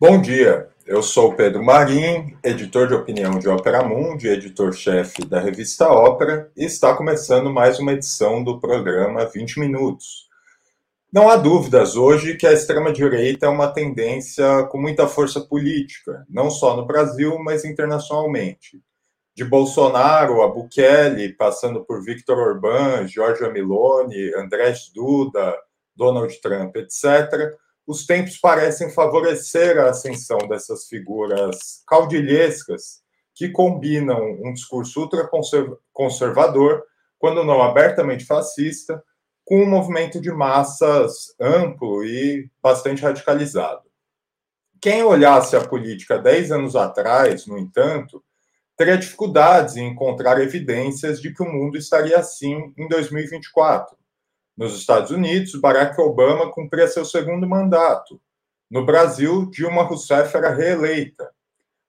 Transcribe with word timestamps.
Bom 0.00 0.18
dia, 0.18 0.66
eu 0.86 1.02
sou 1.02 1.34
Pedro 1.34 1.62
Marim, 1.62 2.34
editor 2.42 2.88
de 2.88 2.94
opinião 2.94 3.38
de 3.38 3.50
Ópera 3.50 3.84
Mundi, 3.84 4.28
editor-chefe 4.28 5.26
da 5.26 5.38
revista 5.38 5.88
Ópera, 5.90 6.50
e 6.56 6.64
está 6.64 6.96
começando 6.96 7.52
mais 7.52 7.78
uma 7.78 7.92
edição 7.92 8.42
do 8.42 8.58
programa 8.58 9.26
20 9.26 9.60
Minutos. 9.60 10.26
Não 11.12 11.28
há 11.28 11.36
dúvidas 11.36 11.96
hoje 11.96 12.38
que 12.38 12.46
a 12.46 12.52
extrema-direita 12.54 13.44
é 13.44 13.48
uma 13.50 13.68
tendência 13.68 14.64
com 14.70 14.80
muita 14.80 15.06
força 15.06 15.38
política, 15.38 16.24
não 16.30 16.50
só 16.50 16.74
no 16.74 16.86
Brasil, 16.86 17.38
mas 17.38 17.66
internacionalmente. 17.66 18.82
De 19.34 19.44
Bolsonaro 19.44 20.40
a 20.40 20.48
Bukele, 20.48 21.34
passando 21.34 21.84
por 21.84 22.02
Victor 22.02 22.38
Orbán, 22.38 23.06
Giorgia 23.06 23.50
Meloni, 23.50 24.34
Andrés 24.34 24.90
Duda, 24.94 25.54
Donald 25.94 26.40
Trump, 26.40 26.74
etc., 26.76 27.54
os 27.86 28.06
tempos 28.06 28.38
parecem 28.38 28.90
favorecer 28.90 29.78
a 29.78 29.90
ascensão 29.90 30.38
dessas 30.48 30.86
figuras 30.86 31.82
caudilhescas 31.86 33.02
que 33.34 33.48
combinam 33.48 34.20
um 34.42 34.52
discurso 34.52 35.00
ultraconservador, 35.00 36.82
quando 37.18 37.44
não 37.44 37.62
abertamente 37.62 38.24
fascista, 38.24 39.02
com 39.44 39.62
um 39.62 39.68
movimento 39.68 40.20
de 40.20 40.30
massas 40.30 41.34
amplo 41.40 42.04
e 42.04 42.50
bastante 42.62 43.02
radicalizado. 43.02 43.82
Quem 44.80 45.02
olhasse 45.02 45.56
a 45.56 45.66
política 45.66 46.18
10 46.18 46.52
anos 46.52 46.76
atrás, 46.76 47.46
no 47.46 47.58
entanto, 47.58 48.22
teria 48.76 48.96
dificuldades 48.96 49.76
em 49.76 49.88
encontrar 49.88 50.40
evidências 50.40 51.20
de 51.20 51.34
que 51.34 51.42
o 51.42 51.52
mundo 51.52 51.76
estaria 51.76 52.18
assim 52.18 52.72
em 52.78 52.88
2024 52.88 53.99
nos 54.60 54.78
Estados 54.78 55.10
Unidos, 55.10 55.58
Barack 55.58 55.98
Obama 55.98 56.52
cumpria 56.52 56.86
seu 56.86 57.02
segundo 57.02 57.48
mandato. 57.48 58.20
No 58.70 58.84
Brasil, 58.84 59.48
Dilma 59.50 59.84
Rousseff 59.84 60.36
era 60.36 60.52
reeleita. 60.52 61.30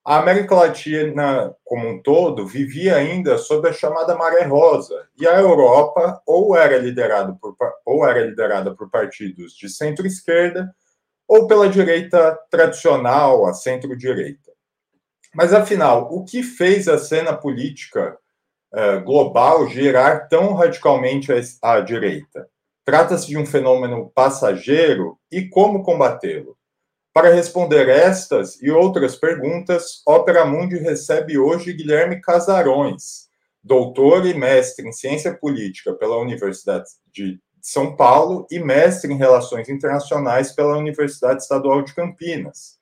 A 0.05 0.19
América 0.19 0.55
Latina, 0.55 1.53
como 1.65 1.89
um 1.89 2.01
todo, 2.01 2.47
vivia 2.47 2.95
ainda 2.95 3.37
sob 3.37 3.67
a 3.67 3.73
chamada 3.73 4.15
maré 4.15 4.43
rosa, 4.43 5.05
e 5.19 5.27
a 5.27 5.37
Europa 5.37 6.21
ou 6.25 6.55
era 6.55 6.77
liderada 6.77 7.37
por, 7.41 7.57
ou 7.85 8.07
era 8.07 8.25
liderada 8.25 8.73
por 8.73 8.89
partidos 8.89 9.51
de 9.51 9.67
centro-esquerda 9.67 10.73
ou 11.27 11.47
pela 11.47 11.67
direita 11.67 12.39
tradicional, 12.49 13.47
a 13.47 13.53
centro-direita. 13.53 14.49
Mas, 15.35 15.53
afinal, 15.53 16.07
o 16.09 16.23
que 16.23 16.41
fez 16.41 16.87
a 16.87 16.97
cena 16.97 17.35
política 17.35 18.17
uh, 18.73 19.03
global 19.03 19.67
girar 19.67 20.29
tão 20.29 20.53
radicalmente 20.53 21.33
à, 21.33 21.73
à 21.73 21.81
direita? 21.81 22.49
Trata-se 22.83 23.27
de 23.27 23.37
um 23.37 23.45
fenômeno 23.45 24.11
passageiro 24.13 25.17
e 25.31 25.47
como 25.47 25.83
combatê-lo? 25.83 26.57
Para 27.13 27.33
responder 27.33 27.89
estas 27.89 28.59
e 28.61 28.71
outras 28.71 29.15
perguntas, 29.15 30.01
Ópera 30.07 30.45
Mundi 30.45 30.77
recebe 30.77 31.37
hoje 31.37 31.73
Guilherme 31.73 32.21
Casarões, 32.21 33.27
doutor 33.63 34.25
e 34.25 34.33
mestre 34.33 34.87
em 34.87 34.91
ciência 34.91 35.33
política 35.33 35.93
pela 35.93 36.17
Universidade 36.17 36.85
de 37.13 37.39
São 37.61 37.95
Paulo 37.95 38.47
e 38.49 38.59
mestre 38.59 39.13
em 39.13 39.17
relações 39.17 39.69
internacionais 39.69 40.51
pela 40.53 40.77
Universidade 40.77 41.43
Estadual 41.43 41.83
de 41.83 41.93
Campinas. 41.93 42.79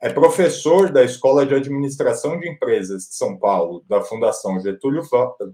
É 0.00 0.12
professor 0.12 0.92
da 0.92 1.02
Escola 1.02 1.46
de 1.46 1.54
Administração 1.54 2.38
de 2.38 2.48
Empresas 2.48 3.04
de 3.04 3.14
São 3.14 3.38
Paulo, 3.38 3.82
da 3.88 4.02
Fundação 4.02 4.60
Getúlio, 4.60 5.02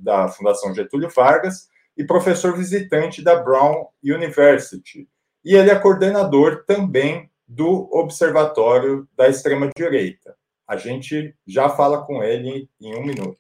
da 0.00 0.28
Fundação 0.28 0.74
Getúlio 0.74 1.10
Vargas 1.14 1.68
e 1.96 2.04
professor 2.04 2.56
visitante 2.56 3.22
da 3.22 3.36
Brown 3.36 3.86
University. 4.02 5.08
E 5.44 5.54
ele 5.54 5.70
é 5.70 5.78
coordenador 5.78 6.64
também 6.66 7.30
do 7.46 7.88
Observatório 7.92 9.06
da 9.16 9.28
Extrema-Direita. 9.28 10.34
A 10.66 10.76
gente 10.76 11.34
já 11.46 11.68
fala 11.68 12.04
com 12.04 12.22
ele 12.22 12.68
em 12.80 12.96
um 12.96 13.04
minuto. 13.04 13.38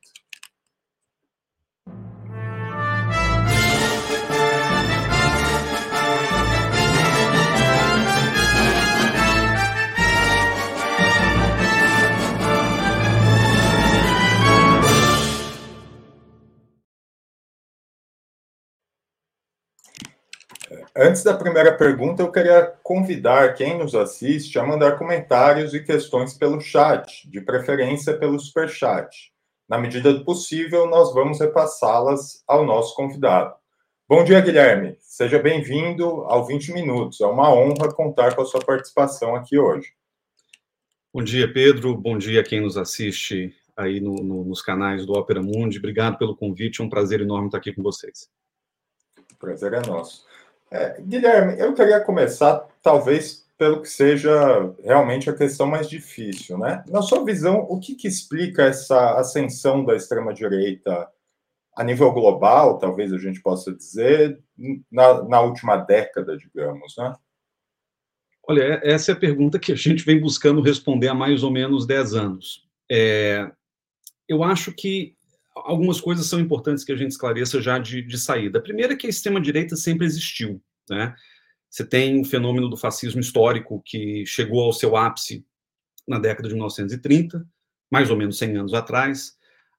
Antes 20.96 21.24
da 21.24 21.36
primeira 21.36 21.76
pergunta, 21.76 22.22
eu 22.22 22.30
queria 22.30 22.72
convidar 22.80 23.54
quem 23.54 23.76
nos 23.76 23.96
assiste 23.96 24.60
a 24.60 24.64
mandar 24.64 24.96
comentários 24.96 25.74
e 25.74 25.82
questões 25.82 26.34
pelo 26.34 26.60
chat, 26.60 27.28
de 27.28 27.40
preferência 27.40 28.16
pelo 28.16 28.38
superchat. 28.38 29.32
Na 29.68 29.76
medida 29.76 30.14
do 30.14 30.24
possível, 30.24 30.86
nós 30.86 31.12
vamos 31.12 31.40
repassá-las 31.40 32.44
ao 32.46 32.64
nosso 32.64 32.94
convidado. 32.94 33.56
Bom 34.08 34.22
dia, 34.22 34.40
Guilherme. 34.40 34.96
Seja 35.00 35.36
bem-vindo 35.40 36.04
ao 36.26 36.46
20 36.46 36.72
Minutos. 36.72 37.20
É 37.20 37.26
uma 37.26 37.52
honra 37.52 37.92
contar 37.92 38.36
com 38.36 38.42
a 38.42 38.46
sua 38.46 38.60
participação 38.60 39.34
aqui 39.34 39.58
hoje. 39.58 39.88
Bom 41.12 41.24
dia, 41.24 41.52
Pedro. 41.52 41.96
Bom 41.96 42.16
dia 42.16 42.40
a 42.40 42.44
quem 42.44 42.60
nos 42.60 42.76
assiste 42.76 43.52
aí 43.76 43.98
no, 43.98 44.14
no, 44.14 44.44
nos 44.44 44.62
canais 44.62 45.04
do 45.04 45.14
Ópera 45.14 45.42
Mundi. 45.42 45.78
Obrigado 45.78 46.18
pelo 46.18 46.36
convite. 46.36 46.80
É 46.80 46.84
um 46.84 46.88
prazer 46.88 47.20
enorme 47.20 47.46
estar 47.46 47.58
aqui 47.58 47.72
com 47.72 47.82
vocês. 47.82 48.30
O 49.32 49.36
prazer 49.36 49.72
é 49.72 49.84
nosso. 49.84 50.32
É, 50.74 51.00
Guilherme, 51.00 51.56
eu 51.56 51.72
queria 51.72 52.00
começar, 52.00 52.66
talvez, 52.82 53.46
pelo 53.56 53.80
que 53.80 53.88
seja 53.88 54.74
realmente 54.82 55.30
a 55.30 55.32
questão 55.32 55.68
mais 55.68 55.88
difícil, 55.88 56.58
né? 56.58 56.82
Na 56.88 57.00
sua 57.00 57.24
visão, 57.24 57.64
o 57.68 57.78
que, 57.78 57.94
que 57.94 58.08
explica 58.08 58.64
essa 58.64 59.12
ascensão 59.12 59.84
da 59.84 59.94
extrema-direita 59.94 61.08
a 61.76 61.84
nível 61.84 62.10
global, 62.12 62.76
talvez 62.78 63.12
a 63.12 63.18
gente 63.18 63.40
possa 63.40 63.72
dizer, 63.72 64.42
na, 64.90 65.22
na 65.22 65.40
última 65.42 65.76
década, 65.76 66.36
digamos, 66.36 66.96
né? 66.98 67.14
Olha, 68.48 68.62
é, 68.62 68.92
essa 68.92 69.12
é 69.12 69.14
a 69.14 69.18
pergunta 69.18 69.60
que 69.60 69.70
a 69.70 69.76
gente 69.76 70.04
vem 70.04 70.20
buscando 70.20 70.60
responder 70.60 71.06
há 71.06 71.14
mais 71.14 71.44
ou 71.44 71.52
menos 71.52 71.86
10 71.86 72.14
anos. 72.14 72.68
É, 72.90 73.48
eu 74.28 74.42
acho 74.42 74.72
que 74.72 75.16
algumas 75.64 76.00
coisas 76.00 76.26
são 76.26 76.38
importantes 76.38 76.84
que 76.84 76.92
a 76.92 76.96
gente 76.96 77.12
esclareça 77.12 77.60
já 77.60 77.78
de, 77.78 78.02
de 78.02 78.18
saída. 78.18 78.58
A 78.58 78.62
primeira 78.62 78.92
é 78.92 78.96
que 78.96 79.06
a 79.06 79.10
extrema-direita 79.10 79.74
sempre 79.76 80.06
existiu. 80.06 80.62
Né? 80.88 81.14
Você 81.70 81.84
tem 81.84 82.20
o 82.20 82.24
fenômeno 82.24 82.68
do 82.68 82.76
fascismo 82.76 83.20
histórico, 83.20 83.82
que 83.84 84.24
chegou 84.26 84.62
ao 84.62 84.72
seu 84.72 84.96
ápice 84.96 85.44
na 86.06 86.18
década 86.18 86.48
de 86.48 86.54
1930, 86.54 87.44
mais 87.90 88.10
ou 88.10 88.16
menos 88.16 88.38
100 88.38 88.56
anos 88.58 88.74
atrás. 88.74 89.32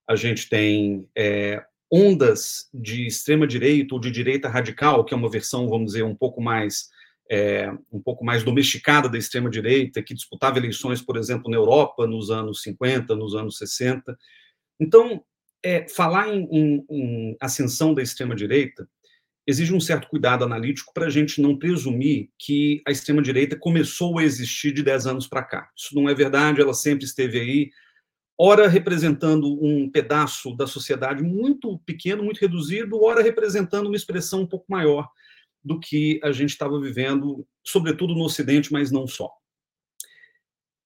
A 0.09 0.16
gente 0.16 0.50
tem 0.50 1.07
é, 1.16 1.63
ondas 1.91 2.68
de 2.74 3.06
extrema-direita 3.06 3.94
ou 3.94 4.01
de 4.01 4.09
direita 4.09 4.50
radical, 4.50 5.06
que 5.06 5.13
é 5.13 5.18
uma 5.18 5.29
versão, 5.29 5.69
vamos 5.69 5.94
dizer, 5.94 6.03
um 6.03 6.16
pouco 6.16 6.41
mais 6.41 6.90
é, 7.29 7.72
um 7.91 8.00
pouco 8.00 8.24
mais 8.24 8.44
domesticada 8.44 9.09
da 9.09 9.18
extrema-direita, 9.18 10.03
que 10.03 10.13
disputava 10.13 10.59
eleições, 10.59 11.01
por 11.01 11.18
exemplo, 11.18 11.50
na 11.50 11.57
Europa 11.57 12.06
nos 12.06 12.29
anos 12.29 12.62
50, 12.62 13.16
nos 13.16 13.34
anos 13.34 13.57
60. 13.57 14.16
Então, 14.79 15.24
é, 15.65 15.87
falar 15.89 16.29
em, 16.29 16.47
em, 16.51 16.85
em 16.87 17.37
ascensão 17.41 17.91
da 17.91 18.03
extrema-direita 18.03 18.87
exige 19.47 19.73
um 19.73 19.79
certo 19.79 20.07
cuidado 20.07 20.43
analítico 20.43 20.93
para 20.93 21.07
a 21.07 21.09
gente 21.09 21.41
não 21.41 21.57
presumir 21.57 22.29
que 22.37 22.83
a 22.87 22.91
extrema-direita 22.91 23.55
começou 23.55 24.19
a 24.19 24.23
existir 24.23 24.71
de 24.71 24.83
10 24.83 25.07
anos 25.07 25.27
para 25.27 25.43
cá. 25.43 25.69
Isso 25.75 25.95
não 25.95 26.07
é 26.07 26.13
verdade, 26.13 26.61
ela 26.61 26.73
sempre 26.73 27.05
esteve 27.05 27.39
aí, 27.39 27.69
ora 28.39 28.67
representando 28.67 29.47
um 29.63 29.89
pedaço 29.89 30.55
da 30.55 30.67
sociedade 30.67 31.23
muito 31.23 31.79
pequeno, 31.79 32.23
muito 32.23 32.39
reduzido, 32.39 33.03
ora 33.03 33.23
representando 33.23 33.87
uma 33.87 33.95
expressão 33.95 34.41
um 34.41 34.47
pouco 34.47 34.65
maior 34.69 35.09
do 35.63 35.79
que 35.79 36.19
a 36.23 36.31
gente 36.31 36.51
estava 36.51 36.79
vivendo, 36.79 37.45
sobretudo 37.63 38.13
no 38.13 38.23
Ocidente, 38.23 38.71
mas 38.71 38.91
não 38.91 39.07
só. 39.07 39.31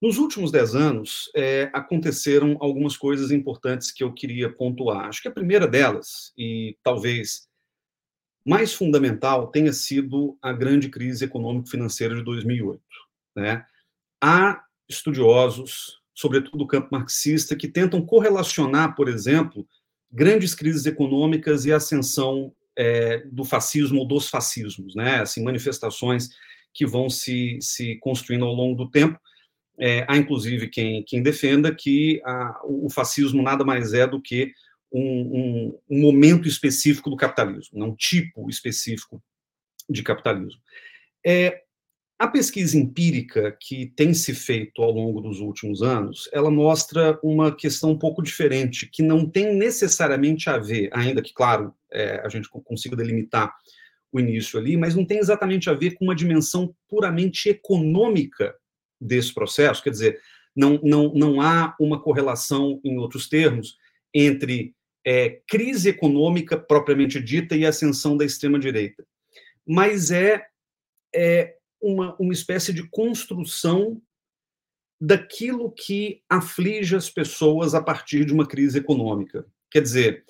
Nos 0.01 0.17
últimos 0.17 0.49
dez 0.49 0.75
anos, 0.75 1.29
é, 1.35 1.69
aconteceram 1.73 2.55
algumas 2.61 2.95
coisas 2.95 3.31
importantes 3.31 3.91
que 3.91 4.01
eu 4.01 4.13
queria 4.13 4.49
pontuar. 4.49 5.07
Acho 5.07 5.21
que 5.21 5.27
a 5.27 5.31
primeira 5.31 5.67
delas, 5.67 6.31
e 6.37 6.77
talvez 6.81 7.49
mais 8.45 8.73
fundamental, 8.73 9.47
tenha 9.47 9.73
sido 9.73 10.37
a 10.41 10.53
grande 10.53 10.87
crise 10.87 11.25
econômico-financeira 11.25 12.15
de 12.15 12.23
2008. 12.23 12.81
Né? 13.35 13.65
Há 14.23 14.63
estudiosos, 14.87 15.99
sobretudo 16.15 16.59
do 16.59 16.67
campo 16.67 16.87
marxista, 16.91 17.53
que 17.53 17.67
tentam 17.67 18.01
correlacionar, 18.01 18.95
por 18.95 19.09
exemplo, 19.09 19.67
grandes 20.09 20.55
crises 20.55 20.85
econômicas 20.85 21.65
e 21.65 21.73
a 21.73 21.75
ascensão 21.77 22.55
é, 22.77 23.19
do 23.25 23.43
fascismo 23.43 23.99
ou 23.99 24.07
dos 24.07 24.29
fascismos, 24.29 24.95
né? 24.95 25.19
assim, 25.19 25.43
manifestações 25.43 26.29
que 26.73 26.85
vão 26.85 27.09
se, 27.09 27.59
se 27.61 27.97
construindo 27.97 28.45
ao 28.45 28.53
longo 28.53 28.75
do 28.75 28.89
tempo 28.89 29.19
é, 29.79 30.05
há, 30.07 30.17
inclusive, 30.17 30.67
quem, 30.67 31.03
quem 31.03 31.23
defenda 31.23 31.73
que 31.73 32.21
a, 32.25 32.61
o 32.65 32.89
fascismo 32.89 33.41
nada 33.41 33.63
mais 33.63 33.93
é 33.93 34.05
do 34.05 34.21
que 34.21 34.51
um, 34.91 35.01
um, 35.01 35.79
um, 35.89 36.01
momento 36.01 36.47
específico 36.47 37.09
do 37.09 37.15
capitalismo, 37.15 37.83
um 37.85 37.95
tipo 37.95 38.49
específico 38.49 39.23
de 39.89 40.03
capitalismo. 40.03 40.59
É, 41.25 41.61
a 42.17 42.27
pesquisa 42.27 42.77
empírica 42.77 43.55
que 43.61 43.93
tem 43.95 44.13
se 44.13 44.33
feito 44.33 44.81
ao 44.81 44.91
longo 44.91 45.21
dos 45.21 45.39
últimos 45.39 45.81
anos, 45.81 46.29
ela 46.33 46.51
mostra 46.51 47.17
uma 47.23 47.55
questão 47.55 47.91
um 47.91 47.97
pouco 47.97 48.21
diferente, 48.21 48.89
que 48.91 49.01
não 49.01 49.25
tem 49.29 49.55
necessariamente 49.55 50.49
a 50.49 50.57
ver, 50.57 50.89
ainda 50.91 51.21
que, 51.21 51.33
claro, 51.33 51.73
é, 51.89 52.21
a 52.25 52.27
gente 52.27 52.49
consiga 52.49 52.97
delimitar 52.97 53.53
o 54.11 54.19
início 54.19 54.59
ali, 54.59 54.75
mas 54.75 54.95
não 54.95 55.05
tem 55.05 55.19
exatamente 55.19 55.69
a 55.69 55.73
ver 55.73 55.91
com 55.91 56.03
uma 56.03 56.15
dimensão 56.15 56.75
puramente 56.89 57.47
econômica 57.47 58.53
desse 58.99 59.33
processo, 59.33 59.83
quer 59.83 59.91
dizer, 59.91 60.19
não, 60.55 60.79
não, 60.83 61.13
não 61.13 61.41
há 61.41 61.75
uma 61.79 62.01
correlação, 62.01 62.79
em 62.83 62.97
outros 62.97 63.29
termos, 63.29 63.77
entre 64.13 64.73
é, 65.05 65.41
crise 65.47 65.89
econômica 65.89 66.57
propriamente 66.57 67.21
dita 67.21 67.55
e 67.55 67.65
ascensão 67.65 68.17
da 68.17 68.25
extrema-direita. 68.25 69.05
Mas 69.65 70.11
é, 70.11 70.45
é 71.15 71.55
uma, 71.81 72.15
uma 72.19 72.33
espécie 72.33 72.73
de 72.73 72.87
construção 72.89 74.01
daquilo 74.99 75.71
que 75.71 76.21
aflige 76.29 76.95
as 76.95 77.09
pessoas 77.09 77.73
a 77.73 77.81
partir 77.81 78.25
de 78.25 78.33
uma 78.33 78.45
crise 78.45 78.79
econômica. 78.79 79.45
Quer 79.71 79.81
dizer, 79.81 80.25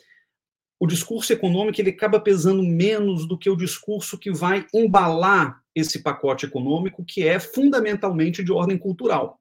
o 0.80 0.88
discurso 0.88 1.34
econômico 1.34 1.80
ele 1.81 1.90
acaba 1.90 2.20
pesando 2.20 2.64
menos 2.64 3.28
do 3.28 3.38
que 3.38 3.50
o 3.50 3.56
discurso 3.56 4.18
que 4.18 4.31
vai 4.31 4.66
embalar 4.74 5.62
esse 5.76 6.02
pacote 6.02 6.46
econômico, 6.46 7.04
que 7.04 7.28
é 7.28 7.40
fundamentalmente 7.40 8.44
de 8.44 8.52
ordem 8.52 8.78
cultural. 8.78 9.40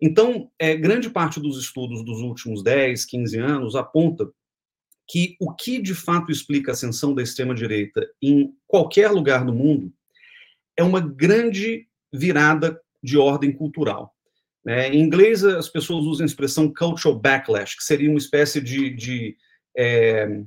Então, 0.00 0.50
é, 0.58 0.74
grande 0.74 1.10
parte 1.10 1.38
dos 1.38 1.58
estudos 1.58 2.04
dos 2.04 2.20
últimos 2.20 2.62
10, 2.62 3.04
15 3.04 3.38
anos 3.38 3.76
aponta 3.76 4.28
que 5.06 5.36
o 5.38 5.52
que 5.52 5.80
de 5.80 5.94
fato 5.94 6.32
explica 6.32 6.72
a 6.72 6.74
ascensão 6.74 7.14
da 7.14 7.22
extrema-direita 7.22 8.06
em 8.22 8.54
qualquer 8.66 9.10
lugar 9.10 9.44
do 9.44 9.52
mundo 9.52 9.92
é 10.76 10.82
uma 10.82 11.00
grande 11.00 11.86
virada 12.12 12.80
de 13.02 13.18
ordem 13.18 13.52
cultural. 13.52 14.14
Né? 14.64 14.88
Em 14.88 15.00
inglês, 15.00 15.44
as 15.44 15.68
pessoas 15.68 16.06
usam 16.06 16.24
a 16.24 16.26
expressão 16.26 16.72
cultural 16.72 17.18
backlash, 17.18 17.76
que 17.76 17.84
seria 17.84 18.08
uma 18.08 18.18
espécie 18.18 18.60
de, 18.60 18.90
de, 18.90 19.36
é, 19.76 20.42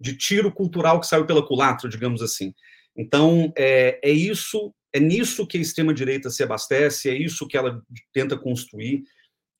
de 0.00 0.16
tiro 0.16 0.52
cultural 0.52 1.00
que 1.00 1.06
saiu 1.06 1.26
pela 1.26 1.46
culatra, 1.46 1.88
digamos 1.88 2.22
assim. 2.22 2.52
Então, 2.96 3.52
é, 3.56 3.98
é 4.02 4.10
isso, 4.10 4.72
é 4.92 5.00
nisso 5.00 5.46
que 5.46 5.58
a 5.58 5.60
extrema-direita 5.60 6.30
se 6.30 6.42
abastece, 6.42 7.10
é 7.10 7.14
isso 7.14 7.46
que 7.46 7.56
ela 7.56 7.82
tenta 8.12 8.36
construir, 8.36 9.02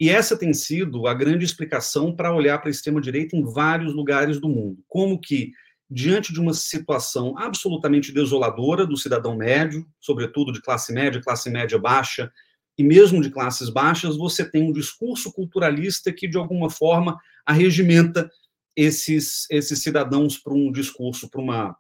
e 0.01 0.11
essa 0.11 0.37
tem 0.37 0.53
sido 0.53 1.07
a 1.07 1.15
grande 1.15 1.45
explicação 1.45 2.15
para 2.15 2.35
olhar 2.35 2.59
para 2.59 2.69
a 2.69 2.71
extrema-direita 2.71 3.37
em 3.37 3.45
vários 3.45 3.95
lugares 3.95 4.41
do 4.41 4.49
mundo. 4.49 4.79
Como 4.89 5.21
que 5.21 5.53
diante 5.89 6.33
de 6.33 6.41
uma 6.41 6.53
situação 6.53 7.39
absolutamente 7.39 8.13
desoladora 8.13 8.87
do 8.87 8.97
cidadão 8.97 9.37
médio, 9.37 9.87
sobretudo 10.01 10.53
de 10.53 10.61
classe 10.61 10.93
média, 10.93 11.23
classe 11.23 11.51
média 11.51 11.79
baixa, 11.79 12.33
e 12.77 12.83
mesmo 12.83 13.23
de 13.23 13.31
classes 13.31 13.69
baixas, 13.69 14.17
você 14.17 14.49
tem 14.49 14.65
um 14.65 14.73
discurso 14.73 15.33
culturalista 15.33 16.13
que, 16.13 16.27
de 16.27 16.37
alguma 16.37 16.69
forma, 16.69 17.17
arregimenta 17.47 18.29
esses, 18.77 19.47
esses 19.51 19.83
cidadãos 19.83 20.39
para 20.39 20.55
um 20.55 20.71
discurso, 20.71 21.29
para 21.31 21.41
uma 21.41 21.77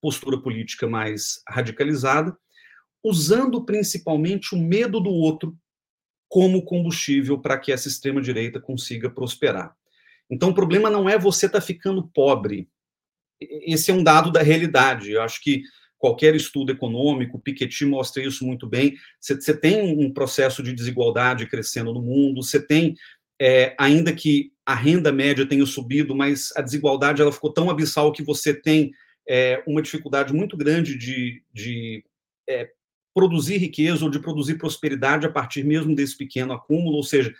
postura 0.00 0.40
política 0.40 0.86
mais 0.86 1.40
radicalizada, 1.48 2.36
usando 3.02 3.64
principalmente 3.64 4.54
o 4.54 4.58
medo 4.58 5.00
do 5.00 5.10
outro 5.10 5.56
como 6.28 6.64
combustível 6.64 7.38
para 7.38 7.58
que 7.58 7.72
essa 7.72 7.88
extrema-direita 7.88 8.60
consiga 8.60 9.08
prosperar. 9.08 9.74
Então, 10.30 10.50
o 10.50 10.54
problema 10.54 10.90
não 10.90 11.08
é 11.08 11.18
você 11.18 11.46
estar 11.46 11.60
tá 11.60 11.66
ficando 11.66 12.06
pobre, 12.08 12.68
esse 13.40 13.90
é 13.90 13.94
um 13.94 14.02
dado 14.02 14.30
da 14.30 14.42
realidade. 14.42 15.12
Eu 15.12 15.22
acho 15.22 15.40
que 15.42 15.62
qualquer 15.96 16.34
estudo 16.34 16.72
econômico, 16.72 17.40
Piketty 17.40 17.84
mostra 17.84 18.22
isso 18.22 18.44
muito 18.44 18.66
bem. 18.66 18.96
Você 19.20 19.56
tem 19.56 19.82
um 19.82 20.12
processo 20.12 20.62
de 20.62 20.72
desigualdade 20.72 21.46
crescendo 21.46 21.92
no 21.92 22.02
mundo, 22.02 22.42
você 22.42 22.60
tem, 22.60 22.94
é, 23.40 23.74
ainda 23.78 24.12
que 24.12 24.52
a 24.68 24.74
renda 24.74 25.10
média 25.10 25.48
tenha 25.48 25.64
subido, 25.64 26.14
mas 26.14 26.52
a 26.54 26.60
desigualdade 26.60 27.22
ela 27.22 27.32
ficou 27.32 27.50
tão 27.50 27.70
abissal 27.70 28.12
que 28.12 28.22
você 28.22 28.52
tem 28.52 28.92
é, 29.26 29.64
uma 29.66 29.80
dificuldade 29.80 30.30
muito 30.34 30.58
grande 30.58 30.94
de, 30.94 31.42
de 31.50 32.04
é, 32.46 32.70
produzir 33.14 33.56
riqueza 33.56 34.04
ou 34.04 34.10
de 34.10 34.20
produzir 34.20 34.58
prosperidade 34.58 35.24
a 35.24 35.32
partir 35.32 35.64
mesmo 35.64 35.94
desse 35.94 36.14
pequeno 36.18 36.52
acúmulo. 36.52 36.96
Ou 36.96 37.02
seja, 37.02 37.34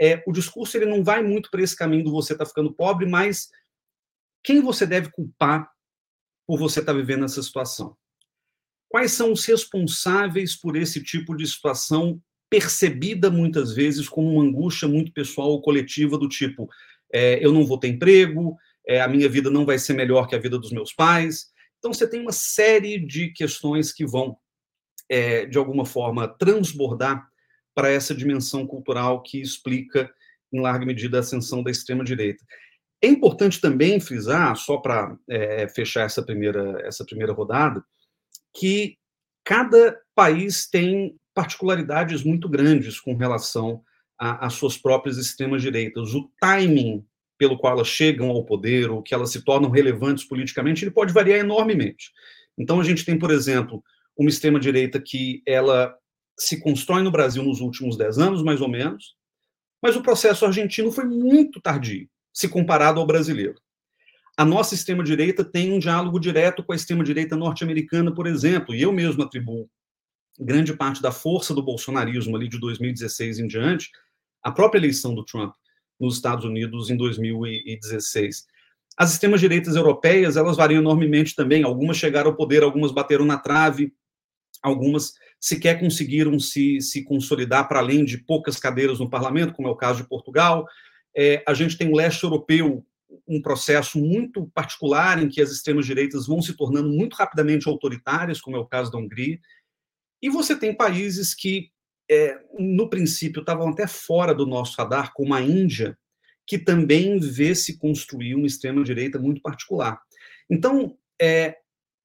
é, 0.00 0.22
o 0.24 0.30
discurso 0.30 0.76
ele 0.76 0.86
não 0.86 1.02
vai 1.02 1.20
muito 1.20 1.50
para 1.50 1.62
esse 1.62 1.74
caminho 1.74 2.04
do 2.04 2.12
você 2.12 2.32
estar 2.32 2.44
tá 2.44 2.48
ficando 2.48 2.72
pobre, 2.72 3.06
mas 3.06 3.50
quem 4.44 4.60
você 4.60 4.86
deve 4.86 5.10
culpar 5.10 5.68
por 6.46 6.60
você 6.60 6.78
estar 6.78 6.92
vivendo 6.92 7.24
essa 7.24 7.42
situação? 7.42 7.96
Quais 8.88 9.10
são 9.10 9.32
os 9.32 9.44
responsáveis 9.44 10.54
por 10.54 10.76
esse 10.76 11.02
tipo 11.02 11.34
de 11.34 11.44
situação 11.44 12.22
percebida 12.50 13.30
muitas 13.30 13.74
vezes 13.74 14.08
como 14.08 14.32
uma 14.32 14.44
angústia 14.44 14.88
muito 14.88 15.12
pessoal 15.12 15.50
ou 15.50 15.62
coletiva 15.62 16.16
do 16.16 16.28
tipo 16.28 16.68
é, 17.12 17.44
eu 17.44 17.52
não 17.52 17.64
vou 17.64 17.78
ter 17.78 17.88
emprego, 17.88 18.56
é, 18.86 19.00
a 19.00 19.08
minha 19.08 19.28
vida 19.28 19.50
não 19.50 19.64
vai 19.64 19.78
ser 19.78 19.94
melhor 19.94 20.26
que 20.26 20.34
a 20.34 20.40
vida 20.40 20.58
dos 20.58 20.72
meus 20.72 20.92
pais. 20.92 21.50
Então 21.78 21.92
você 21.92 22.08
tem 22.08 22.20
uma 22.20 22.32
série 22.32 22.98
de 22.98 23.28
questões 23.28 23.92
que 23.92 24.06
vão 24.06 24.36
é, 25.08 25.46
de 25.46 25.56
alguma 25.56 25.86
forma 25.86 26.28
transbordar 26.28 27.26
para 27.74 27.90
essa 27.90 28.14
dimensão 28.14 28.66
cultural 28.66 29.22
que 29.22 29.40
explica 29.40 30.10
em 30.52 30.60
larga 30.60 30.84
medida 30.84 31.18
a 31.18 31.20
ascensão 31.20 31.62
da 31.62 31.70
extrema 31.70 32.04
direita. 32.04 32.44
É 33.00 33.06
importante 33.06 33.60
também 33.60 34.00
frisar, 34.00 34.56
só 34.56 34.78
para 34.78 35.16
é, 35.28 35.68
fechar 35.68 36.04
essa 36.04 36.22
primeira, 36.22 36.80
essa 36.84 37.04
primeira 37.04 37.32
rodada, 37.32 37.84
que 38.52 38.96
cada 39.44 39.98
país 40.14 40.68
tem 40.68 41.16
particularidades 41.38 42.24
muito 42.24 42.48
grandes 42.48 42.98
com 42.98 43.14
relação 43.14 43.80
às 44.18 44.54
suas 44.54 44.76
próprias 44.76 45.18
extremas-direitas. 45.18 46.12
O 46.12 46.28
timing 46.40 47.06
pelo 47.38 47.56
qual 47.56 47.74
elas 47.74 47.86
chegam 47.86 48.28
ao 48.30 48.44
poder 48.44 48.90
ou 48.90 49.00
que 49.00 49.14
elas 49.14 49.30
se 49.30 49.44
tornam 49.44 49.70
relevantes 49.70 50.24
politicamente, 50.24 50.82
ele 50.82 50.90
pode 50.90 51.12
variar 51.12 51.38
enormemente. 51.38 52.10
Então, 52.58 52.80
a 52.80 52.82
gente 52.82 53.04
tem, 53.04 53.16
por 53.16 53.30
exemplo, 53.30 53.84
uma 54.16 54.28
extrema-direita 54.28 55.00
que 55.00 55.40
ela 55.46 55.94
se 56.36 56.58
constrói 56.58 57.04
no 57.04 57.12
Brasil 57.12 57.44
nos 57.44 57.60
últimos 57.60 57.96
dez 57.96 58.18
anos, 58.18 58.42
mais 58.42 58.60
ou 58.60 58.68
menos, 58.68 59.14
mas 59.80 59.94
o 59.94 60.02
processo 60.02 60.44
argentino 60.44 60.90
foi 60.90 61.04
muito 61.04 61.60
tardio 61.60 62.08
se 62.34 62.48
comparado 62.48 62.98
ao 62.98 63.06
brasileiro. 63.06 63.54
A 64.36 64.44
nossa 64.44 64.74
extrema-direita 64.74 65.44
tem 65.44 65.72
um 65.72 65.78
diálogo 65.78 66.18
direto 66.18 66.64
com 66.64 66.72
a 66.72 66.76
extrema-direita 66.76 67.36
norte-americana, 67.36 68.12
por 68.12 68.26
exemplo, 68.26 68.74
e 68.74 68.82
eu 68.82 68.92
mesmo 68.92 69.22
atribuo 69.22 69.70
grande 70.38 70.74
parte 70.74 71.02
da 71.02 71.10
força 71.10 71.54
do 71.54 71.62
bolsonarismo 71.62 72.36
ali 72.36 72.48
de 72.48 72.58
2016 72.58 73.38
em 73.38 73.46
diante, 73.46 73.90
a 74.42 74.50
própria 74.52 74.78
eleição 74.78 75.14
do 75.14 75.24
Trump 75.24 75.52
nos 75.98 76.16
Estados 76.16 76.44
Unidos 76.44 76.90
em 76.90 76.96
2016. 76.96 78.46
As 78.96 79.12
extremas-direitas 79.12 79.76
europeias, 79.76 80.36
elas 80.36 80.56
variam 80.56 80.80
enormemente 80.80 81.34
também, 81.34 81.62
algumas 81.62 81.96
chegaram 81.96 82.30
ao 82.30 82.36
poder, 82.36 82.62
algumas 82.62 82.92
bateram 82.92 83.24
na 83.24 83.38
trave, 83.38 83.92
algumas 84.62 85.14
sequer 85.40 85.78
conseguiram 85.78 86.38
se, 86.38 86.80
se 86.80 87.04
consolidar 87.04 87.68
para 87.68 87.78
além 87.78 88.04
de 88.04 88.18
poucas 88.18 88.58
cadeiras 88.58 88.98
no 88.98 89.08
parlamento, 89.08 89.52
como 89.52 89.68
é 89.68 89.70
o 89.70 89.76
caso 89.76 90.02
de 90.02 90.08
Portugal, 90.08 90.66
é, 91.16 91.42
a 91.46 91.54
gente 91.54 91.76
tem 91.76 91.88
o 91.88 91.96
leste 91.96 92.24
europeu, 92.24 92.84
um 93.26 93.40
processo 93.40 93.98
muito 93.98 94.46
particular 94.54 95.22
em 95.22 95.28
que 95.28 95.40
as 95.40 95.50
extremas-direitas 95.50 96.26
vão 96.26 96.42
se 96.42 96.54
tornando 96.54 96.90
muito 96.90 97.14
rapidamente 97.14 97.68
autoritárias, 97.68 98.40
como 98.40 98.56
é 98.56 98.60
o 98.60 98.66
caso 98.66 98.90
da 98.90 98.98
Hungria. 98.98 99.38
E 100.22 100.28
você 100.28 100.56
tem 100.58 100.74
países 100.74 101.34
que, 101.34 101.70
é, 102.10 102.38
no 102.58 102.88
princípio, 102.88 103.40
estavam 103.40 103.68
até 103.68 103.86
fora 103.86 104.34
do 104.34 104.46
nosso 104.46 104.76
radar, 104.76 105.12
como 105.14 105.34
a 105.34 105.40
Índia, 105.40 105.96
que 106.46 106.58
também 106.58 107.18
vê 107.18 107.54
se 107.54 107.78
construir 107.78 108.34
uma 108.34 108.46
extrema-direita 108.46 109.18
muito 109.18 109.42
particular. 109.42 110.00
Então, 110.50 110.96
é, 111.20 111.56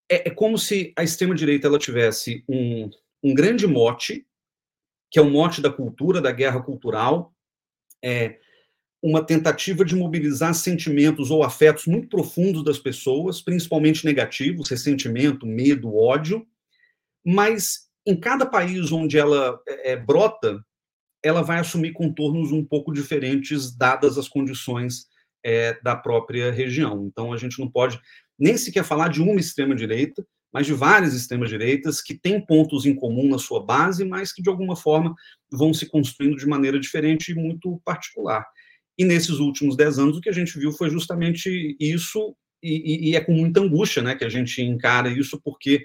é, 0.10 0.28
é 0.28 0.30
como 0.30 0.58
se 0.58 0.94
a 0.98 1.04
extrema-direita 1.04 1.68
ela 1.68 1.80
tivesse 1.80 2.44
um, 2.48 2.90
um 3.24 3.34
grande 3.34 3.66
mote, 3.66 4.28
que 5.10 5.18
é 5.18 5.22
o 5.22 5.30
mote 5.30 5.62
da 5.62 5.72
cultura, 5.72 6.20
da 6.20 6.32
guerra 6.32 6.62
cultural, 6.62 7.34
é, 8.04 8.40
uma 9.02 9.24
tentativa 9.24 9.84
de 9.84 9.96
mobilizar 9.96 10.54
sentimentos 10.54 11.30
ou 11.30 11.44
afetos 11.44 11.86
muito 11.86 12.08
profundos 12.08 12.64
das 12.64 12.80
pessoas, 12.80 13.42
principalmente 13.42 14.06
negativos, 14.06 14.70
ressentimento, 14.70 15.46
medo, 15.46 15.96
ódio, 15.96 16.46
mas 17.26 17.90
em 18.06 18.16
cada 18.16 18.46
país 18.46 18.92
onde 18.92 19.18
ela 19.18 19.60
é, 19.68 19.96
brota, 19.96 20.64
ela 21.24 21.42
vai 21.42 21.60
assumir 21.60 21.94
contornos 21.94 22.52
um 22.52 22.64
pouco 22.64 22.92
diferentes, 22.94 23.76
dadas 23.76 24.18
as 24.18 24.28
condições 24.28 25.06
é, 25.44 25.80
da 25.82 25.96
própria 25.96 26.52
região. 26.52 27.06
Então, 27.08 27.32
a 27.32 27.38
gente 27.38 27.60
não 27.60 27.70
pode 27.70 28.00
nem 28.38 28.58
sequer 28.58 28.84
falar 28.84 29.08
de 29.08 29.22
uma 29.22 29.40
extrema-direita, 29.40 30.26
mas 30.52 30.68
de 30.68 30.74
várias 30.74 31.16
extremas-direitas 31.16 32.02
que 32.02 32.14
têm 32.14 32.46
pontos 32.46 32.86
em 32.86 32.94
comum 32.94 33.28
na 33.28 33.40
sua 33.40 33.64
base, 33.64 34.06
mas 34.06 34.32
que, 34.32 34.42
de 34.42 34.50
alguma 34.50 34.76
forma, 34.76 35.16
vão 35.52 35.74
se 35.74 35.88
construindo 35.88 36.38
de 36.38 36.46
maneira 36.46 36.80
diferente 36.80 37.32
e 37.32 37.36
muito 37.36 37.82
particular. 37.84 38.46
E 38.98 39.04
nesses 39.04 39.40
últimos 39.40 39.76
dez 39.76 39.98
anos, 39.98 40.18
o 40.18 40.22
que 40.22 40.30
a 40.30 40.34
gente 40.34 40.58
viu 40.60 40.72
foi 40.72 40.90
justamente 40.90 41.76
isso, 41.80 42.36
e, 42.62 43.10
e 43.10 43.16
é 43.16 43.22
com 43.22 43.34
muita 43.34 43.62
angústia 43.62 44.04
né, 44.04 44.14
que 44.14 44.24
a 44.24 44.30
gente 44.30 44.62
encara 44.62 45.10
isso, 45.10 45.42
porque 45.42 45.84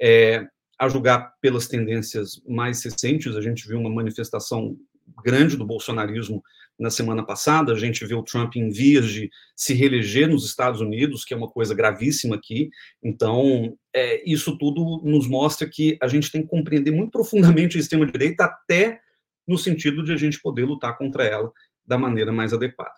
é, 0.00 0.44
a 0.78 0.88
julgar 0.88 1.34
pelas 1.40 1.66
tendências 1.66 2.40
mais 2.46 2.82
recentes, 2.84 3.34
a 3.34 3.40
gente 3.40 3.66
viu 3.66 3.78
uma 3.78 3.90
manifestação 3.90 4.76
grande 5.24 5.56
do 5.56 5.66
bolsonarismo 5.66 6.42
na 6.78 6.90
semana 6.90 7.24
passada, 7.24 7.72
a 7.72 7.76
gente 7.76 8.06
vê 8.06 8.14
o 8.14 8.22
Trump 8.22 8.54
em 8.54 8.70
vias 8.70 9.08
de 9.08 9.28
se 9.56 9.74
reeleger 9.74 10.28
nos 10.28 10.44
Estados 10.44 10.80
Unidos, 10.80 11.24
que 11.24 11.34
é 11.34 11.36
uma 11.36 11.50
coisa 11.50 11.74
gravíssima 11.74 12.36
aqui. 12.36 12.70
Então, 13.02 13.76
é, 13.92 14.22
isso 14.30 14.56
tudo 14.56 15.00
nos 15.02 15.26
mostra 15.26 15.68
que 15.68 15.98
a 16.00 16.06
gente 16.06 16.30
tem 16.30 16.42
que 16.42 16.48
compreender 16.48 16.92
muito 16.92 17.10
profundamente 17.10 17.76
a 17.76 17.80
extrema-direita, 17.80 18.44
até 18.44 19.00
no 19.46 19.58
sentido 19.58 20.04
de 20.04 20.12
a 20.12 20.16
gente 20.16 20.40
poder 20.40 20.64
lutar 20.64 20.96
contra 20.96 21.24
ela 21.24 21.50
da 21.84 21.98
maneira 21.98 22.30
mais 22.30 22.52
adequada. 22.52 22.94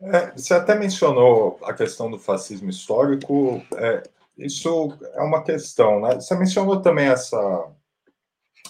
É, 0.00 0.32
você 0.32 0.54
até 0.54 0.78
mencionou 0.78 1.58
a 1.62 1.74
questão 1.74 2.10
do 2.10 2.18
fascismo 2.18 2.70
histórico. 2.70 3.62
É, 3.74 4.02
isso 4.40 4.96
é 5.14 5.22
uma 5.22 5.42
questão, 5.42 6.00
né? 6.00 6.14
Você 6.16 6.34
mencionou 6.34 6.80
também 6.80 7.08
essa 7.08 7.36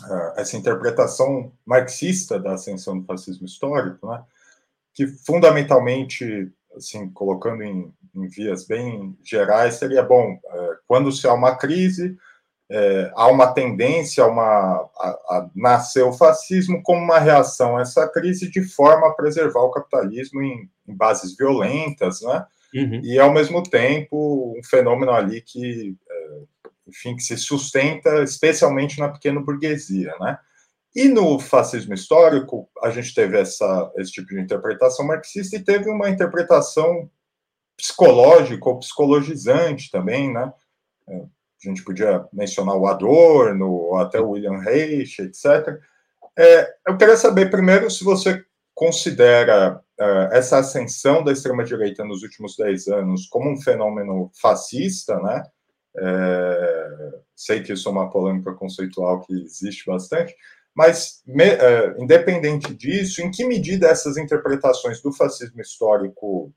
é, 0.08 0.40
essa 0.40 0.56
interpretação 0.56 1.52
marxista 1.64 2.38
da 2.38 2.54
ascensão 2.54 2.98
do 2.98 3.06
fascismo 3.06 3.46
histórico, 3.46 4.06
né? 4.06 4.22
Que 4.94 5.06
fundamentalmente, 5.06 6.50
assim, 6.76 7.10
colocando 7.10 7.62
em, 7.62 7.92
em 8.14 8.28
vias 8.28 8.66
bem 8.66 9.16
gerais, 9.22 9.74
seria 9.74 10.02
bom 10.02 10.38
é, 10.44 10.70
quando 10.86 11.12
se 11.12 11.26
há 11.26 11.32
uma 11.32 11.56
crise 11.56 12.16
é, 12.70 13.10
há 13.16 13.26
uma 13.26 13.52
tendência 13.52 14.24
uma, 14.24 14.88
a, 14.96 15.08
a, 15.28 15.50
nascer 15.56 16.04
o 16.04 16.12
fascismo 16.12 16.80
como 16.84 17.02
uma 17.02 17.18
reação 17.18 17.76
a 17.76 17.80
essa 17.80 18.08
crise 18.08 18.48
de 18.48 18.62
forma 18.62 19.08
a 19.08 19.14
preservar 19.14 19.62
o 19.62 19.72
capitalismo 19.72 20.40
em, 20.40 20.70
em 20.86 20.94
bases 20.94 21.36
violentas, 21.36 22.22
né? 22.22 22.46
Uhum. 22.74 23.00
E, 23.02 23.18
ao 23.18 23.32
mesmo 23.32 23.62
tempo, 23.62 24.54
um 24.56 24.62
fenômeno 24.62 25.12
ali 25.12 25.40
que, 25.40 25.96
é, 26.08 26.38
enfim, 26.86 27.16
que 27.16 27.22
se 27.22 27.36
sustenta 27.36 28.22
especialmente 28.22 28.98
na 28.98 29.08
pequena 29.08 29.40
burguesia, 29.40 30.14
né? 30.20 30.38
E 30.94 31.08
no 31.08 31.38
fascismo 31.38 31.94
histórico, 31.94 32.68
a 32.82 32.90
gente 32.90 33.14
teve 33.14 33.38
essa, 33.38 33.92
esse 33.96 34.10
tipo 34.10 34.28
de 34.28 34.40
interpretação 34.40 35.06
marxista 35.06 35.56
e 35.56 35.64
teve 35.64 35.88
uma 35.88 36.10
interpretação 36.10 37.08
psicológica 37.76 38.68
ou 38.68 38.78
psicologizante 38.78 39.90
também, 39.90 40.32
né? 40.32 40.52
É, 41.08 41.14
a 41.16 41.68
gente 41.68 41.84
podia 41.84 42.26
mencionar 42.32 42.76
o 42.76 42.86
Adorno, 42.86 43.70
ou 43.70 43.96
até 43.96 44.20
o 44.20 44.30
William 44.30 44.58
Reich, 44.58 45.20
etc. 45.20 45.78
É, 46.36 46.74
eu 46.86 46.96
queria 46.96 47.16
saber, 47.16 47.50
primeiro, 47.50 47.90
se 47.90 48.02
você 48.02 48.44
considera 48.74 49.80
essa 50.32 50.58
ascensão 50.58 51.22
da 51.22 51.32
extrema-direita 51.32 52.04
nos 52.04 52.22
últimos 52.22 52.56
dez 52.56 52.88
anos 52.88 53.26
como 53.26 53.50
um 53.50 53.60
fenômeno 53.60 54.30
fascista, 54.40 55.18
né? 55.20 55.42
É, 55.98 56.88
sei 57.34 57.62
que 57.62 57.72
isso 57.72 57.88
é 57.88 57.92
uma 57.92 58.10
polêmica 58.10 58.54
conceitual 58.54 59.20
que 59.20 59.32
existe 59.42 59.84
bastante, 59.86 60.34
mas, 60.74 61.22
me, 61.26 61.44
uh, 61.54 62.02
independente 62.02 62.72
disso, 62.74 63.20
em 63.22 63.30
que 63.30 63.44
medida 63.44 63.88
essas 63.88 64.16
interpretações 64.16 65.02
do 65.02 65.12
fascismo 65.12 65.60
histórico 65.60 66.52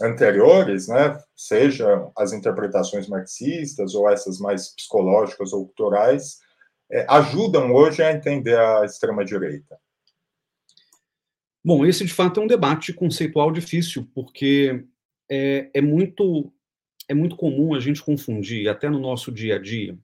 anteriores, 0.00 0.88
né, 0.88 1.18
sejam 1.34 2.12
as 2.16 2.32
interpretações 2.32 3.08
marxistas 3.08 3.94
ou 3.94 4.08
essas 4.08 4.38
mais 4.38 4.74
psicológicas 4.74 5.52
ou 5.52 5.66
culturais, 5.66 6.38
é, 6.92 7.06
ajudam 7.08 7.72
hoje 7.72 8.02
a 8.02 8.12
entender 8.12 8.58
a 8.58 8.84
extrema-direita? 8.84 9.76
Bom, 11.66 11.84
esse 11.84 12.04
de 12.04 12.14
fato 12.14 12.38
é 12.38 12.44
um 12.44 12.46
debate 12.46 12.92
conceitual 12.92 13.50
difícil, 13.50 14.08
porque 14.14 14.84
é, 15.28 15.68
é, 15.74 15.80
muito, 15.80 16.52
é 17.08 17.12
muito 17.12 17.34
comum 17.34 17.74
a 17.74 17.80
gente 17.80 18.04
confundir, 18.04 18.68
até 18.68 18.88
no 18.88 19.00
nosso 19.00 19.32
dia 19.32 19.56
a 19.56 19.58
dia, 19.58 19.98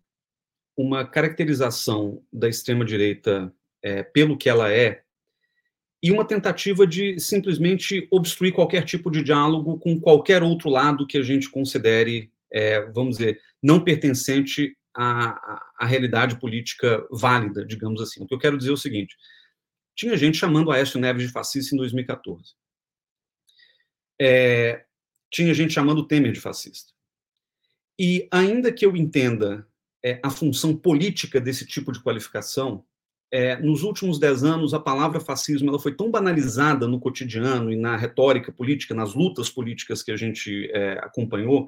uma 0.76 1.06
caracterização 1.06 2.20
da 2.32 2.48
extrema-direita 2.48 3.54
é, 3.80 4.02
pelo 4.02 4.36
que 4.36 4.48
ela 4.48 4.72
é 4.72 5.04
e 6.02 6.10
uma 6.10 6.24
tentativa 6.24 6.84
de 6.84 7.20
simplesmente 7.20 8.08
obstruir 8.10 8.52
qualquer 8.52 8.84
tipo 8.84 9.08
de 9.08 9.22
diálogo 9.22 9.78
com 9.78 10.00
qualquer 10.00 10.42
outro 10.42 10.68
lado 10.68 11.06
que 11.06 11.16
a 11.16 11.22
gente 11.22 11.48
considere, 11.48 12.32
é, 12.52 12.80
vamos 12.90 13.18
dizer, 13.18 13.40
não 13.62 13.78
pertencente 13.84 14.76
à, 14.92 15.62
à, 15.78 15.86
realidade 15.86 16.40
política 16.40 17.06
válida, 17.08 17.64
digamos 17.64 18.02
assim. 18.02 18.20
O 18.20 18.26
que 18.26 18.34
eu 18.34 18.38
quero 18.40 18.58
dizer 18.58 18.70
é 18.70 18.74
o 18.74 18.76
seguinte: 18.76 19.14
tinha 19.94 20.16
gente 20.16 20.38
chamando 20.38 20.70
Aécio 20.70 21.00
Neves 21.00 21.26
de 21.26 21.32
fascista 21.32 21.74
em 21.74 21.78
2014. 21.78 22.54
É, 24.20 24.84
tinha 25.30 25.52
gente 25.54 25.72
chamando 25.72 26.06
Temer 26.06 26.32
de 26.32 26.40
fascista. 26.40 26.92
E 27.98 28.28
ainda 28.30 28.72
que 28.72 28.84
eu 28.84 28.96
entenda 28.96 29.66
é, 30.04 30.20
a 30.22 30.30
função 30.30 30.76
política 30.76 31.40
desse 31.40 31.66
tipo 31.66 31.92
de 31.92 32.00
qualificação, 32.00 32.84
é, 33.30 33.56
nos 33.56 33.82
últimos 33.82 34.18
dez 34.18 34.44
anos, 34.44 34.74
a 34.74 34.80
palavra 34.80 35.18
fascismo 35.18 35.70
ela 35.70 35.78
foi 35.78 35.94
tão 35.94 36.10
banalizada 36.10 36.86
no 36.86 37.00
cotidiano 37.00 37.72
e 37.72 37.76
na 37.76 37.96
retórica 37.96 38.52
política, 38.52 38.94
nas 38.94 39.14
lutas 39.14 39.48
políticas 39.48 40.02
que 40.02 40.12
a 40.12 40.16
gente 40.16 40.70
é, 40.72 40.98
acompanhou, 41.02 41.66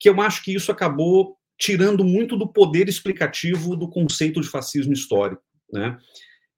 que 0.00 0.08
eu 0.08 0.20
acho 0.20 0.42
que 0.42 0.52
isso 0.52 0.72
acabou 0.72 1.36
tirando 1.56 2.02
muito 2.02 2.36
do 2.36 2.48
poder 2.48 2.88
explicativo 2.88 3.76
do 3.76 3.88
conceito 3.88 4.40
de 4.40 4.48
fascismo 4.48 4.92
histórico, 4.92 5.42
né? 5.72 5.96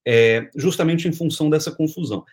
É, 0.06 0.50
justamente 0.56 1.06
em 1.06 1.12
função 1.12 1.48
dessa 1.48 1.70
confusão. 1.70 2.24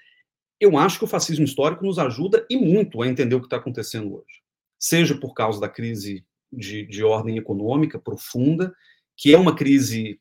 Eu 0.59 0.77
acho 0.77 0.97
que 0.97 1.05
o 1.05 1.07
fascismo 1.07 1.45
histórico 1.45 1.85
nos 1.85 1.99
ajuda 1.99 2.45
e 2.49 2.57
muito 2.57 3.01
a 3.01 3.07
entender 3.07 3.35
o 3.35 3.39
que 3.39 3.45
está 3.45 3.57
acontecendo 3.57 4.13
hoje, 4.13 4.41
seja 4.77 5.15
por 5.15 5.33
causa 5.33 5.59
da 5.59 5.69
crise 5.69 6.25
de, 6.51 6.85
de 6.85 7.03
ordem 7.03 7.37
econômica 7.37 7.99
profunda, 7.99 8.73
que 9.15 9.33
é 9.33 9.37
uma 9.37 9.55
crise 9.55 10.19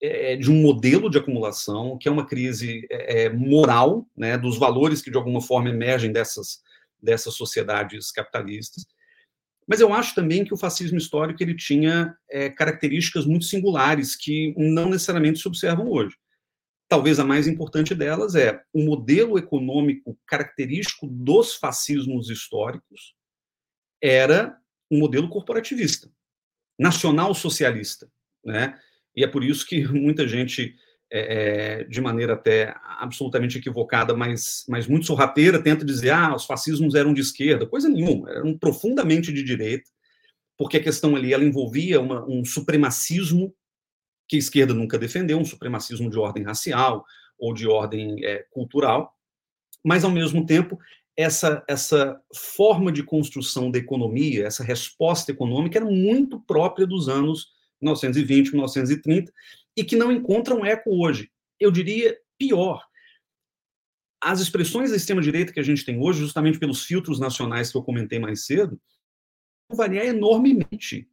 é, 0.00 0.36
de 0.36 0.50
um 0.50 0.60
modelo 0.60 1.10
de 1.10 1.18
acumulação, 1.18 1.98
que 1.98 2.08
é 2.08 2.12
uma 2.12 2.26
crise 2.26 2.86
é, 2.90 3.24
é, 3.24 3.28
moral, 3.30 4.06
né, 4.16 4.38
dos 4.38 4.58
valores 4.58 5.02
que 5.02 5.10
de 5.10 5.16
alguma 5.16 5.40
forma 5.40 5.68
emergem 5.68 6.12
dessas, 6.12 6.62
dessas 7.02 7.34
sociedades 7.34 8.10
capitalistas. 8.10 8.84
Mas 9.66 9.80
eu 9.80 9.92
acho 9.92 10.14
também 10.14 10.44
que 10.44 10.54
o 10.54 10.56
fascismo 10.56 10.98
histórico 10.98 11.42
ele 11.42 11.54
tinha 11.54 12.14
é, 12.28 12.48
características 12.48 13.24
muito 13.24 13.44
singulares 13.44 14.16
que 14.16 14.54
não 14.56 14.88
necessariamente 14.88 15.38
se 15.38 15.46
observam 15.46 15.88
hoje. 15.88 16.16
Talvez 16.90 17.20
a 17.20 17.24
mais 17.24 17.46
importante 17.46 17.94
delas 17.94 18.34
é 18.34 18.64
o 18.74 18.82
modelo 18.82 19.38
econômico 19.38 20.18
característico 20.26 21.06
dos 21.06 21.54
fascismos 21.54 22.28
históricos 22.28 23.14
era 24.02 24.58
um 24.90 24.98
modelo 24.98 25.28
corporativista, 25.28 26.10
nacional 26.76 27.32
socialista, 27.32 28.10
né? 28.44 28.76
E 29.14 29.22
é 29.22 29.28
por 29.28 29.44
isso 29.44 29.64
que 29.64 29.86
muita 29.86 30.26
gente, 30.26 30.74
é, 31.12 31.20
é, 31.20 31.84
de 31.84 32.00
maneira 32.00 32.32
até 32.32 32.74
absolutamente 32.98 33.58
equivocada, 33.58 34.12
mas, 34.12 34.64
mas 34.68 34.88
muito 34.88 35.06
sorrateira, 35.06 35.62
tenta 35.62 35.84
dizer: 35.84 36.10
ah, 36.10 36.34
os 36.34 36.44
fascismos 36.44 36.96
eram 36.96 37.14
de 37.14 37.20
esquerda. 37.20 37.68
Coisa 37.68 37.88
nenhuma, 37.88 38.32
eram 38.32 38.58
profundamente 38.58 39.32
de 39.32 39.44
direita, 39.44 39.88
porque 40.58 40.78
a 40.78 40.82
questão 40.82 41.14
ali 41.14 41.32
ela 41.32 41.44
envolvia 41.44 42.00
uma, 42.00 42.28
um 42.28 42.44
supremacismo 42.44 43.54
que 44.30 44.36
a 44.36 44.38
esquerda 44.38 44.72
nunca 44.72 44.96
defendeu, 44.96 45.40
um 45.40 45.44
supremacismo 45.44 46.08
de 46.08 46.16
ordem 46.16 46.44
racial 46.44 47.04
ou 47.36 47.52
de 47.52 47.66
ordem 47.66 48.24
é, 48.24 48.46
cultural, 48.48 49.12
mas, 49.84 50.04
ao 50.04 50.10
mesmo 50.10 50.46
tempo, 50.46 50.78
essa, 51.16 51.64
essa 51.66 52.22
forma 52.32 52.92
de 52.92 53.02
construção 53.02 53.72
da 53.72 53.78
economia, 53.78 54.46
essa 54.46 54.62
resposta 54.62 55.32
econômica 55.32 55.78
era 55.78 55.84
muito 55.84 56.38
própria 56.42 56.86
dos 56.86 57.08
anos 57.08 57.48
1920, 57.82 58.52
1930, 58.52 59.32
e 59.76 59.82
que 59.82 59.96
não 59.96 60.12
encontram 60.12 60.64
eco 60.64 60.90
hoje. 60.90 61.28
Eu 61.58 61.72
diria 61.72 62.16
pior. 62.38 62.84
As 64.22 64.38
expressões 64.38 64.90
da 64.90 64.96
extrema-direita 64.96 65.52
que 65.52 65.58
a 65.58 65.64
gente 65.64 65.84
tem 65.84 65.98
hoje, 65.98 66.20
justamente 66.20 66.60
pelos 66.60 66.84
filtros 66.84 67.18
nacionais 67.18 67.72
que 67.72 67.76
eu 67.76 67.82
comentei 67.82 68.20
mais 68.20 68.46
cedo, 68.46 68.80
variar 69.72 70.06
enormemente 70.06 71.08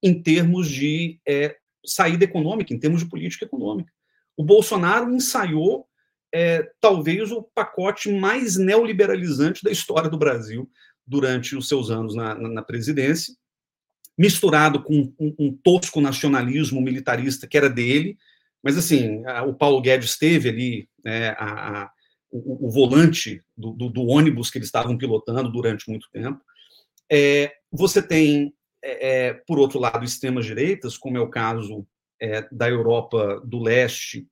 em 0.00 0.22
termos 0.22 0.68
de 0.68 1.18
é, 1.26 1.56
saída 1.84 2.24
econômica, 2.24 2.72
em 2.72 2.78
termos 2.78 3.02
de 3.02 3.08
política 3.08 3.44
econômica. 3.44 3.92
O 4.36 4.44
Bolsonaro 4.44 5.12
ensaiou 5.12 5.86
é, 6.34 6.68
talvez 6.80 7.30
o 7.30 7.42
pacote 7.42 8.10
mais 8.10 8.56
neoliberalizante 8.56 9.62
da 9.62 9.70
história 9.70 10.10
do 10.10 10.18
Brasil 10.18 10.68
durante 11.06 11.54
os 11.54 11.68
seus 11.68 11.90
anos 11.90 12.14
na, 12.14 12.34
na, 12.34 12.48
na 12.48 12.62
presidência, 12.62 13.34
misturado 14.16 14.82
com 14.82 15.12
um, 15.18 15.34
um, 15.38 15.52
tosco 15.62 16.00
nacionalismo 16.00 16.80
militarista 16.80 17.46
que 17.46 17.56
era 17.56 17.68
dele, 17.68 18.16
mas 18.62 18.78
assim, 18.78 19.24
a, 19.26 19.42
o 19.44 19.54
Paulo 19.54 19.80
Guedes 19.80 20.16
teve 20.16 20.48
ali 20.48 20.88
né, 21.04 21.30
a, 21.30 21.82
a, 21.82 21.90
o, 22.30 22.66
o, 22.66 22.70
volante 22.70 23.42
do, 23.56 23.72
do, 23.72 23.90
do, 23.90 24.06
ônibus 24.06 24.50
que 24.50 24.58
eles 24.58 24.68
estavam 24.68 24.96
pilotando 24.96 25.52
durante 25.52 25.88
muito 25.90 26.08
tempo. 26.10 26.40
É, 27.10 27.52
você 27.70 28.00
tem, 28.00 28.53
é, 28.84 29.26
é 29.28 29.34
por 29.34 29.58
outro 29.58 29.78
lado, 29.78 30.04
extremas 30.04 30.44
direitas, 30.44 30.96
como 30.98 31.16
é 31.16 31.20
o 31.20 31.30
caso 31.30 31.86
é, 32.20 32.46
da 32.52 32.68
Europa 32.68 33.40
do 33.44 33.58
Leste, 33.58 34.28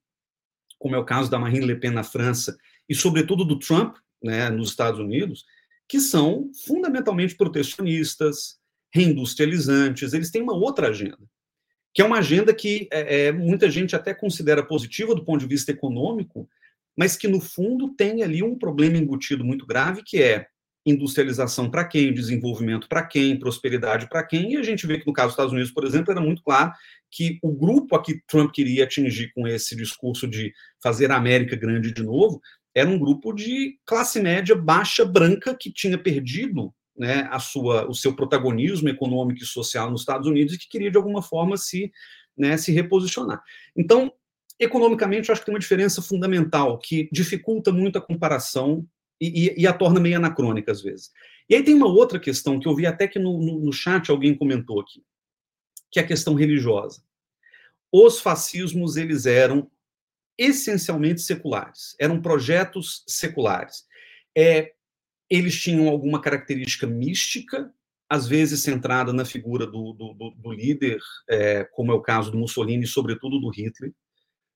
como 0.78 0.94
é 0.94 0.98
o 0.98 1.04
caso 1.04 1.30
da 1.30 1.38
Marine 1.38 1.66
Le 1.66 1.76
Pen 1.76 1.90
na 1.90 2.04
França, 2.04 2.56
e 2.88 2.94
sobretudo 2.94 3.44
do 3.44 3.58
Trump 3.58 3.96
né, 4.22 4.50
nos 4.50 4.70
Estados 4.70 5.00
Unidos, 5.00 5.44
que 5.88 6.00
são 6.00 6.50
fundamentalmente 6.66 7.36
protecionistas, 7.36 8.58
reindustrializantes, 8.92 10.12
eles 10.12 10.30
têm 10.30 10.42
uma 10.42 10.54
outra 10.54 10.88
agenda. 10.88 11.18
que 11.94 12.00
é 12.00 12.04
uma 12.04 12.18
agenda 12.18 12.54
que 12.54 12.88
é, 12.90 13.26
é, 13.26 13.32
muita 13.32 13.70
gente 13.70 13.94
até 13.94 14.14
considera 14.14 14.66
positiva 14.66 15.14
do 15.14 15.24
ponto 15.24 15.40
de 15.40 15.46
vista 15.46 15.70
econômico, 15.70 16.48
mas 16.96 17.16
que 17.16 17.28
no 17.28 17.40
fundo 17.40 17.94
tem 17.94 18.22
ali 18.22 18.42
um 18.42 18.58
problema 18.58 18.96
embutido 18.96 19.44
muito 19.44 19.66
grave, 19.66 20.02
que 20.04 20.22
é 20.22 20.46
industrialização 20.84 21.70
para 21.70 21.84
quem, 21.84 22.12
desenvolvimento 22.12 22.88
para 22.88 23.04
quem, 23.04 23.38
prosperidade 23.38 24.08
para 24.08 24.24
quem, 24.24 24.52
e 24.52 24.56
a 24.56 24.62
gente 24.62 24.86
vê 24.86 24.98
que 24.98 25.06
no 25.06 25.12
caso 25.12 25.28
dos 25.28 25.34
Estados 25.34 25.52
Unidos, 25.52 25.70
por 25.70 25.84
exemplo, 25.84 26.10
era 26.10 26.20
muito 26.20 26.42
claro 26.42 26.72
que 27.10 27.38
o 27.42 27.52
grupo 27.52 27.94
a 27.94 28.02
que 28.02 28.20
Trump 28.26 28.50
queria 28.52 28.84
atingir 28.84 29.32
com 29.34 29.46
esse 29.46 29.76
discurso 29.76 30.26
de 30.26 30.52
fazer 30.82 31.10
a 31.10 31.16
América 31.16 31.54
grande 31.54 31.92
de 31.92 32.02
novo, 32.02 32.40
era 32.74 32.88
um 32.88 32.98
grupo 32.98 33.32
de 33.32 33.78
classe 33.84 34.20
média 34.20 34.56
baixa 34.56 35.04
branca 35.04 35.54
que 35.54 35.70
tinha 35.70 35.98
perdido 35.98 36.72
né, 36.96 37.28
a 37.30 37.38
sua, 37.38 37.88
o 37.88 37.94
seu 37.94 38.14
protagonismo 38.14 38.88
econômico 38.88 39.42
e 39.42 39.46
social 39.46 39.90
nos 39.90 40.02
Estados 40.02 40.26
Unidos 40.26 40.54
e 40.54 40.58
que 40.58 40.68
queria 40.68 40.90
de 40.90 40.96
alguma 40.96 41.22
forma 41.22 41.56
se, 41.56 41.92
né, 42.36 42.56
se 42.56 42.72
reposicionar. 42.72 43.42
Então, 43.76 44.12
economicamente, 44.58 45.28
eu 45.28 45.32
acho 45.32 45.42
que 45.42 45.46
tem 45.46 45.54
uma 45.54 45.60
diferença 45.60 46.00
fundamental 46.00 46.78
que 46.78 47.08
dificulta 47.12 47.72
muito 47.72 47.98
a 47.98 48.02
comparação 48.02 48.86
e, 49.22 49.46
e, 49.46 49.62
e, 49.62 49.66
a 49.66 49.72
torna 49.72 50.00
meio 50.00 50.16
anacrônica 50.16 50.72
às 50.72 50.82
vezes. 50.82 51.12
E 51.48 51.54
aí 51.54 51.62
tem 51.62 51.74
uma 51.74 51.86
outra 51.86 52.18
questão 52.18 52.58
que 52.58 52.66
eu 52.66 52.74
vi 52.74 52.86
até 52.86 53.06
que 53.06 53.18
no, 53.18 53.38
no, 53.40 53.60
no 53.60 53.72
chat 53.72 54.10
alguém 54.10 54.36
comentou 54.36 54.80
aqui, 54.80 55.04
que 55.90 56.00
é 56.00 56.02
a 56.02 56.06
questão 56.06 56.34
religiosa. 56.34 57.02
Os 57.92 58.18
fascismos 58.18 58.96
eles 58.96 59.26
eram 59.26 59.70
essencialmente 60.36 61.20
seculares, 61.20 61.94
eram 62.00 62.20
projetos 62.20 63.04
seculares. 63.06 63.84
É, 64.36 64.72
eles 65.30 65.60
tinham 65.60 65.88
alguma 65.88 66.20
característica 66.20 66.86
mística, 66.86 67.72
às 68.08 68.26
vezes 68.26 68.62
centrada 68.62 69.12
na 69.12 69.24
figura 69.24 69.66
do, 69.66 69.92
do, 69.92 70.34
do 70.36 70.52
líder, 70.52 70.98
é, 71.30 71.64
como 71.64 71.92
é 71.92 71.94
o 71.94 72.02
caso 72.02 72.30
do 72.30 72.38
Mussolini, 72.38 72.86
sobretudo 72.86 73.38
do 73.38 73.50
Hitler. 73.50 73.92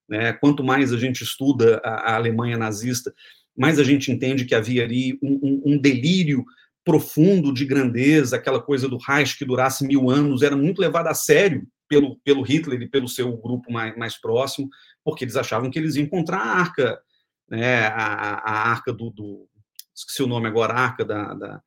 Né? 0.09 0.33
Quanto 0.35 0.63
mais 0.63 0.93
a 0.93 0.99
gente 0.99 1.23
estuda 1.23 1.81
a, 1.85 2.13
a, 2.13 2.17
Alemanha 2.17 2.59
nazista, 2.59 3.15
mais 3.57 3.79
a 3.79 3.85
gente 3.85 4.11
entende 4.11 4.45
que 4.45 4.55
havia 4.55 4.85
ali 4.85 5.19
um, 5.23 5.41
um, 5.43 5.63
um 5.67 5.79
delírio 5.79 6.45
profundo 6.85 7.53
de 7.53 7.65
grandeza, 7.65 8.37
aquela 8.37 8.63
coisa 8.63 8.89
do 8.89 8.97
Reich 8.97 9.37
que 9.37 9.45
durasse 9.45 9.85
mil 9.87 10.09
anos, 10.09 10.43
era 10.43 10.57
muito 10.57 10.81
levado 10.81 11.09
a 11.09 11.15
sério 11.15 11.67
pelo, 11.89 12.17
pelo 12.19 12.43
Hitler 12.43 12.83
e 12.83 12.89
pelo 12.89 13.09
seu 13.09 13.37
grupo 13.37 13.73
mais, 13.73 13.97
mais 13.97 14.21
próximo, 14.21 14.69
porque 15.05 15.25
eles 15.25 15.37
achavam 15.37 15.71
que 15.71 15.79
eles 15.79 15.97
iam 15.97 16.05
encontrar 16.05 16.39
a 16.39 16.59
arca, 16.59 17.01
né, 17.49 17.87
a, 17.87 18.35
a 18.39 18.71
arca 18.71 18.93
do, 18.93 19.11
do, 19.11 19.49
esqueci 19.97 20.23
o 20.23 20.27
nome 20.27 20.47
agora, 20.47 20.75
a 20.75 20.81
Arca 20.81 21.05
da, 21.05 21.35
da 21.35 21.63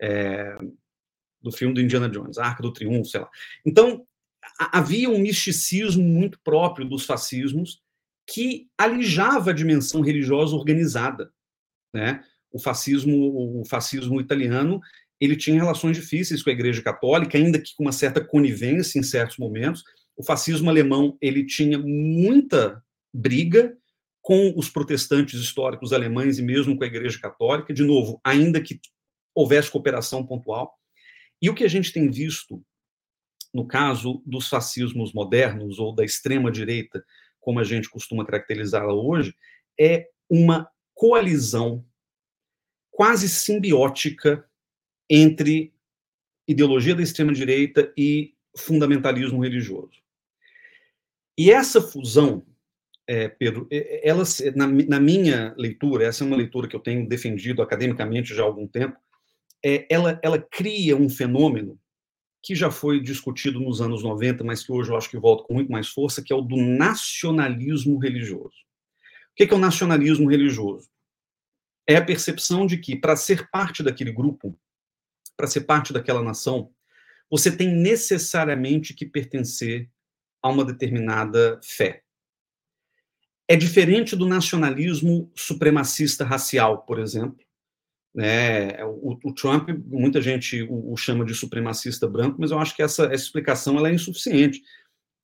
é, 0.00 0.58
do 1.40 1.50
filme 1.50 1.74
do 1.74 1.80
Indiana 1.80 2.08
Jones, 2.08 2.38
a 2.38 2.46
Arca 2.46 2.62
do 2.62 2.72
Triunfo, 2.72 3.10
sei 3.10 3.20
lá. 3.20 3.30
Então, 3.64 4.06
havia 4.58 5.08
um 5.08 5.18
misticismo 5.18 6.02
muito 6.02 6.38
próprio 6.44 6.88
dos 6.88 7.04
fascismos 7.04 7.81
que 8.26 8.68
alijava 8.78 9.50
a 9.50 9.54
dimensão 9.54 10.00
religiosa 10.00 10.54
organizada, 10.54 11.32
né? 11.94 12.22
O 12.50 12.58
fascismo, 12.58 13.60
o 13.60 13.64
fascismo 13.64 14.20
italiano, 14.20 14.80
ele 15.20 15.36
tinha 15.36 15.56
relações 15.56 15.96
difíceis 15.96 16.42
com 16.42 16.50
a 16.50 16.52
Igreja 16.52 16.82
Católica, 16.82 17.38
ainda 17.38 17.58
que 17.58 17.74
com 17.76 17.84
uma 17.84 17.92
certa 17.92 18.22
conivência 18.22 18.98
em 18.98 19.02
certos 19.02 19.38
momentos. 19.38 19.82
O 20.16 20.22
fascismo 20.22 20.68
alemão, 20.68 21.16
ele 21.20 21.46
tinha 21.46 21.78
muita 21.78 22.82
briga 23.12 23.76
com 24.20 24.52
os 24.56 24.68
protestantes 24.68 25.40
históricos 25.40 25.92
alemães 25.92 26.38
e 26.38 26.42
mesmo 26.42 26.76
com 26.76 26.84
a 26.84 26.86
Igreja 26.86 27.18
Católica, 27.18 27.72
de 27.72 27.82
novo, 27.82 28.20
ainda 28.22 28.60
que 28.60 28.80
houvesse 29.34 29.70
cooperação 29.70 30.24
pontual. 30.24 30.72
E 31.40 31.48
o 31.48 31.54
que 31.54 31.64
a 31.64 31.68
gente 31.68 31.92
tem 31.92 32.10
visto 32.10 32.62
no 33.52 33.66
caso 33.66 34.22
dos 34.24 34.48
fascismos 34.48 35.12
modernos 35.12 35.78
ou 35.78 35.94
da 35.94 36.04
extrema 36.04 36.50
direita, 36.50 37.04
como 37.42 37.60
a 37.60 37.64
gente 37.64 37.90
costuma 37.90 38.24
caracterizá-la 38.24 38.94
hoje, 38.94 39.36
é 39.78 40.08
uma 40.30 40.66
coalizão 40.94 41.84
quase 42.90 43.28
simbiótica 43.28 44.48
entre 45.10 45.74
ideologia 46.48 46.94
da 46.94 47.02
extrema 47.02 47.32
direita 47.34 47.92
e 47.96 48.34
fundamentalismo 48.56 49.42
religioso. 49.42 50.00
E 51.36 51.50
essa 51.50 51.82
fusão 51.82 52.46
é, 53.06 53.28
Pedro, 53.28 53.66
ela, 53.70 54.22
na, 54.54 54.66
na, 54.66 55.00
minha 55.00 55.54
leitura, 55.58 56.06
essa 56.06 56.22
é 56.22 56.26
uma 56.26 56.36
leitura 56.36 56.68
que 56.68 56.76
eu 56.76 56.80
tenho 56.80 57.08
defendido 57.08 57.60
academicamente 57.60 58.34
já 58.34 58.42
há 58.42 58.46
algum 58.46 58.66
tempo, 58.66 58.96
é, 59.64 59.86
ela, 59.90 60.18
ela 60.22 60.38
cria 60.38 60.96
um 60.96 61.08
fenômeno 61.08 61.78
que 62.42 62.54
já 62.54 62.70
foi 62.70 63.00
discutido 63.00 63.60
nos 63.60 63.80
anos 63.80 64.02
90, 64.02 64.42
mas 64.42 64.64
que 64.64 64.72
hoje 64.72 64.90
eu 64.90 64.96
acho 64.96 65.08
que 65.08 65.16
volta 65.16 65.44
com 65.44 65.54
muito 65.54 65.70
mais 65.70 65.88
força, 65.88 66.22
que 66.22 66.32
é 66.32 66.36
o 66.36 66.42
do 66.42 66.56
nacionalismo 66.56 67.98
religioso. 67.98 68.56
O 69.30 69.34
que 69.36 69.44
é 69.44 69.54
o 69.54 69.58
nacionalismo 69.58 70.28
religioso? 70.28 70.90
É 71.86 71.96
a 71.96 72.04
percepção 72.04 72.66
de 72.66 72.78
que, 72.78 72.96
para 72.96 73.14
ser 73.14 73.48
parte 73.50 73.82
daquele 73.82 74.12
grupo, 74.12 74.58
para 75.36 75.46
ser 75.46 75.62
parte 75.62 75.92
daquela 75.92 76.22
nação, 76.22 76.70
você 77.30 77.54
tem 77.54 77.68
necessariamente 77.68 78.92
que 78.92 79.06
pertencer 79.06 79.88
a 80.42 80.48
uma 80.48 80.64
determinada 80.64 81.60
fé. 81.62 82.02
É 83.48 83.56
diferente 83.56 84.16
do 84.16 84.26
nacionalismo 84.26 85.30
supremacista 85.34 86.24
racial, 86.24 86.82
por 86.82 86.98
exemplo. 86.98 87.44
Né? 88.14 88.84
O, 88.84 89.18
o 89.24 89.34
Trump, 89.34 89.70
muita 89.86 90.20
gente 90.20 90.62
o, 90.62 90.92
o, 90.92 90.96
chama 90.96 91.24
de 91.24 91.34
supremacista 91.34 92.06
branco, 92.06 92.36
mas 92.38 92.50
eu 92.50 92.58
acho 92.58 92.76
que 92.76 92.82
essa, 92.82 93.04
essa 93.04 93.24
explicação 93.24 93.78
ela 93.78 93.88
é 93.88 93.94
insuficiente. 93.94 94.60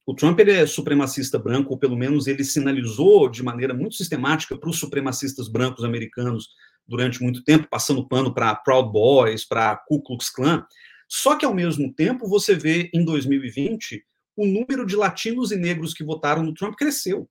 O 0.07 0.14
Trump 0.14 0.38
ele 0.40 0.53
é 0.53 0.66
supremacista 0.66 1.38
branco, 1.38 1.72
ou 1.72 1.79
pelo 1.79 1.96
menos 1.96 2.27
ele 2.27 2.42
sinalizou 2.42 3.29
de 3.29 3.42
maneira 3.42 3.74
muito 3.74 3.94
sistemática 3.94 4.57
para 4.57 4.70
os 4.70 4.79
supremacistas 4.79 5.48
brancos 5.48 5.85
americanos 5.85 6.48
durante 6.87 7.22
muito 7.22 7.44
tempo, 7.44 7.68
passando 7.70 8.09
pano 8.09 8.33
para 8.33 8.55
Proud 8.55 8.90
Boys, 8.90 9.46
para 9.46 9.77
Ku 9.77 10.03
Klux 10.03 10.31
Klan. 10.31 10.64
Só 11.07 11.37
que, 11.37 11.44
ao 11.44 11.55
mesmo 11.55 11.92
tempo, 11.92 12.27
você 12.27 12.55
vê 12.55 12.90
em 12.94 13.05
2020 13.05 14.03
o 14.35 14.46
número 14.46 14.87
de 14.87 14.96
latinos 14.96 15.51
e 15.51 15.57
negros 15.57 15.92
que 15.92 16.05
votaram 16.05 16.42
no 16.42 16.55
Trump 16.55 16.74
cresceu. 16.74 17.29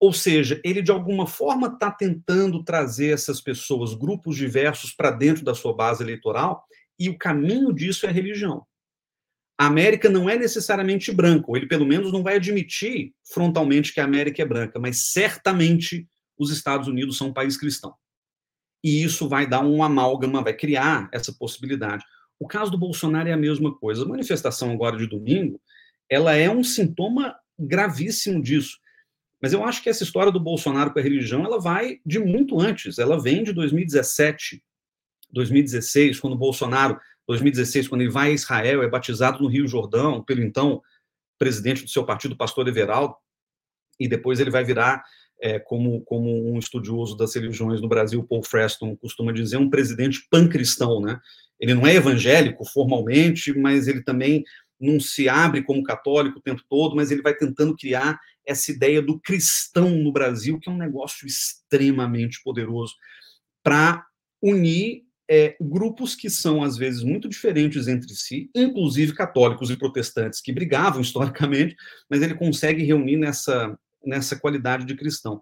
Ou 0.00 0.12
seja, 0.12 0.60
ele 0.64 0.80
de 0.80 0.92
alguma 0.92 1.26
forma 1.26 1.66
está 1.68 1.90
tentando 1.90 2.62
trazer 2.62 3.12
essas 3.12 3.40
pessoas, 3.40 3.94
grupos 3.94 4.36
diversos, 4.36 4.92
para 4.92 5.10
dentro 5.10 5.44
da 5.44 5.54
sua 5.54 5.74
base 5.74 6.02
eleitoral, 6.02 6.64
e 6.98 7.08
o 7.08 7.18
caminho 7.18 7.72
disso 7.72 8.06
é 8.06 8.08
a 8.08 8.12
religião. 8.12 8.64
A 9.60 9.66
América 9.66 10.08
não 10.08 10.30
é 10.30 10.38
necessariamente 10.38 11.10
branca, 11.10 11.46
ou 11.48 11.56
ele 11.56 11.66
pelo 11.66 11.84
menos 11.84 12.12
não 12.12 12.22
vai 12.22 12.36
admitir 12.36 13.12
frontalmente 13.24 13.92
que 13.92 14.00
a 14.00 14.04
América 14.04 14.40
é 14.40 14.46
branca, 14.46 14.78
mas 14.78 15.10
certamente 15.10 16.08
os 16.38 16.50
Estados 16.50 16.86
Unidos 16.86 17.16
são 17.16 17.28
um 17.28 17.32
país 17.32 17.56
cristão. 17.56 17.92
E 18.84 19.02
isso 19.02 19.28
vai 19.28 19.48
dar 19.48 19.64
um 19.64 19.82
amálgama, 19.82 20.42
vai 20.42 20.54
criar 20.54 21.08
essa 21.12 21.32
possibilidade. 21.32 22.04
O 22.38 22.46
caso 22.46 22.70
do 22.70 22.78
Bolsonaro 22.78 23.28
é 23.28 23.32
a 23.32 23.36
mesma 23.36 23.74
coisa. 23.76 24.04
A 24.04 24.08
manifestação 24.08 24.70
agora 24.70 24.96
de 24.96 25.08
domingo, 25.08 25.60
ela 26.08 26.36
é 26.36 26.48
um 26.48 26.62
sintoma 26.62 27.36
gravíssimo 27.58 28.40
disso. 28.40 28.78
Mas 29.40 29.52
eu 29.52 29.64
acho 29.64 29.82
que 29.82 29.88
essa 29.88 30.02
história 30.02 30.32
do 30.32 30.40
Bolsonaro 30.40 30.92
com 30.92 30.98
a 30.98 31.02
religião, 31.02 31.44
ela 31.44 31.60
vai 31.60 32.00
de 32.04 32.18
muito 32.18 32.60
antes. 32.60 32.98
Ela 32.98 33.20
vem 33.20 33.42
de 33.42 33.52
2017, 33.52 34.62
2016, 35.30 36.18
quando 36.18 36.32
o 36.32 36.38
Bolsonaro, 36.38 36.98
2016, 37.26 37.88
quando 37.88 38.00
ele 38.00 38.10
vai 38.10 38.30
a 38.30 38.34
Israel, 38.34 38.82
é 38.82 38.88
batizado 38.88 39.40
no 39.40 39.48
Rio 39.48 39.68
Jordão 39.68 40.22
pelo 40.22 40.42
então 40.42 40.82
presidente 41.38 41.84
do 41.84 41.90
seu 41.90 42.04
partido, 42.04 42.36
pastor 42.36 42.66
Everaldo, 42.66 43.14
e 43.98 44.08
depois 44.08 44.40
ele 44.40 44.50
vai 44.50 44.64
virar, 44.64 45.04
é, 45.40 45.58
como, 45.58 46.00
como 46.02 46.52
um 46.52 46.58
estudioso 46.58 47.16
das 47.16 47.34
religiões 47.34 47.80
no 47.80 47.88
Brasil, 47.88 48.24
Paul 48.24 48.42
Freston, 48.42 48.96
costuma 48.96 49.32
dizer, 49.32 49.56
um 49.56 49.70
presidente 49.70 50.26
pancristão, 50.28 51.00
né? 51.00 51.20
Ele 51.60 51.74
não 51.74 51.86
é 51.86 51.94
evangélico 51.94 52.64
formalmente, 52.64 53.56
mas 53.56 53.86
ele 53.88 54.02
também 54.02 54.44
não 54.80 55.00
se 55.00 55.28
abre 55.28 55.62
como 55.62 55.82
católico 55.82 56.38
o 56.38 56.42
tempo 56.42 56.62
todo, 56.68 56.94
mas 56.94 57.10
ele 57.10 57.22
vai 57.22 57.34
tentando 57.34 57.76
criar 57.76 58.18
essa 58.48 58.72
ideia 58.72 59.02
do 59.02 59.20
cristão 59.20 59.90
no 59.90 60.10
Brasil, 60.10 60.58
que 60.58 60.68
é 60.68 60.72
um 60.72 60.78
negócio 60.78 61.26
extremamente 61.26 62.40
poderoso, 62.42 62.94
para 63.62 64.06
unir 64.42 65.02
é, 65.30 65.54
grupos 65.60 66.14
que 66.14 66.30
são, 66.30 66.62
às 66.62 66.78
vezes, 66.78 67.02
muito 67.02 67.28
diferentes 67.28 67.86
entre 67.86 68.14
si, 68.14 68.50
inclusive 68.54 69.12
católicos 69.12 69.70
e 69.70 69.76
protestantes 69.76 70.40
que 70.40 70.52
brigavam 70.52 71.02
historicamente, 71.02 71.76
mas 72.08 72.22
ele 72.22 72.34
consegue 72.34 72.82
reunir 72.82 73.18
nessa, 73.18 73.78
nessa 74.02 74.38
qualidade 74.38 74.86
de 74.86 74.96
cristão. 74.96 75.40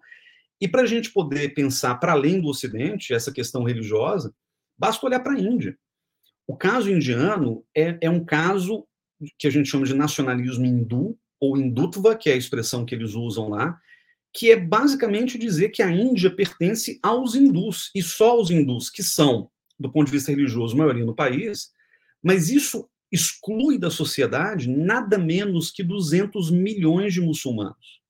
E 0.59 0.67
para 0.67 0.81
a 0.81 0.85
gente 0.85 1.11
poder 1.11 1.53
pensar 1.53 1.95
para 1.95 2.11
além 2.11 2.41
do 2.41 2.49
Ocidente, 2.49 3.13
essa 3.13 3.31
questão 3.31 3.63
religiosa, 3.63 4.33
basta 4.77 5.05
olhar 5.05 5.21
para 5.21 5.33
a 5.33 5.39
Índia. 5.39 5.77
O 6.45 6.57
caso 6.57 6.91
indiano 6.91 7.63
é, 7.75 7.97
é 8.01 8.09
um 8.09 8.25
caso 8.25 8.85
que 9.37 9.47
a 9.47 9.49
gente 9.49 9.69
chama 9.69 9.85
de 9.85 9.93
nacionalismo 9.93 10.65
hindu, 10.65 11.17
ou 11.39 11.57
hindutva, 11.57 12.15
que 12.15 12.29
é 12.29 12.33
a 12.33 12.37
expressão 12.37 12.85
que 12.85 12.95
eles 12.95 13.13
usam 13.13 13.49
lá, 13.49 13.79
que 14.33 14.51
é 14.51 14.55
basicamente 14.55 15.37
dizer 15.37 15.69
que 15.69 15.81
a 15.81 15.91
Índia 15.91 16.29
pertence 16.29 16.99
aos 17.01 17.35
hindus, 17.35 17.91
e 17.95 18.01
só 18.01 18.31
aos 18.31 18.49
hindus, 18.49 18.89
que 18.89 19.03
são, 19.03 19.49
do 19.79 19.91
ponto 19.91 20.07
de 20.07 20.11
vista 20.11 20.31
religioso, 20.31 20.77
maioria 20.77 21.05
no 21.05 21.15
país, 21.15 21.71
mas 22.23 22.49
isso 22.49 22.89
exclui 23.11 23.77
da 23.77 23.89
sociedade 23.89 24.69
nada 24.69 25.17
menos 25.17 25.71
que 25.71 25.83
200 25.83 26.51
milhões 26.51 27.13
de 27.13 27.21
muçulmanos. 27.21 28.01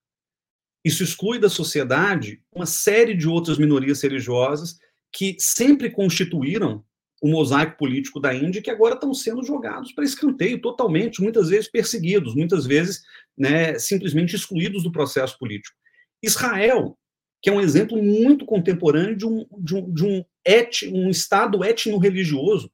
Isso 0.84 1.04
exclui 1.04 1.40
da 1.40 1.50
sociedade 1.50 2.42
uma 2.54 2.66
série 2.66 3.14
de 3.14 3.28
outras 3.28 3.58
minorias 3.58 4.02
religiosas 4.02 4.80
que 5.12 5.36
sempre 5.40 5.90
constituíram 5.90 6.84
o 7.22 7.28
mosaico 7.28 7.78
político 7.78 8.20
da 8.20 8.34
Índia 8.34 8.62
que 8.62 8.70
agora 8.70 8.96
estão 8.96 9.14
sendo 9.14 9.44
jogados 9.44 9.92
para 9.92 10.04
escanteio 10.04 10.62
totalmente, 10.62 11.22
muitas 11.22 11.50
vezes 11.50 11.70
perseguidos, 11.70 12.36
muitas 12.36 12.66
vezes 12.66 13.02
né, 13.38 13.78
simplesmente 13.80 14.36
excluídos 14.36 14.84
do 14.84 14.92
processo 14.92 15.38
político. 15.38 15.76
Israel, 16.22 16.98
que 17.42 17.50
é 17.50 17.54
um 17.54 17.62
exemplo 17.62 18.02
muito 18.02 18.46
contemporâneo 18.46 19.16
de 19.16 19.26
um, 19.26 19.46
de 19.60 19.76
um, 19.76 19.94
de 19.94 20.06
um, 20.06 20.26
et, 20.46 20.84
um 20.92 21.10
Estado 21.10 21.64
etno-religioso, 21.64 22.72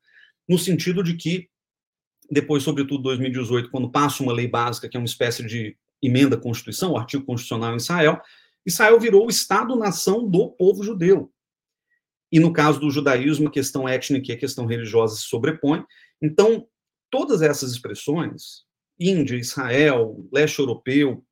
no 0.48 0.58
sentido 0.58 1.04
de 1.04 1.16
que, 1.16 1.50
depois, 2.30 2.64
sobretudo 2.64 3.04
2018, 3.04 3.70
quando 3.70 3.92
passa 3.92 4.24
uma 4.24 4.34
lei 4.34 4.48
básica, 4.48 4.90
que 4.90 4.98
é 4.98 5.00
uma 5.00 5.06
espécie 5.06 5.46
de 5.46 5.78
emenda 6.02 6.36
à 6.36 6.40
Constituição, 6.40 6.92
o 6.92 6.98
artigo 6.98 7.26
constitucional 7.26 7.74
em 7.74 7.78
Israel, 7.78 8.22
Israel 8.66 9.00
virou 9.00 9.26
o 9.26 9.30
Estado-nação 9.30 10.28
do 10.28 10.50
povo 10.50 10.84
judeu. 10.84 11.32
E 12.34 12.40
no 12.40 12.52
caso 12.52 12.80
do 12.80 12.90
judaísmo, 12.90 13.48
a 13.48 13.52
questão 13.52 13.88
étnica 13.88 14.32
e 14.32 14.36
a 14.36 14.40
questão 14.40 14.66
religiosa 14.66 15.18
se 15.18 15.22
sobrepõem. 15.22 15.86
Então, 16.20 16.68
todas 17.12 17.44
essas 17.44 17.72
expressões, 17.72 18.64
Índia, 19.00 19.36
Israel, 19.36 20.28
leste 20.34 20.58
europeu, 20.58 21.24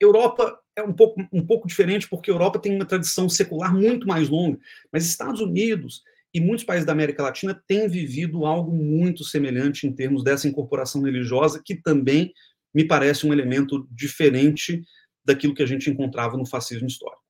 Europa 0.00 0.58
é 0.74 0.82
um 0.82 0.94
pouco, 0.94 1.22
um 1.30 1.44
pouco 1.44 1.68
diferente, 1.68 2.08
porque 2.08 2.30
a 2.30 2.34
Europa 2.34 2.58
tem 2.58 2.74
uma 2.74 2.86
tradição 2.86 3.28
secular 3.28 3.74
muito 3.74 4.08
mais 4.08 4.30
longa, 4.30 4.58
mas 4.90 5.04
Estados 5.04 5.42
Unidos 5.42 6.02
e 6.32 6.40
muitos 6.40 6.64
países 6.64 6.86
da 6.86 6.92
América 6.92 7.22
Latina 7.22 7.62
têm 7.66 7.86
vivido 7.86 8.46
algo 8.46 8.72
muito 8.74 9.24
semelhante 9.24 9.86
em 9.86 9.92
termos 9.92 10.24
dessa 10.24 10.48
incorporação 10.48 11.02
religiosa, 11.02 11.60
que 11.62 11.74
também 11.74 12.32
me 12.74 12.86
parece 12.86 13.26
um 13.26 13.34
elemento 13.34 13.86
diferente 13.90 14.82
daquilo 15.22 15.54
que 15.54 15.62
a 15.62 15.66
gente 15.66 15.90
encontrava 15.90 16.38
no 16.38 16.46
fascismo 16.46 16.86
histórico. 16.86 17.27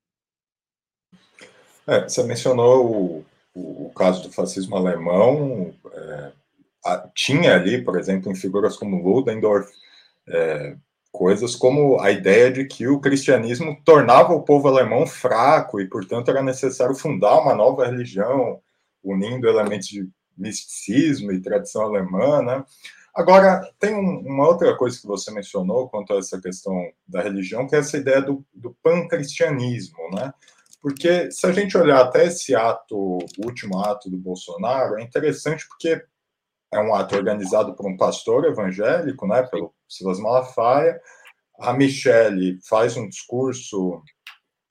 É, 1.89 2.03
você 2.03 2.23
mencionou 2.23 3.25
o, 3.55 3.87
o, 3.87 3.91
caso 3.97 4.23
do 4.23 4.31
fascismo 4.31 4.77
alemão. 4.77 5.73
É, 5.91 6.33
a, 6.85 7.09
tinha 7.15 7.55
ali, 7.55 7.83
por 7.83 7.99
exemplo, 7.99 8.31
em 8.31 8.35
figuras 8.35 8.77
como 8.77 9.03
Ludendorff, 9.03 9.73
é, 10.29 10.77
coisas 11.11 11.57
como 11.57 11.99
a 11.99 12.11
ideia 12.11 12.53
de 12.53 12.67
que 12.67 12.87
o 12.87 13.01
cristianismo 13.01 13.81
tornava 13.87 14.35
o 14.35 14.43
povo 14.43 14.69
alemão 14.69 15.07
fraco 15.07 15.81
e, 15.81 15.87
portanto, 15.89 16.31
era 16.31 16.43
necessário 16.43 16.95
fundar 16.95 17.41
uma 17.41 17.55
nova 17.55 17.87
religião, 17.87 18.61
unindo 19.03 19.49
elementos 19.49 19.89
de 19.89 20.07
misticismo 20.37 21.33
e 21.33 21.41
tradição 21.41 21.83
alemã, 21.83 22.43
né? 22.43 22.65
Agora, 23.15 23.67
tem 23.81 23.95
um, 23.95 24.19
uma 24.21 24.47
outra 24.47 24.77
coisa 24.77 25.01
que 25.01 25.07
você 25.07 25.31
mencionou 25.31 25.89
quanto 25.89 26.13
a 26.13 26.19
essa 26.19 26.39
questão 26.39 26.93
da 27.07 27.23
religião, 27.23 27.67
que 27.67 27.75
é 27.75 27.79
essa 27.79 27.97
ideia 27.97 28.21
do, 28.21 28.45
do 28.55 28.77
pan-cristianismo, 28.83 30.11
né? 30.13 30.33
Porque 30.81 31.31
se 31.31 31.47
a 31.47 31.53
gente 31.53 31.77
olhar 31.77 32.01
até 32.01 32.27
esse 32.27 32.55
ato, 32.55 32.97
o 32.97 33.45
último 33.45 33.79
ato 33.81 34.09
do 34.09 34.17
Bolsonaro, 34.17 34.99
é 34.99 35.03
interessante 35.03 35.67
porque 35.67 36.01
é 36.73 36.79
um 36.79 36.95
ato 36.95 37.17
organizado 37.17 37.75
por 37.75 37.87
um 37.87 37.97
pastor 37.97 38.45
evangélico, 38.45 39.27
né, 39.27 39.43
pelo 39.43 39.75
Silas 39.89 40.21
Malafaia. 40.21 41.01
A 41.59 41.73
Michelle 41.73 42.59
faz 42.69 42.97
um 42.97 43.09
discurso 43.09 44.03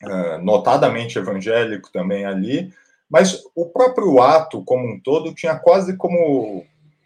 uh, 0.04 0.38
notadamente 0.42 1.18
evangélico 1.18 1.92
também 1.92 2.26
ali, 2.26 2.74
mas 3.10 3.44
o 3.56 3.66
próprio 3.66 4.22
ato 4.22 4.64
como 4.64 4.88
um 4.88 5.00
todo 5.00 5.34
tinha 5.34 5.58
quase 5.58 5.98
como 5.98 6.66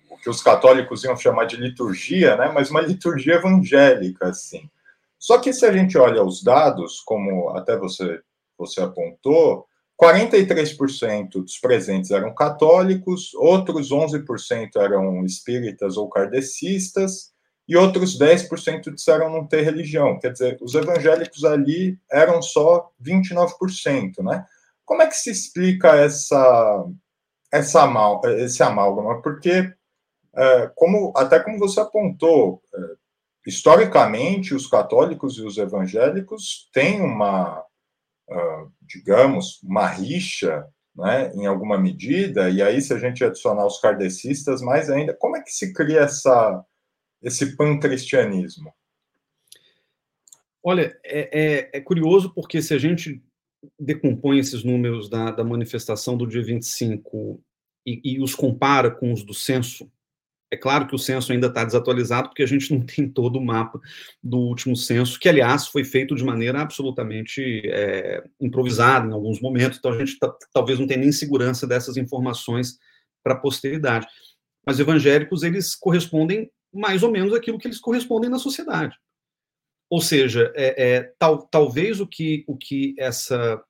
o 0.09 0.17
que 0.17 0.29
os 0.29 0.43
católicos 0.43 1.03
iam 1.03 1.17
chamar 1.17 1.45
de 1.45 1.55
liturgia, 1.55 2.35
né, 2.35 2.51
mas 2.53 2.69
uma 2.69 2.81
liturgia 2.81 3.35
evangélica, 3.35 4.27
assim. 4.27 4.69
Só 5.17 5.39
que 5.39 5.53
se 5.53 5.65
a 5.65 5.71
gente 5.71 5.97
olha 5.97 6.23
os 6.23 6.43
dados, 6.43 6.99
como 6.99 7.49
até 7.49 7.77
você 7.77 8.21
você 8.61 8.81
apontou, 8.81 9.65
43% 10.01 11.29
dos 11.33 11.57
presentes 11.59 12.09
eram 12.09 12.33
católicos, 12.33 13.33
outros 13.35 13.91
11% 13.91 14.69
eram 14.77 15.23
espíritas 15.25 15.97
ou 15.97 16.09
kardecistas, 16.09 17.31
e 17.67 17.77
outros 17.77 18.19
10% 18.19 18.93
disseram 18.93 19.29
não 19.29 19.45
ter 19.45 19.61
religião. 19.61 20.19
Quer 20.19 20.31
dizer, 20.31 20.57
os 20.61 20.73
evangélicos 20.75 21.45
ali 21.45 21.97
eram 22.11 22.41
só 22.41 22.91
29%, 23.01 24.23
né? 24.23 24.45
Como 24.83 25.01
é 25.01 25.07
que 25.07 25.15
se 25.15 25.29
explica 25.29 25.95
essa, 25.95 26.85
essa 27.51 27.83
amal, 27.83 28.21
esse 28.25 28.61
amálgama? 28.61 29.21
Porque, 29.21 29.71
é, 30.35 30.71
como, 30.75 31.13
até 31.15 31.39
como 31.39 31.59
você 31.59 31.79
apontou, 31.79 32.61
é, 32.73 32.79
historicamente, 33.47 34.53
os 34.53 34.67
católicos 34.67 35.37
e 35.37 35.43
os 35.43 35.57
evangélicos 35.57 36.69
têm 36.73 36.99
uma 37.01 37.63
digamos, 38.81 39.61
uma 39.63 39.87
rixa, 39.87 40.65
né, 40.95 41.31
em 41.33 41.45
alguma 41.45 41.77
medida, 41.77 42.49
e 42.49 42.61
aí 42.61 42.81
se 42.81 42.93
a 42.93 42.97
gente 42.97 43.23
adicionar 43.23 43.65
os 43.65 43.79
kardecistas, 43.79 44.61
mais 44.61 44.89
ainda, 44.89 45.13
como 45.13 45.37
é 45.37 45.41
que 45.41 45.51
se 45.51 45.73
cria 45.73 46.01
essa, 46.01 46.63
esse 47.21 47.55
pancristianismo? 47.55 48.73
Olha, 50.63 50.97
é, 51.03 51.29
é, 51.31 51.69
é, 51.77 51.81
curioso 51.81 52.33
porque 52.33 52.61
se 52.61 52.73
a 52.73 52.77
gente 52.77 53.23
decompõe 53.79 54.39
esses 54.39 54.63
números 54.63 55.09
da, 55.09 55.31
da 55.31 55.43
manifestação 55.43 56.15
do 56.15 56.27
dia 56.27 56.43
25 56.43 57.41
e, 57.85 58.01
e 58.03 58.21
os 58.21 58.35
compara 58.35 58.91
com 58.91 59.11
os 59.11 59.23
do 59.23 59.33
censo, 59.33 59.91
é 60.51 60.57
claro 60.57 60.85
que 60.85 60.93
o 60.93 60.99
censo 60.99 61.31
ainda 61.31 61.47
está 61.47 61.63
desatualizado, 61.63 62.27
porque 62.27 62.43
a 62.43 62.47
gente 62.47 62.73
não 62.73 62.81
tem 62.85 63.09
todo 63.09 63.39
o 63.39 63.43
mapa 63.43 63.79
do 64.21 64.37
último 64.37 64.75
censo, 64.75 65.17
que, 65.17 65.29
aliás, 65.29 65.67
foi 65.67 65.85
feito 65.85 66.13
de 66.13 66.23
maneira 66.23 66.61
absolutamente 66.61 67.61
é, 67.65 68.21
improvisada 68.39 69.07
em 69.07 69.13
alguns 69.13 69.39
momentos, 69.39 69.79
então 69.79 69.91
a 69.91 69.97
gente 69.97 70.17
talvez 70.53 70.77
não 70.77 70.85
tenha 70.85 70.99
nem 70.99 71.11
segurança 71.11 71.65
dessas 71.65 71.95
informações 71.95 72.77
para 73.23 73.33
a 73.33 73.37
posteridade. 73.37 74.05
Mas 74.65 74.79
evangélicos, 74.79 75.41
eles 75.41 75.73
correspondem 75.73 76.51
mais 76.73 77.01
ou 77.01 77.11
menos 77.11 77.33
aquilo 77.33 77.57
que 77.57 77.67
eles 77.67 77.79
correspondem 77.79 78.29
na 78.29 78.37
sociedade. 78.37 78.95
Ou 79.89 80.01
seja, 80.01 80.51
é, 80.55 80.95
é, 80.95 81.13
tal, 81.17 81.47
talvez 81.47 81.99
o 81.99 82.07
que, 82.07 82.43
o 82.47 82.55
que 82.55 82.95
essa, 82.97 83.61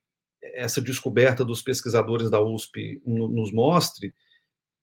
essa 0.42 0.82
descoberta 0.82 1.44
dos 1.46 1.62
pesquisadores 1.62 2.30
da 2.30 2.42
USP 2.42 3.02
no, 3.06 3.28
nos 3.28 3.52
mostre 3.52 4.14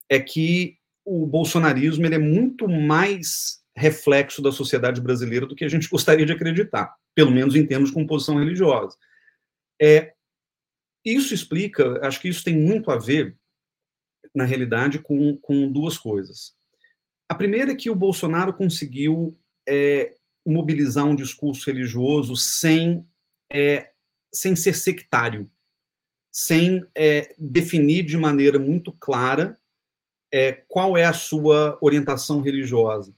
é 0.08 0.18
que 0.18 0.77
o 1.08 1.26
bolsonarismo 1.26 2.04
ele 2.04 2.16
é 2.16 2.18
muito 2.18 2.68
mais 2.68 3.62
reflexo 3.74 4.42
da 4.42 4.52
sociedade 4.52 5.00
brasileira 5.00 5.46
do 5.46 5.54
que 5.54 5.64
a 5.64 5.68
gente 5.68 5.88
gostaria 5.90 6.26
de 6.26 6.32
acreditar, 6.32 6.94
pelo 7.14 7.30
menos 7.30 7.56
em 7.56 7.66
termos 7.66 7.88
de 7.88 7.94
composição 7.94 8.38
religiosa. 8.38 8.94
É, 9.80 10.12
isso 11.02 11.32
explica, 11.32 12.06
acho 12.06 12.20
que 12.20 12.28
isso 12.28 12.44
tem 12.44 12.54
muito 12.54 12.90
a 12.90 12.98
ver, 12.98 13.34
na 14.34 14.44
realidade, 14.44 14.98
com, 14.98 15.38
com 15.38 15.72
duas 15.72 15.96
coisas. 15.96 16.54
A 17.26 17.34
primeira 17.34 17.72
é 17.72 17.76
que 17.76 17.88
o 17.88 17.94
Bolsonaro 17.94 18.52
conseguiu 18.52 19.38
é, 19.66 20.14
mobilizar 20.44 21.06
um 21.06 21.16
discurso 21.16 21.70
religioso 21.70 22.36
sem, 22.36 23.06
é, 23.50 23.92
sem 24.32 24.54
ser 24.54 24.74
sectário, 24.74 25.50
sem 26.30 26.84
é, 26.94 27.34
definir 27.38 28.02
de 28.04 28.18
maneira 28.18 28.58
muito 28.58 28.92
clara 28.92 29.58
é, 30.32 30.52
qual 30.68 30.96
é 30.96 31.04
a 31.04 31.12
sua 31.12 31.78
orientação 31.80 32.40
religiosa. 32.40 33.14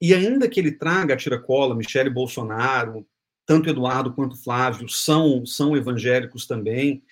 E 0.00 0.14
ainda 0.14 0.48
que 0.48 0.58
ele 0.58 0.72
traga 0.72 1.14
a 1.14 1.16
tiracola, 1.16 1.74
Michele 1.74 2.10
Bolsonaro, 2.10 3.06
tanto 3.46 3.68
Eduardo 3.68 4.12
quanto 4.12 4.42
Flávio 4.42 4.88
são, 4.88 5.44
são 5.44 5.76
evangélicos 5.76 6.46
também, 6.46 7.02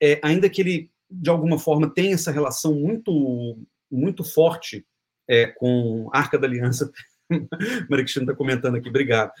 é, 0.00 0.20
ainda 0.22 0.48
que 0.48 0.60
ele, 0.60 0.90
de 1.10 1.30
alguma 1.30 1.58
forma, 1.58 1.92
tenha 1.92 2.14
essa 2.14 2.30
relação 2.30 2.74
muito, 2.74 3.58
muito 3.90 4.22
forte 4.22 4.86
é, 5.28 5.46
com 5.46 6.08
Arca 6.12 6.38
da 6.38 6.46
Aliança, 6.46 6.90
Maria 7.88 8.04
Cristina 8.04 8.24
está 8.24 8.34
comentando 8.34 8.76
aqui, 8.76 8.88
obrigado. 8.88 9.32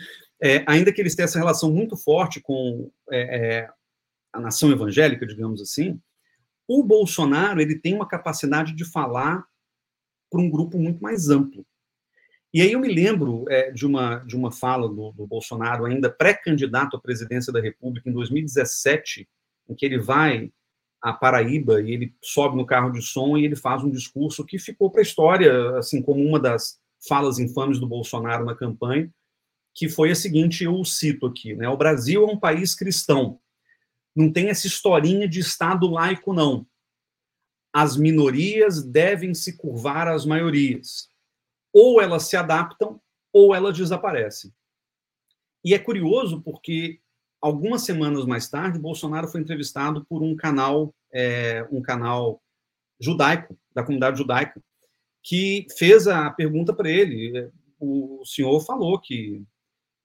É, 0.42 0.64
ainda 0.66 0.92
que 0.92 1.00
eles 1.00 1.14
tenham 1.14 1.26
essa 1.26 1.38
relação 1.38 1.70
muito 1.70 1.96
forte 1.96 2.40
com 2.40 2.90
é, 3.10 3.20
é, 3.20 3.68
a 4.32 4.40
nação 4.40 4.70
evangélica, 4.70 5.26
digamos 5.26 5.60
assim, 5.60 6.00
o 6.68 6.82
Bolsonaro 6.82 7.60
ele 7.60 7.78
tem 7.78 7.94
uma 7.94 8.08
capacidade 8.08 8.72
de 8.72 8.84
falar 8.84 9.44
para 10.30 10.40
um 10.40 10.50
grupo 10.50 10.78
muito 10.78 11.00
mais 11.00 11.28
amplo. 11.28 11.64
E 12.52 12.62
aí 12.62 12.72
eu 12.72 12.80
me 12.80 12.92
lembro 12.92 13.44
é, 13.48 13.70
de, 13.70 13.86
uma, 13.86 14.16
de 14.20 14.34
uma 14.34 14.50
fala 14.50 14.88
do, 14.88 15.12
do 15.12 15.26
Bolsonaro, 15.26 15.84
ainda 15.84 16.10
pré-candidato 16.10 16.96
à 16.96 17.00
presidência 17.00 17.52
da 17.52 17.60
República, 17.60 18.08
em 18.08 18.12
2017, 18.12 19.28
em 19.68 19.74
que 19.74 19.84
ele 19.84 19.98
vai 19.98 20.50
a 21.02 21.12
Paraíba 21.12 21.80
e 21.82 21.92
ele 21.92 22.14
sobe 22.22 22.56
no 22.56 22.66
carro 22.66 22.90
de 22.90 23.02
som 23.02 23.36
e 23.36 23.44
ele 23.44 23.56
faz 23.56 23.84
um 23.84 23.90
discurso 23.90 24.44
que 24.44 24.58
ficou 24.58 24.90
para 24.90 25.00
a 25.00 25.02
história, 25.02 25.76
assim 25.78 26.02
como 26.02 26.24
uma 26.24 26.40
das 26.40 26.78
falas 27.06 27.38
infames 27.38 27.78
do 27.78 27.86
Bolsonaro 27.86 28.44
na 28.44 28.54
campanha, 28.54 29.10
que 29.74 29.88
foi 29.88 30.10
a 30.10 30.16
seguinte, 30.16 30.64
eu 30.64 30.82
cito 30.84 31.26
aqui, 31.26 31.54
né? 31.54 31.68
O 31.68 31.76
Brasil 31.76 32.26
é 32.26 32.32
um 32.32 32.38
país 32.38 32.74
cristão 32.74 33.38
não 34.16 34.32
tem 34.32 34.48
essa 34.48 34.66
historinha 34.66 35.28
de 35.28 35.40
Estado 35.40 35.86
laico, 35.86 36.32
não. 36.32 36.66
As 37.70 37.98
minorias 37.98 38.82
devem 38.82 39.34
se 39.34 39.58
curvar 39.58 40.08
às 40.08 40.24
maiorias. 40.24 41.10
ou 41.72 42.00
elas 42.00 42.22
se 42.22 42.38
adaptam 42.38 42.98
ou 43.30 43.54
elas 43.54 43.76
desaparecem. 43.76 44.50
E 45.62 45.74
é 45.74 45.78
curioso 45.78 46.40
porque 46.40 47.00
algumas 47.38 47.82
semanas 47.82 48.24
mais 48.24 48.48
tarde, 48.48 48.78
Bolsonaro 48.78 49.28
foi 49.28 49.42
entrevistado 49.42 50.02
por 50.06 50.22
um 50.22 50.34
canal, 50.34 50.94
é, 51.12 51.68
um 51.70 51.82
canal 51.82 52.42
judaico 52.98 53.58
da 53.74 53.82
comunidade 53.82 54.16
judaica, 54.16 54.62
que 55.22 55.66
fez 55.76 56.08
a 56.08 56.30
pergunta 56.30 56.72
para 56.72 56.88
ele. 56.88 57.50
O 57.78 58.24
senhor 58.24 58.58
falou 58.60 58.98
que 58.98 59.44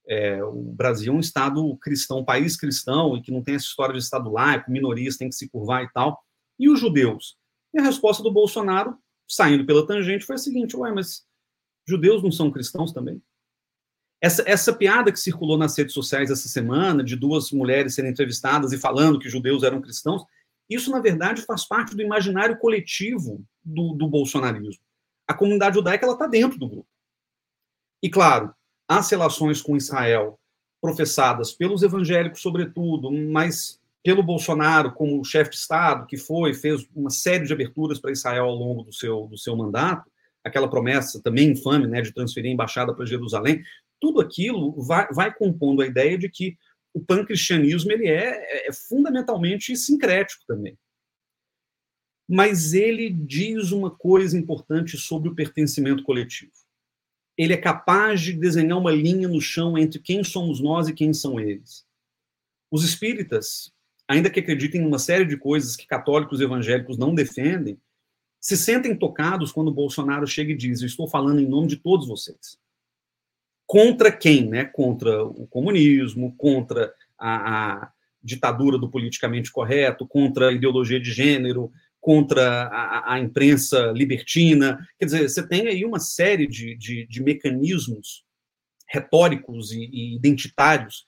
é, 0.08 0.44
o 0.44 0.74
Brasil 0.74 1.14
é 1.14 1.16
um 1.16 1.20
estado 1.20 1.78
cristão, 1.78 2.20
um 2.20 2.26
país 2.26 2.58
cristão, 2.58 3.16
e 3.16 3.22
que 3.22 3.32
não 3.32 3.44
tem 3.44 3.56
essa 3.56 3.66
história 3.66 3.94
de 3.94 4.00
estado 4.02 4.32
laico, 4.32 4.72
minorias 4.72 5.18
têm 5.18 5.30
que 5.30 5.36
se 5.36 5.50
curvar 5.50 5.84
e 5.84 5.92
tal. 5.92 6.22
E 6.60 6.70
os 6.70 6.80
judeus? 6.80 7.38
E 7.74 7.80
a 7.80 7.84
resposta 7.84 8.22
do 8.22 8.32
Bolsonaro, 8.32 8.98
saindo 9.28 9.66
pela 9.66 9.86
tangente, 9.86 10.26
foi 10.26 10.36
a 10.36 10.40
seguinte: 10.40 10.76
ué, 10.76 10.92
mas 10.92 11.26
judeus 11.88 12.22
não 12.22 12.32
são 12.32 12.52
cristãos 12.52 12.92
também? 12.92 13.22
Essa, 14.22 14.44
essa 14.46 14.72
piada 14.72 15.12
que 15.12 15.20
circulou 15.20 15.58
nas 15.58 15.76
redes 15.76 15.94
sociais 15.94 16.30
essa 16.30 16.48
semana, 16.48 17.04
de 17.04 17.16
duas 17.16 17.52
mulheres 17.52 17.96
serem 17.96 18.12
entrevistadas 18.12 18.72
e 18.72 18.78
falando 18.78 19.18
que 19.18 19.30
judeus 19.30 19.64
eram 19.64 19.82
cristãos, 19.82 20.24
isso, 20.70 20.92
na 20.92 21.00
verdade, 21.00 21.42
faz 21.42 21.66
parte 21.66 21.96
do 21.96 22.02
imaginário 22.02 22.58
coletivo 22.58 23.44
do, 23.64 23.94
do 23.94 24.08
bolsonarismo. 24.08 24.82
A 25.28 25.34
comunidade 25.34 25.76
judaica 25.76 26.10
está 26.10 26.28
dentro 26.28 26.60
do 26.60 26.70
grupo. 26.70 26.88
E, 28.02 28.10
claro, 28.10 28.54
as 28.92 29.10
relações 29.10 29.62
com 29.62 29.78
Israel, 29.78 30.38
professadas 30.82 31.54
pelos 31.54 31.82
evangélicos, 31.82 32.42
sobretudo, 32.42 33.10
mas 33.10 33.80
pelo 34.04 34.22
Bolsonaro 34.22 34.92
como 34.92 35.24
chefe 35.24 35.52
de 35.52 35.56
Estado, 35.56 36.06
que 36.06 36.18
foi, 36.18 36.54
fez 36.54 36.86
uma 36.94 37.10
série 37.10 37.46
de 37.46 37.54
aberturas 37.54 38.00
para 38.00 38.12
Israel 38.12 38.46
ao 38.46 38.56
longo 38.56 38.84
do 38.84 38.92
seu, 38.92 39.28
do 39.28 39.38
seu 39.38 39.56
mandato, 39.56 40.12
aquela 40.44 40.70
promessa 40.70 41.22
também 41.24 41.52
infame 41.52 41.88
né, 41.88 42.02
de 42.02 42.12
transferir 42.12 42.52
a 42.52 42.54
embaixada 42.54 42.94
para 42.94 43.06
Jerusalém, 43.06 43.64
tudo 43.98 44.20
aquilo 44.20 44.74
vai, 44.82 45.08
vai 45.14 45.34
compondo 45.34 45.82
a 45.82 45.88
ideia 45.88 46.18
de 46.18 46.28
que 46.28 46.58
o 46.94 47.00
pancristianismo 47.00 47.94
ele 47.94 48.10
é, 48.10 48.66
é, 48.66 48.68
é 48.68 48.74
fundamentalmente 48.74 49.74
sincrético 49.78 50.44
também. 50.46 50.78
Mas 52.28 52.74
ele 52.74 53.10
diz 53.10 53.72
uma 53.72 53.90
coisa 53.90 54.38
importante 54.38 54.98
sobre 54.98 55.30
o 55.30 55.36
pertencimento 55.36 56.04
coletivo 56.04 56.52
ele 57.42 57.54
é 57.54 57.58
capaz 57.58 58.22
de 58.22 58.34
desenhar 58.34 58.78
uma 58.78 58.92
linha 58.92 59.28
no 59.28 59.42
chão 59.42 59.76
entre 59.76 60.00
quem 60.00 60.24
somos 60.24 60.60
nós 60.60 60.88
e 60.88 60.94
quem 60.94 61.12
são 61.12 61.40
eles. 61.40 61.84
Os 62.70 62.84
espíritas, 62.84 63.74
ainda 64.08 64.30
que 64.30 64.40
acreditem 64.40 64.82
em 64.82 64.86
uma 64.86 65.00
série 65.00 65.26
de 65.26 65.36
coisas 65.36 65.76
que 65.76 65.88
católicos 65.88 66.40
e 66.40 66.44
evangélicos 66.44 67.00
não 67.00 67.16
defendem, 67.16 67.80
se 68.40 68.56
sentem 68.56 68.96
tocados 68.96 69.52
quando 69.52 69.74
Bolsonaro 69.74 70.28
chega 70.28 70.52
e 70.52 70.56
diz: 70.56 70.82
Eu 70.82 70.86
estou 70.88 71.08
falando 71.08 71.42
em 71.42 71.48
nome 71.48 71.68
de 71.68 71.78
todos 71.78 72.08
vocês. 72.08 72.60
Contra 73.66 74.12
quem? 74.12 74.48
Né? 74.48 74.66
Contra 74.66 75.24
o 75.26 75.48
comunismo, 75.48 76.36
contra 76.38 76.94
a, 77.18 77.86
a 77.86 77.92
ditadura 78.24 78.78
do 78.78 78.88
politicamente 78.88 79.52
correto, 79.52 80.08
contra 80.08 80.50
a 80.50 80.54
ideologia 80.54 81.00
de 81.00 81.12
gênero, 81.12 81.72
contra 82.02 82.64
a, 82.64 83.14
a, 83.14 83.20
imprensa 83.20 83.92
libertina. 83.92 84.86
Quer 84.98 85.06
dizer, 85.06 85.30
você 85.30 85.48
tem 85.48 85.68
aí 85.68 85.86
uma 85.86 86.00
série 86.00 86.48
de, 86.48 86.76
de, 86.76 87.06
de 87.06 87.24
mecanismos 87.24 88.26
retóricos 88.90 89.72
e, 89.72 89.86
e, 89.86 90.16
identitários 90.16 91.06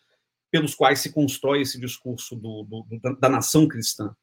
pelos 0.51 0.75
quais 0.75 0.99
se 0.99 1.12
constrói 1.12 1.62
esse 1.62 1.79
discurso 1.79 2.36
do, 2.36 2.63
do, 2.63 2.99
da, 3.01 3.12
da, 3.13 3.29
nação 3.29 3.67
cristã. 3.67 4.15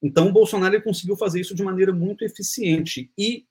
Então, 0.00 0.32
Bolsonaro 0.32 0.80
conseguiu 0.82 1.16
fazer 1.16 1.40
isso 1.40 1.54
de 1.54 1.64
maneira 1.64 1.92
muito 1.92 2.24
eficiente 2.24 3.10
e, 3.18 3.44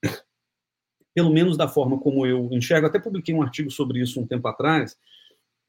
pelo 1.13 1.31
menos 1.31 1.57
da 1.57 1.67
forma 1.67 1.99
como 1.99 2.25
eu 2.25 2.47
enxergo, 2.53 2.87
até 2.87 2.97
publiquei 2.97 3.35
um 3.35 3.43
artigo 3.43 3.69
sobre 3.69 4.01
isso 4.01 4.21
um 4.21 4.25
tempo 4.25 4.47
atrás, 4.47 4.95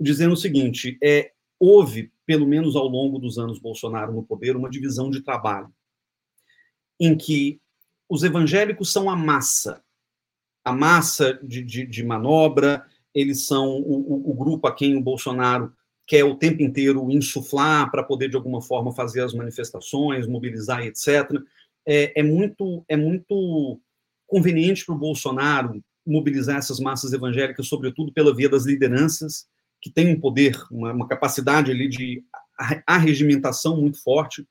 dizendo 0.00 0.35
o 0.35 0.37
seguinte: 0.37 0.96
é, 1.02 1.33
houve, 1.59 2.12
pelo 2.24 2.46
menos 2.46 2.76
ao 2.76 2.87
longo 2.87 3.18
dos 3.18 3.37
anos 3.37 3.59
Bolsonaro 3.59 4.12
no 4.12 4.22
poder, 4.22 4.57
uma 4.57 4.70
divisão 4.70 5.11
de 5.11 5.22
trabalho 5.22 5.74
em 7.00 7.16
que 7.16 7.61
os 8.09 8.22
evangélicos 8.22 8.92
são 8.92 9.11
a 9.11 9.16
massa, 9.16 9.83
a 10.64 10.72
massa 10.72 11.38
de, 11.42 11.62
de, 11.62 11.87
de 11.87 12.04
manobra, 12.04 12.85
eles 13.14 13.46
são 13.46 13.78
o, 13.80 13.94
o, 13.94 14.30
o, 14.30 14.35
grupo 14.35 14.66
a 14.66 14.74
quem 14.74 14.96
o 14.96 15.02
Bolsonaro 15.02 15.72
quer 16.07 16.24
o 16.24 16.35
tempo 16.35 16.62
inteiro 16.62 17.11
insuflar 17.11 17.90
para 17.90 18.02
poder, 18.02 18.28
de 18.28 18.37
alguma 18.37 18.61
forma, 18.61 18.94
fazer 18.94 19.22
as 19.22 19.33
manifestações, 19.33 20.26
mobilizar, 20.26 20.85
etc. 20.85 21.30
É, 21.87 22.20
é 22.20 22.22
muito, 22.22 22.85
é 22.88 22.96
muito 22.96 23.80
conveniente 24.26 24.85
para 24.85 24.94
o 24.94 24.98
Bolsonaro 24.98 25.83
mobilizar 26.07 26.57
essas 26.57 26.80
massas 26.80 27.12
evangélicas, 27.12 27.66
sobretudo 27.66 28.12
pela 28.12 28.35
via 28.35 28.48
das 28.48 28.64
lideranças, 28.64 29.46
que 29.80 29.90
têm 29.90 30.14
um 30.14 30.20
poder, 30.20 30.59
uma, 30.70 30.92
uma 30.92 31.09
capacidade 31.09 31.70
ali 31.70 31.88
de 31.88 32.22
arregimentação 32.87 33.80
muito 33.80 34.02
forte 34.02 34.46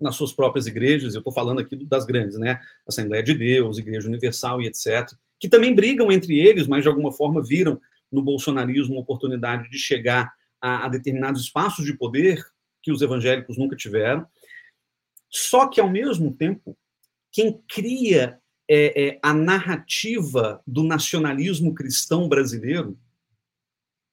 nas 0.00 0.16
suas 0.16 0.32
próprias 0.32 0.66
igrejas, 0.66 1.14
eu 1.14 1.18
estou 1.20 1.32
falando 1.32 1.60
aqui 1.60 1.76
das 1.84 2.06
grandes, 2.06 2.38
né? 2.38 2.60
Assembleia 2.86 3.22
de 3.22 3.34
Deus, 3.34 3.78
Igreja 3.78 4.08
Universal 4.08 4.62
e 4.62 4.66
etc., 4.66 5.12
que 5.38 5.48
também 5.48 5.74
brigam 5.74 6.10
entre 6.10 6.38
eles, 6.38 6.66
mas 6.66 6.82
de 6.82 6.88
alguma 6.88 7.12
forma 7.12 7.42
viram 7.42 7.80
no 8.10 8.22
bolsonarismo 8.22 8.94
uma 8.94 9.02
oportunidade 9.02 9.70
de 9.70 9.78
chegar 9.78 10.32
a, 10.60 10.86
a 10.86 10.88
determinados 10.88 11.42
espaços 11.42 11.84
de 11.84 11.94
poder 11.94 12.44
que 12.82 12.90
os 12.90 13.02
evangélicos 13.02 13.56
nunca 13.56 13.76
tiveram. 13.76 14.26
Só 15.28 15.68
que, 15.68 15.80
ao 15.80 15.88
mesmo 15.88 16.32
tempo, 16.32 16.76
quem 17.30 17.62
cria 17.68 18.40
é, 18.68 19.08
é, 19.08 19.18
a 19.22 19.32
narrativa 19.32 20.62
do 20.66 20.82
nacionalismo 20.82 21.74
cristão 21.74 22.28
brasileiro, 22.28 22.98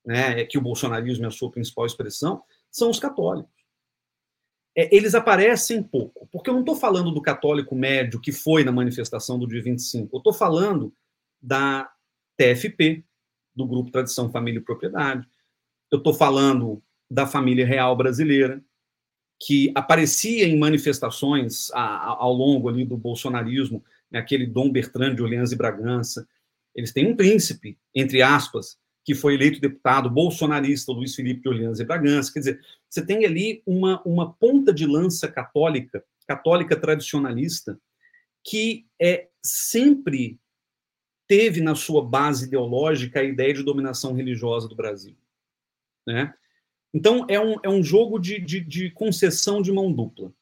né, 0.06 0.41
é 0.41 0.45
que 0.45 0.58
o 0.58 0.62
bolsonarismo 0.62 1.26
é 1.26 1.28
a 1.28 1.32
sua 1.32 1.52
principal 1.52 1.86
expressão, 1.86 2.41
são 2.71 2.89
os 2.89 3.00
católicos 3.00 3.57
é, 4.78 4.96
eles 4.96 5.16
aparecem 5.16 5.82
pouco. 5.82 6.30
Porque 6.32 6.52
eu 6.52 6.54
não 6.54 6.60
estou 6.60 6.76
falando 6.76 7.12
do 7.12 7.22
católico 7.22 7.76
médio 7.76 8.22
que 8.22 8.32
foi 8.32 8.63
na 8.63 8.72
manifestação 8.72 9.40
do 9.40 9.48
dia 9.48 9.62
25, 9.62 10.16
eu 10.16 10.20
estou 10.20 10.32
falando 10.32 10.94
da 11.42 11.90
TFP, 12.38 13.04
do 13.56 13.66
Grupo 13.66 13.90
Tradição, 13.90 14.32
Família 14.32 14.60
e 14.60 14.63
Propriedade, 14.63 15.28
eu 15.92 15.98
estou 15.98 16.13
falando 16.13 16.84
da 17.10 17.26
família 17.26 17.66
real 17.66 17.96
brasileira, 17.96 18.63
que 19.42 19.72
aparecia 19.74 20.48
em 20.48 20.58
manifestações 20.58 21.72
a, 21.72 21.82
a, 21.82 22.08
ao 22.20 22.34
longo 22.34 22.70
ali 22.70 22.86
do 22.86 22.98
bolsonarismo, 22.98 23.84
né, 24.12 24.20
aquele 24.20 24.46
Dom 24.46 24.72
Bertrand 24.72 25.16
de 25.16 25.24
Orleans 25.24 25.52
e 25.52 25.56
Bragança. 25.56 26.28
Eles 26.76 26.92
têm 26.92 27.08
um 27.08 27.16
príncipe, 27.16 27.80
entre 27.96 28.22
aspas, 28.22 28.78
que 29.08 29.15
foi 29.15 29.36
eleito 29.36 29.62
deputado 29.62 30.10
bolsonarista, 30.10 30.91
Luiz 30.91 31.15
Felipe 31.15 31.39
de 31.39 31.48
Orleans 31.48 31.80
e 31.80 31.86
Bragança. 31.86 32.34
Quer 32.34 32.39
dizer, 32.39 32.65
você 32.89 33.06
tem 33.06 33.24
ali 33.24 33.63
uma, 33.65 34.02
uma 34.04 34.34
ponta 34.34 34.74
de 34.74 34.86
lança 34.86 35.30
católica, 35.30 36.04
católica 36.28 36.76
tradicionalista, 36.76 37.80
que 38.43 38.86
é 39.02 39.30
sempre 39.41 40.38
teve 41.26 41.62
na 41.62 41.74
sua 41.74 42.04
base 42.04 42.48
ideológica 42.48 43.22
a 43.22 43.24
ideia 43.24 43.54
de 43.54 43.63
dominação 43.63 44.13
religiosa 44.13 44.67
do 44.67 44.76
Brasil. 44.76 45.15
Né? 46.06 46.34
Então, 46.93 47.26
é 47.30 47.39
um, 47.39 47.56
é 47.63 47.70
um 47.70 47.82
jogo 47.82 48.20
de, 48.20 48.41
de, 48.41 48.60
de 48.60 48.91
concessão 48.91 49.62
de 49.62 49.72
mão 49.72 49.89
dupla. 49.89 50.34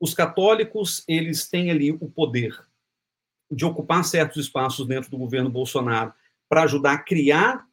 Os 0.00 0.14
católicos, 0.14 1.04
eles 1.06 1.48
têm 1.48 1.70
ali 1.70 1.92
o 1.92 2.10
poder 2.10 2.60
de 3.48 3.64
ocupar 3.64 4.04
certos 4.04 4.46
espaços 4.46 4.84
dentro 4.84 5.12
do 5.12 5.18
governo 5.18 5.48
Bolsonaro 5.48 6.12
para 6.48 6.64
ajudar 6.64 6.94
a 6.94 6.98
criar 6.98 7.69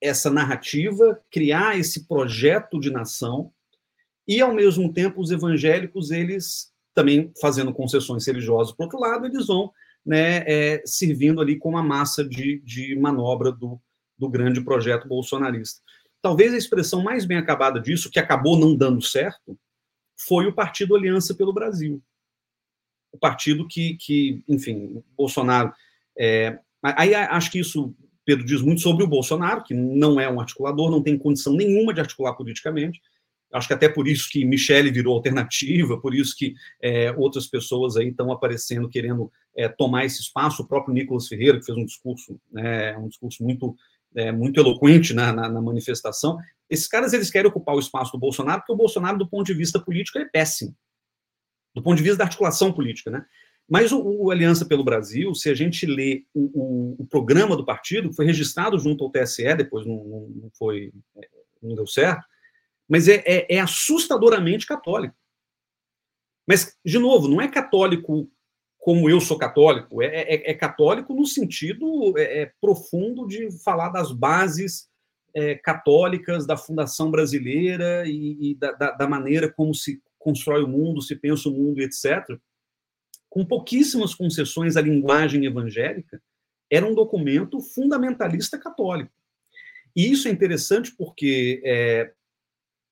essa 0.00 0.30
narrativa, 0.30 1.20
criar 1.30 1.78
esse 1.78 2.06
projeto 2.06 2.80
de 2.80 2.90
nação, 2.90 3.52
e 4.26 4.40
ao 4.40 4.54
mesmo 4.54 4.92
tempo 4.92 5.20
os 5.20 5.30
evangélicos, 5.30 6.10
eles 6.10 6.72
também 6.94 7.32
fazendo 7.40 7.72
concessões 7.72 8.26
religiosas, 8.26 8.74
por 8.74 8.84
outro 8.84 8.98
lado, 8.98 9.26
eles 9.26 9.46
vão 9.46 9.72
né, 10.04 10.44
é, 10.46 10.82
servindo 10.84 11.40
ali 11.40 11.58
como 11.58 11.76
a 11.76 11.82
massa 11.82 12.24
de, 12.24 12.60
de 12.60 12.96
manobra 12.96 13.52
do, 13.52 13.80
do 14.18 14.28
grande 14.28 14.60
projeto 14.60 15.08
bolsonarista. 15.08 15.80
Talvez 16.22 16.52
a 16.52 16.58
expressão 16.58 17.02
mais 17.02 17.24
bem 17.24 17.38
acabada 17.38 17.80
disso, 17.80 18.10
que 18.10 18.18
acabou 18.18 18.58
não 18.58 18.74
dando 18.74 19.02
certo, 19.02 19.58
foi 20.26 20.46
o 20.46 20.52
Partido 20.52 20.94
Aliança 20.94 21.34
pelo 21.34 21.52
Brasil. 21.52 22.02
O 23.12 23.18
partido 23.18 23.66
que, 23.66 23.96
que 23.96 24.44
enfim, 24.46 25.02
Bolsonaro. 25.16 25.72
É, 26.18 26.58
aí 26.82 27.14
acho 27.14 27.50
que 27.50 27.58
isso 27.58 27.94
Pedro 28.30 28.46
diz 28.46 28.62
muito 28.62 28.80
sobre 28.80 29.02
o 29.02 29.08
Bolsonaro, 29.08 29.64
que 29.64 29.74
não 29.74 30.20
é 30.20 30.30
um 30.30 30.38
articulador, 30.38 30.88
não 30.88 31.02
tem 31.02 31.18
condição 31.18 31.52
nenhuma 31.52 31.92
de 31.92 32.00
articular 32.00 32.32
politicamente. 32.34 33.00
Acho 33.52 33.66
que 33.66 33.74
até 33.74 33.88
por 33.88 34.06
isso 34.06 34.28
que 34.30 34.44
Michele 34.44 34.92
virou 34.92 35.16
alternativa, 35.16 36.00
por 36.00 36.14
isso 36.14 36.36
que 36.36 36.54
é, 36.80 37.10
outras 37.16 37.48
pessoas 37.48 37.96
aí 37.96 38.10
estão 38.10 38.30
aparecendo 38.30 38.88
querendo 38.88 39.32
é, 39.56 39.68
tomar 39.68 40.04
esse 40.04 40.20
espaço. 40.20 40.62
O 40.62 40.68
próprio 40.68 40.94
Nicolas 40.94 41.26
Ferreira, 41.26 41.58
que 41.58 41.66
fez 41.66 41.76
um 41.76 41.84
discurso, 41.84 42.40
né, 42.52 42.96
um 42.98 43.08
discurso 43.08 43.42
muito, 43.42 43.74
é, 44.14 44.30
muito 44.30 44.60
eloquente 44.60 45.12
na, 45.12 45.32
na, 45.32 45.48
na, 45.48 45.60
manifestação. 45.60 46.38
Esses 46.68 46.86
caras 46.86 47.12
eles 47.12 47.32
querem 47.32 47.50
ocupar 47.50 47.74
o 47.74 47.80
espaço 47.80 48.12
do 48.12 48.18
Bolsonaro, 48.18 48.60
porque 48.60 48.72
o 48.72 48.76
Bolsonaro, 48.76 49.18
do 49.18 49.28
ponto 49.28 49.46
de 49.46 49.54
vista 49.54 49.80
político, 49.80 50.18
é 50.18 50.24
péssimo. 50.24 50.72
Do 51.74 51.82
ponto 51.82 51.96
de 51.96 52.04
vista 52.04 52.18
da 52.18 52.24
articulação 52.24 52.72
política, 52.72 53.10
né? 53.10 53.24
Mas 53.70 53.92
o, 53.92 54.02
o, 54.02 54.32
Aliança 54.32 54.66
pelo 54.66 54.82
Brasil, 54.82 55.32
se 55.32 55.48
a 55.48 55.54
gente 55.54 55.86
lê 55.86 56.24
o, 56.34 56.40
o, 56.40 56.96
o, 57.02 57.06
programa 57.06 57.56
do 57.56 57.64
partido, 57.64 58.12
foi 58.12 58.26
registrado 58.26 58.76
junto 58.76 59.04
ao 59.04 59.10
TSE, 59.12 59.54
depois 59.54 59.86
não, 59.86 60.28
não 60.34 60.50
foi, 60.58 60.92
é, 61.16 61.28
não 61.62 61.76
deu 61.76 61.86
certo, 61.86 62.26
mas 62.88 63.06
é, 63.06 63.22
é, 63.24 63.46
é, 63.48 63.60
assustadoramente 63.60 64.66
católico. 64.66 65.14
Mas, 66.48 66.76
de 66.84 66.98
novo, 66.98 67.28
não 67.28 67.40
é 67.40 67.46
católico 67.46 68.28
como 68.76 69.08
eu 69.08 69.20
sou 69.20 69.38
católico, 69.38 70.02
é, 70.02 70.06
é, 70.06 70.50
é 70.50 70.54
católico 70.54 71.14
no 71.14 71.26
sentido 71.26 72.18
é, 72.18 72.50
profundo 72.60 73.26
de 73.28 73.50
falar 73.62 73.90
das 73.90 74.10
bases 74.10 74.88
católicas 75.62 76.44
da 76.44 76.56
fundação 76.56 77.08
brasileira 77.08 78.02
e, 78.04 78.50
e 78.50 78.54
da, 78.56 78.72
da, 78.72 78.90
da 78.90 79.06
maneira 79.06 79.48
como 79.48 79.72
se 79.72 80.02
constrói 80.18 80.64
o 80.64 80.66
mundo, 80.66 81.00
se 81.00 81.14
pensa 81.14 81.48
o 81.48 81.52
mundo, 81.52 81.80
etc 81.80 82.36
com 83.30 83.44
pouquíssimas 83.44 84.14
concessões 84.14 84.76
à 84.76 84.80
linguagem 84.80 85.46
evangélica, 85.46 86.20
era 86.68 86.84
um 86.84 86.94
documento 86.94 87.60
fundamentalista 87.60 88.58
católico. 88.58 89.12
E 89.94 90.10
isso 90.10 90.28
é 90.28 90.30
interessante 90.30 90.94
porque 90.94 91.62
é, 91.64 92.12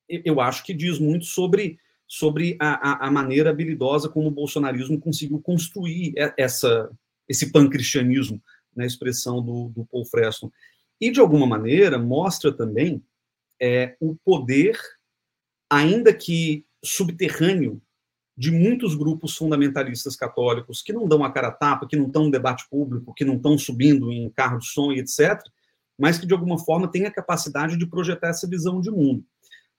eu 0.08 0.40
acho 0.40 0.64
que 0.64 0.72
diz 0.72 0.98
muito 0.98 1.26
sobre, 1.26 1.78
sobre 2.06 2.56
a, 2.60 3.06
a, 3.06 3.10
maneira 3.10 3.50
habilidosa 3.50 4.08
como 4.08 4.28
o 4.28 4.32
bolsonarismo 4.32 5.00
conseguiu 5.00 5.40
construir 5.40 6.14
essa, 6.36 6.90
esse 7.28 7.52
pancristianismo, 7.52 8.42
na 8.74 8.86
expressão 8.86 9.42
do, 9.42 9.70
do 9.70 9.84
Paul 9.86 10.04
Freston. 10.04 10.52
E, 11.00 11.10
de 11.10 11.18
alguma 11.18 11.46
maneira, 11.46 11.98
mostra 11.98 12.52
também 12.52 13.02
é, 13.60 13.96
o 14.00 14.14
poder, 14.24 14.78
ainda 15.68 16.14
que 16.14 16.64
subterrâneo, 16.84 17.82
de 18.38 18.52
muitos 18.52 18.94
grupos 18.94 19.36
fundamentalistas 19.36 20.14
católicos 20.14 20.80
que 20.80 20.92
não 20.92 21.08
dão 21.08 21.24
a 21.24 21.32
cara 21.32 21.48
a 21.48 21.52
tapa, 21.52 21.88
que 21.88 21.96
não 21.96 22.06
estão 22.06 22.26
no 22.26 22.30
debate 22.30 22.68
público, 22.70 23.12
que 23.12 23.24
não 23.24 23.34
estão 23.34 23.58
subindo 23.58 24.12
em 24.12 24.30
carro 24.30 24.60
de 24.60 24.68
som 24.68 24.92
e 24.92 25.00
etc., 25.00 25.42
mas 25.98 26.18
que 26.18 26.26
de 26.26 26.32
alguma 26.32 26.56
forma 26.56 26.88
têm 26.88 27.04
a 27.04 27.10
capacidade 27.10 27.76
de 27.76 27.84
projetar 27.84 28.28
essa 28.28 28.46
visão 28.46 28.80
de 28.80 28.92
mundo. 28.92 29.24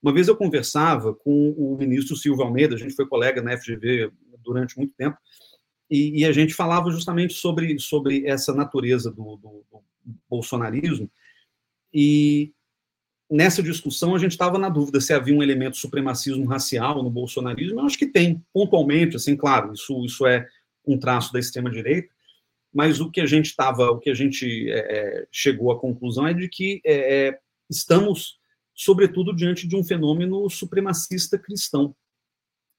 Uma 0.03 0.11
vez 0.11 0.27
eu 0.27 0.35
conversava 0.35 1.15
com 1.15 1.51
o 1.51 1.77
ministro 1.77 2.17
Silvio 2.17 2.43
Almeida, 2.43 2.75
a 2.75 2.77
gente 2.77 2.93
foi 2.93 3.07
colega 3.07 3.41
na 3.41 3.57
FGV 3.57 4.11
durante 4.43 4.77
muito 4.77 4.93
tempo, 4.93 5.17
e, 5.89 6.19
e 6.19 6.25
a 6.25 6.33
gente 6.33 6.53
falava 6.53 6.91
justamente 6.91 7.35
sobre, 7.35 7.79
sobre 7.79 8.27
essa 8.27 8.53
natureza 8.53 9.09
do, 9.09 9.37
do, 9.37 9.63
do 9.71 9.81
bolsonarismo, 10.29 11.09
e 11.93 12.51
nessa 13.29 13.61
discussão, 13.61 14.15
a 14.15 14.17
gente 14.17 14.31
estava 14.31 14.57
na 14.57 14.69
dúvida 14.69 14.99
se 14.99 15.13
havia 15.13 15.35
um 15.35 15.43
elemento 15.43 15.77
supremacismo 15.77 16.45
racial 16.45 17.03
no 17.03 17.09
bolsonarismo. 17.09 17.79
Eu 17.79 17.85
acho 17.85 17.97
que 17.97 18.07
tem, 18.07 18.43
pontualmente, 18.51 19.15
assim, 19.15 19.37
claro, 19.37 19.73
isso, 19.73 20.03
isso 20.03 20.25
é 20.25 20.47
um 20.85 20.97
traço 20.97 21.31
da 21.31 21.39
extrema-direita, 21.39 22.09
mas 22.73 22.99
o 22.99 23.11
que 23.11 23.21
a 23.21 23.25
gente 23.25 23.47
estava, 23.47 23.91
o 23.91 23.99
que 23.99 24.09
a 24.09 24.13
gente 24.13 24.69
é, 24.71 24.77
é, 24.79 25.27
chegou 25.31 25.71
à 25.71 25.79
conclusão 25.79 26.27
é 26.27 26.33
de 26.33 26.47
que 26.47 26.81
é, 26.83 27.27
é, 27.27 27.39
estamos, 27.69 28.39
sobretudo, 28.73 29.35
diante 29.35 29.67
de 29.67 29.75
um 29.75 29.83
fenômeno 29.83 30.49
supremacista 30.49 31.37
cristão, 31.37 31.95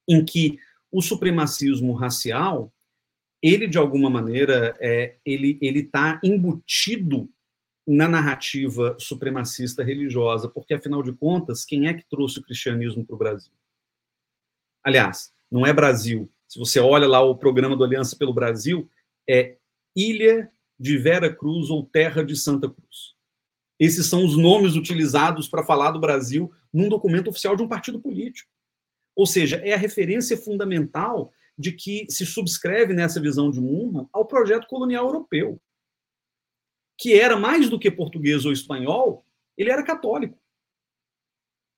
em 0.09 0.25
que 0.25 0.59
o 0.91 1.01
supremacismo 1.01 1.93
racial, 1.93 2.73
ele, 3.41 3.69
de 3.69 3.79
alguma 3.79 4.11
maneira, 4.11 4.77
é, 4.81 5.17
ele 5.25 5.59
está 5.63 6.21
embutido 6.23 7.31
na 7.93 8.07
narrativa 8.07 8.97
supremacista 9.01 9.83
religiosa, 9.83 10.49
porque, 10.49 10.75
afinal 10.75 11.03
de 11.03 11.13
contas, 11.13 11.65
quem 11.65 11.89
é 11.89 11.95
que 11.95 12.09
trouxe 12.09 12.39
o 12.39 12.43
cristianismo 12.43 13.05
para 13.05 13.17
o 13.17 13.19
Brasil? 13.19 13.53
Aliás, 14.85 15.33
não 15.51 15.67
é 15.67 15.73
Brasil. 15.73 16.31
Se 16.47 16.57
você 16.57 16.79
olha 16.79 17.09
lá 17.09 17.21
o 17.21 17.37
programa 17.37 17.77
do 17.77 17.83
Aliança 17.83 18.17
pelo 18.17 18.33
Brasil, 18.33 18.89
é 19.29 19.57
Ilha 19.97 20.53
de 20.79 20.99
Vera 20.99 21.35
Cruz 21.35 21.69
ou 21.69 21.85
Terra 21.85 22.25
de 22.25 22.37
Santa 22.37 22.71
Cruz. 22.71 23.17
Esses 23.77 24.07
são 24.07 24.25
os 24.25 24.37
nomes 24.37 24.77
utilizados 24.77 25.49
para 25.49 25.65
falar 25.65 25.91
do 25.91 25.99
Brasil 25.99 26.53
num 26.73 26.89
documento 26.89 27.29
oficial 27.29 27.57
de 27.57 27.63
um 27.65 27.69
partido 27.69 27.99
político. 27.99 28.49
Ou 29.17 29.27
seja, 29.27 29.57
é 29.65 29.73
a 29.73 29.77
referência 29.77 30.37
fundamental 30.37 31.33
de 31.59 31.73
que 31.73 32.07
se 32.09 32.25
subscreve 32.25 32.95
nessa 32.95 33.21
visão 33.21 33.51
de 33.51 33.61
mundo 33.61 34.09
ao 34.13 34.25
projeto 34.25 34.69
colonial 34.69 35.07
europeu 35.07 35.61
que 37.01 37.19
era 37.19 37.35
mais 37.35 37.71
do 37.71 37.79
que 37.79 37.91
português 37.91 38.45
ou 38.45 38.53
espanhol, 38.53 39.25
ele 39.57 39.71
era 39.71 39.83
católico. 39.83 40.39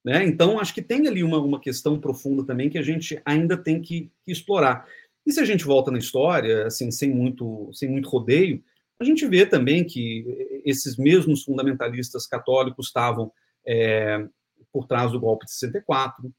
Né? 0.04 0.24
Então, 0.26 0.58
acho 0.58 0.74
que 0.74 0.82
tem 0.82 1.06
ali 1.06 1.22
uma, 1.22 1.38
uma 1.38 1.60
questão 1.60 2.00
profunda 2.00 2.44
também 2.44 2.68
que 2.68 2.76
a 2.76 2.82
gente 2.82 3.22
ainda 3.24 3.56
tem 3.56 3.80
que, 3.80 4.10
que, 4.24 4.32
explorar. 4.32 4.84
E 5.24 5.32
se 5.32 5.38
a 5.38 5.44
gente 5.44 5.64
volta 5.64 5.92
na 5.92 5.98
história, 5.98 6.66
assim, 6.66 6.90
sem 6.90 7.08
muito, 7.14 7.70
sem 7.72 7.88
muito 7.88 8.08
rodeio, 8.08 8.64
a 9.00 9.04
gente 9.04 9.24
vê 9.28 9.46
também 9.46 9.84
que 9.84 10.60
esses 10.64 10.96
mesmos 10.96 11.44
fundamentalistas 11.44 12.26
católicos 12.26 12.88
estavam 12.88 13.32
é, 13.64 14.26
por 14.72 14.88
trás 14.88 15.12
do 15.12 15.20
golpe 15.20 15.46
de 15.46 15.52
64. 15.52 16.34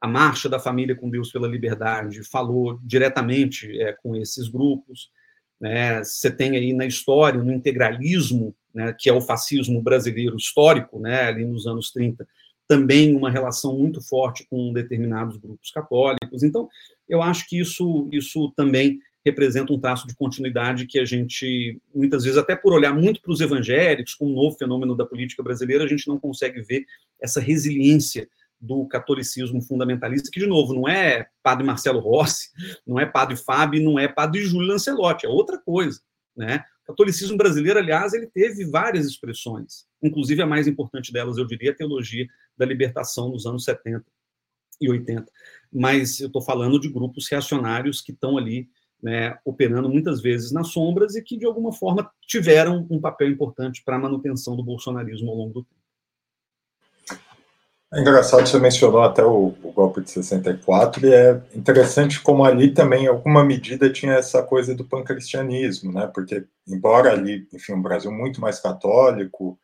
A 0.00 0.06
Marcha 0.06 0.48
da 0.48 0.60
Família 0.60 0.94
com 0.94 1.10
Deus 1.10 1.32
pela 1.32 1.48
Liberdade 1.48 2.22
falou 2.22 2.78
diretamente 2.84 3.80
é, 3.80 3.92
com 3.94 4.14
esses 4.14 4.46
grupos. 4.46 5.10
Né? 5.60 6.02
Você 6.02 6.30
tem 6.30 6.56
aí 6.56 6.72
na 6.72 6.86
história, 6.86 7.42
no 7.42 7.52
integralismo, 7.52 8.54
né, 8.74 8.94
que 8.98 9.08
é 9.08 9.12
o 9.12 9.20
fascismo 9.20 9.80
brasileiro 9.80 10.36
histórico, 10.36 11.00
né, 11.00 11.22
ali 11.22 11.44
nos 11.44 11.66
anos 11.66 11.90
30, 11.90 12.26
também 12.68 13.16
uma 13.16 13.30
relação 13.30 13.78
muito 13.78 14.00
forte 14.00 14.46
com 14.50 14.72
determinados 14.72 15.36
grupos 15.38 15.70
católicos. 15.70 16.42
Então, 16.42 16.68
eu 17.08 17.22
acho 17.22 17.48
que 17.48 17.58
isso, 17.58 18.08
isso 18.12 18.52
também 18.56 18.98
representa 19.24 19.72
um 19.72 19.80
traço 19.80 20.06
de 20.06 20.14
continuidade 20.14 20.86
que 20.86 20.98
a 20.98 21.04
gente, 21.04 21.80
muitas 21.94 22.22
vezes, 22.22 22.38
até 22.38 22.54
por 22.54 22.72
olhar 22.72 22.94
muito 22.94 23.20
para 23.20 23.32
os 23.32 23.40
evangélicos, 23.40 24.14
com 24.14 24.26
um 24.26 24.34
novo 24.34 24.56
fenômeno 24.56 24.94
da 24.94 25.04
política 25.04 25.42
brasileira, 25.42 25.84
a 25.84 25.88
gente 25.88 26.06
não 26.06 26.18
consegue 26.18 26.60
ver 26.62 26.84
essa 27.20 27.40
resiliência 27.40 28.28
do 28.60 28.86
catolicismo 28.86 29.60
fundamentalista, 29.62 30.30
que, 30.32 30.40
de 30.40 30.46
novo, 30.46 30.74
não 30.74 30.88
é 30.88 31.28
padre 31.42 31.64
Marcelo 31.64 32.00
Rossi, 32.00 32.50
não 32.86 32.98
é 32.98 33.06
padre 33.06 33.36
Fábio, 33.36 33.82
não 33.82 33.98
é 33.98 34.08
padre 34.08 34.44
Júlio 34.44 34.68
Lancelotti, 34.68 35.26
é 35.26 35.28
outra 35.28 35.58
coisa. 35.58 36.00
Né? 36.36 36.64
O 36.84 36.86
catolicismo 36.88 37.36
brasileiro, 37.36 37.78
aliás, 37.78 38.12
ele 38.12 38.26
teve 38.26 38.64
várias 38.64 39.06
expressões, 39.06 39.86
inclusive 40.02 40.42
a 40.42 40.46
mais 40.46 40.66
importante 40.66 41.12
delas, 41.12 41.38
eu 41.38 41.46
diria, 41.46 41.72
a 41.72 41.74
teologia 41.74 42.26
da 42.56 42.66
libertação 42.66 43.30
nos 43.30 43.46
anos 43.46 43.64
70 43.64 44.04
e 44.80 44.90
80. 44.90 45.30
Mas 45.72 46.20
eu 46.20 46.26
estou 46.26 46.42
falando 46.42 46.78
de 46.78 46.88
grupos 46.88 47.28
reacionários 47.28 48.00
que 48.00 48.12
estão 48.12 48.36
ali 48.36 48.68
né, 49.02 49.38
operando 49.44 49.88
muitas 49.88 50.20
vezes 50.20 50.52
nas 50.52 50.68
sombras 50.68 51.14
e 51.16 51.22
que, 51.22 51.36
de 51.36 51.46
alguma 51.46 51.72
forma, 51.72 52.10
tiveram 52.26 52.86
um 52.90 53.00
papel 53.00 53.30
importante 53.30 53.82
para 53.84 53.96
a 53.96 53.98
manutenção 53.98 54.56
do 54.56 54.64
bolsonarismo 54.64 55.30
ao 55.30 55.36
longo 55.36 55.54
do 55.54 55.62
tempo. 55.64 55.75
É 57.92 58.00
engraçado, 58.00 58.46
você 58.46 58.58
mencionou 58.58 59.00
até 59.02 59.24
o, 59.24 59.54
o, 59.62 59.72
golpe 59.72 60.00
de 60.00 60.10
64, 60.10 61.06
e 61.06 61.14
é 61.14 61.40
interessante 61.54 62.20
como 62.20 62.44
ali 62.44 62.74
também, 62.74 63.04
em 63.04 63.08
alguma 63.08 63.44
medida, 63.44 63.92
tinha 63.92 64.14
essa 64.14 64.42
coisa 64.42 64.74
do 64.74 64.84
pancristianismo, 64.84 65.92
né? 65.92 66.10
Porque, 66.12 66.44
embora 66.66 67.12
ali, 67.12 67.46
enfim, 67.52 67.74
um 67.74 67.82
Brasil 67.82 68.10
muito 68.10 68.40
mais 68.40 68.58
católico, 68.58 69.56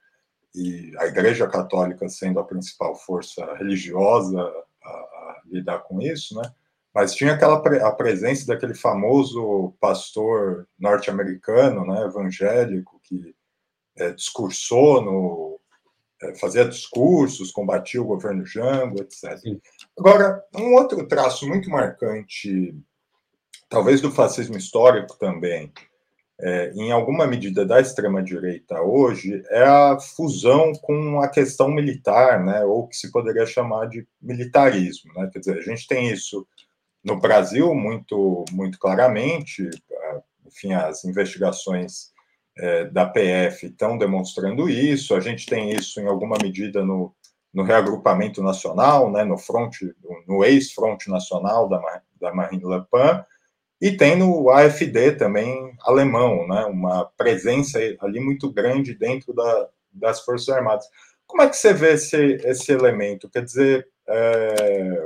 e 0.54 0.92
a 0.98 1.06
Igreja 1.06 1.48
Católica 1.48 2.08
sendo 2.08 2.38
a 2.38 2.44
principal 2.44 2.94
força 2.94 3.54
religiosa 3.54 4.40
a, 4.40 4.88
a 4.88 5.42
lidar 5.46 5.80
com 5.80 6.00
isso, 6.00 6.37
né? 6.37 6.52
Mas 6.94 7.14
tinha 7.14 7.32
aquela 7.32 7.56
a 7.56 7.92
presença 7.92 8.46
daquele 8.46 8.74
famoso 8.74 9.74
pastor 9.80 10.68
norte-americano, 10.78 11.87
né, 11.87 12.04
evangélico, 12.04 13.00
que 13.02 13.35
é, 13.96 14.12
discursou 14.12 15.00
no 15.00 15.51
fazia 16.38 16.64
discursos, 16.64 17.50
combatia 17.50 18.00
o 18.00 18.06
governo 18.06 18.46
Jango, 18.46 19.00
etc. 19.00 19.38
Sim. 19.38 19.61
Agora, 19.98 20.42
um 20.54 20.74
outro 20.74 21.06
traço 21.06 21.46
muito 21.46 21.68
marcante, 21.68 22.74
talvez 23.68 24.00
do 24.00 24.11
fascismo 24.11 24.56
histórico 24.56 25.18
também, 25.18 25.72
é, 26.40 26.73
em 26.75 26.90
alguma 26.90 27.27
medida 27.27 27.64
da 27.64 27.81
extrema-direita 27.81 28.81
hoje, 28.81 29.42
é 29.48 29.62
a 29.62 29.98
fusão 30.00 30.73
com 30.83 31.20
a 31.20 31.29
questão 31.29 31.68
militar, 31.68 32.42
né, 32.44 32.64
ou 32.64 32.88
que 32.88 32.96
se 32.96 33.12
poderia 33.12 33.46
chamar 33.46 33.87
de 33.87 34.06
militarismo. 34.20 35.12
Né? 35.14 35.31
Quer 35.33 35.38
dizer, 35.38 35.58
a 35.58 35.62
gente 35.62 35.87
tem 35.87 36.10
isso 36.10 36.46
no 37.04 37.18
Brasil 37.18 37.75
muito, 37.75 38.44
muito 38.52 38.79
claramente, 38.79 39.68
enfim, 40.46 40.73
as 40.73 41.04
investigações 41.04 42.12
é, 42.57 42.85
da 42.87 43.07
PF 43.07 43.67
estão 43.67 43.96
demonstrando 43.96 44.69
isso, 44.69 45.15
a 45.15 45.21
gente 45.21 45.46
tem 45.46 45.71
isso 45.71 46.00
em 46.00 46.07
alguma 46.07 46.37
medida 46.42 46.85
no, 46.85 47.15
no 47.53 47.63
reagrupamento 47.63 48.42
nacional, 48.42 49.11
né, 49.11 49.25
no 49.25 49.38
front, 49.38 49.77
no 50.27 50.44
ex-front 50.44 51.07
nacional 51.09 51.69
da, 51.69 51.81
da 52.21 52.33
Marine 52.35 52.65
Le 52.65 52.85
Pen, 52.90 53.25
e 53.81 53.90
tem 53.96 54.17
no 54.17 54.48
AFD 54.50 55.13
também 55.13 55.75
alemão, 55.81 56.46
né, 56.46 56.65
uma 56.67 57.05
presença 57.17 57.79
ali 58.00 58.21
muito 58.21 58.53
grande 58.53 58.94
dentro 58.94 59.35
da, 59.35 59.69
das 59.92 60.21
Forças 60.21 60.48
Armadas. 60.48 60.87
Como 61.27 61.42
é 61.42 61.48
que 61.48 61.57
você 61.57 61.73
vê 61.73 61.94
esse, 61.94 62.17
esse 62.44 62.71
elemento? 62.71 63.29
Quer 63.29 63.42
dizer, 63.42 63.88
é, 64.07 65.03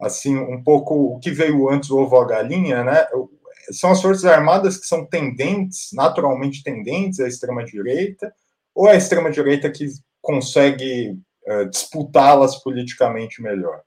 assim, 0.00 0.36
um 0.36 0.62
pouco 0.62 1.14
o 1.14 1.18
que 1.18 1.30
veio 1.30 1.68
antes, 1.68 1.90
o 1.90 1.98
ovo 1.98 2.20
a 2.20 2.26
galinha, 2.26 2.84
né? 2.84 3.06
São 3.70 3.90
as 3.90 4.02
Forças 4.02 4.24
Armadas 4.24 4.76
que 4.76 4.86
são 4.86 5.06
tendentes, 5.06 5.90
naturalmente 5.92 6.62
tendentes 6.62 7.20
à 7.20 7.28
extrema-direita, 7.28 8.32
ou 8.74 8.88
é 8.88 8.92
a 8.92 8.96
extrema-direita 8.96 9.70
que 9.70 9.86
consegue 10.20 11.18
uh, 11.48 11.68
disputá-las 11.70 12.62
politicamente 12.62 13.42
melhor? 13.42 13.82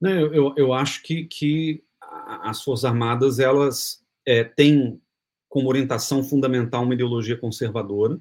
Não, 0.00 0.32
eu, 0.32 0.54
eu 0.56 0.72
acho 0.72 1.02
que, 1.02 1.24
que 1.24 1.82
as 2.00 2.62
Forças 2.62 2.84
Armadas 2.84 3.38
elas 3.38 4.00
é, 4.26 4.44
têm 4.44 5.00
como 5.48 5.68
orientação 5.68 6.22
fundamental 6.22 6.84
uma 6.84 6.94
ideologia 6.94 7.36
conservadora, 7.36 8.20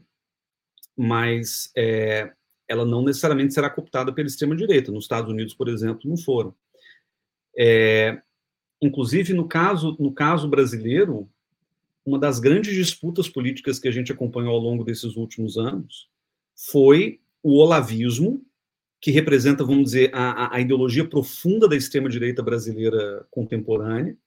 mas 0.95 1.69
é, 1.75 2.31
ela 2.67 2.85
não 2.85 3.03
necessariamente 3.03 3.53
será 3.53 3.69
cooptada 3.69 4.13
pela 4.13 4.27
extrema-direita. 4.27 4.91
Nos 4.91 5.05
Estados 5.05 5.31
Unidos, 5.31 5.53
por 5.53 5.67
exemplo, 5.67 6.09
não 6.09 6.17
foram. 6.17 6.55
É, 7.55 8.21
inclusive, 8.81 9.33
no 9.33 9.47
caso, 9.47 9.95
no 9.99 10.11
caso 10.11 10.47
brasileiro, 10.47 11.29
uma 12.05 12.17
das 12.17 12.39
grandes 12.39 12.73
disputas 12.73 13.27
políticas 13.27 13.79
que 13.79 13.87
a 13.87 13.91
gente 13.91 14.11
acompanhou 14.11 14.53
ao 14.53 14.59
longo 14.59 14.83
desses 14.83 15.15
últimos 15.15 15.57
anos 15.57 16.09
foi 16.55 17.19
o 17.43 17.57
olavismo, 17.57 18.41
que 18.99 19.11
representa, 19.11 19.63
vamos 19.63 19.85
dizer, 19.85 20.09
a, 20.13 20.55
a 20.55 20.59
ideologia 20.59 21.07
profunda 21.07 21.67
da 21.67 21.75
extrema-direita 21.75 22.41
brasileira 22.41 23.27
contemporânea, 23.29 24.17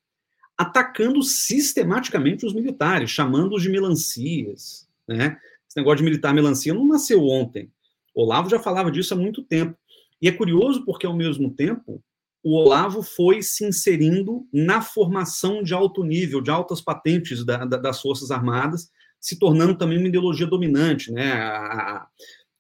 atacando 0.57 1.23
sistematicamente 1.23 2.47
os 2.47 2.53
militares, 2.53 3.11
chamando-os 3.11 3.63
de 3.63 3.69
melancias. 3.69 4.89
Né? 5.09 5.39
Esse 5.67 5.77
negócio 5.77 5.99
de 5.99 6.05
militar 6.05 6.35
melancia 6.35 6.75
não 6.75 6.87
nasceu 6.87 7.27
ontem. 7.27 7.71
Olavo 8.15 8.51
já 8.51 8.61
falava 8.61 8.91
disso 8.91 9.15
há 9.15 9.17
muito 9.17 9.43
tempo. 9.43 9.77
E 10.21 10.29
é 10.29 10.33
curioso 10.33 10.85
porque, 10.85 11.07
ao 11.07 11.17
mesmo 11.17 11.51
tempo, 11.51 12.03
o 12.43 12.57
Olavo 12.57 13.03
foi 13.03 13.43
se 13.43 13.65
inserindo 13.65 14.47
na 14.53 14.81
formação 14.81 15.63
de 15.63 15.75
alto 15.75 16.03
nível, 16.03 16.41
de 16.41 16.51
altas 16.51 16.81
patentes 16.81 17.45
da, 17.45 17.65
da, 17.65 17.77
das 17.77 18.01
Forças 18.01 18.31
Armadas, 18.31 18.91
se 19.21 19.39
tornando 19.39 19.77
também 19.77 19.99
uma 19.99 20.09
ideologia 20.09 20.47
dominante. 20.47 21.13
Né? 21.13 21.33
A, 21.33 22.07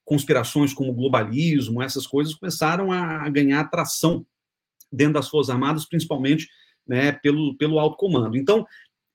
conspirações 0.05 0.74
como 0.74 0.93
globalismo, 0.93 1.81
essas 1.81 2.05
coisas 2.05 2.35
começaram 2.35 2.91
a, 2.91 3.22
a 3.22 3.28
ganhar 3.28 3.61
atração 3.61 4.26
dentro 4.93 5.14
das 5.14 5.28
Forças 5.28 5.55
Armadas, 5.55 5.85
principalmente 5.85 6.49
né, 6.85 7.12
pelo, 7.12 7.57
pelo 7.57 7.78
alto 7.78 7.97
comando. 7.97 8.37
Então, 8.37 8.66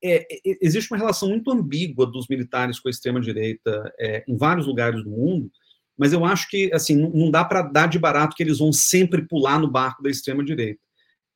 é, 0.02 0.22
é, 0.22 0.58
existe 0.62 0.90
uma 0.92 0.98
relação 0.98 1.28
muito 1.28 1.52
ambígua 1.52 2.06
dos 2.06 2.28
militares 2.30 2.80
com 2.80 2.88
a 2.88 2.92
extrema-direita 2.92 3.94
é, 4.00 4.24
em 4.26 4.38
vários 4.38 4.68
lugares 4.68 5.04
do 5.04 5.10
mundo, 5.10 5.52
mas 5.98 6.14
eu 6.14 6.26
acho 6.26 6.50
que 6.50 6.70
assim 6.74 6.96
não, 6.96 7.32
dá 7.32 7.44
para 7.44 7.62
dar 7.62 7.88
de 7.88 8.00
barato 8.00 8.36
que 8.36 8.44
eles 8.44 8.60
vão 8.60 8.72
sempre 8.74 9.28
pular 9.28 9.60
no 9.60 9.70
barco 9.70 10.04
da 10.04 10.10
extrema-direita. 10.10 10.80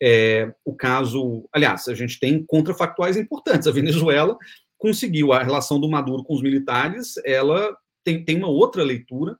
É, 0.01 0.53
o 0.63 0.73
caso, 0.73 1.47
aliás, 1.53 1.87
a 1.87 1.93
gente 1.93 2.19
tem 2.19 2.43
contrafactuais 2.45 3.17
importantes. 3.17 3.67
A 3.67 3.71
Venezuela 3.71 4.37
conseguiu 4.77 5.33
a 5.33 5.43
relação 5.43 5.79
do 5.79 5.89
Maduro 5.89 6.23
com 6.23 6.33
os 6.33 6.41
militares, 6.41 7.15
ela 7.25 7.75
tem, 8.03 8.23
tem 8.23 8.37
uma 8.37 8.47
outra 8.47 8.83
leitura 8.83 9.37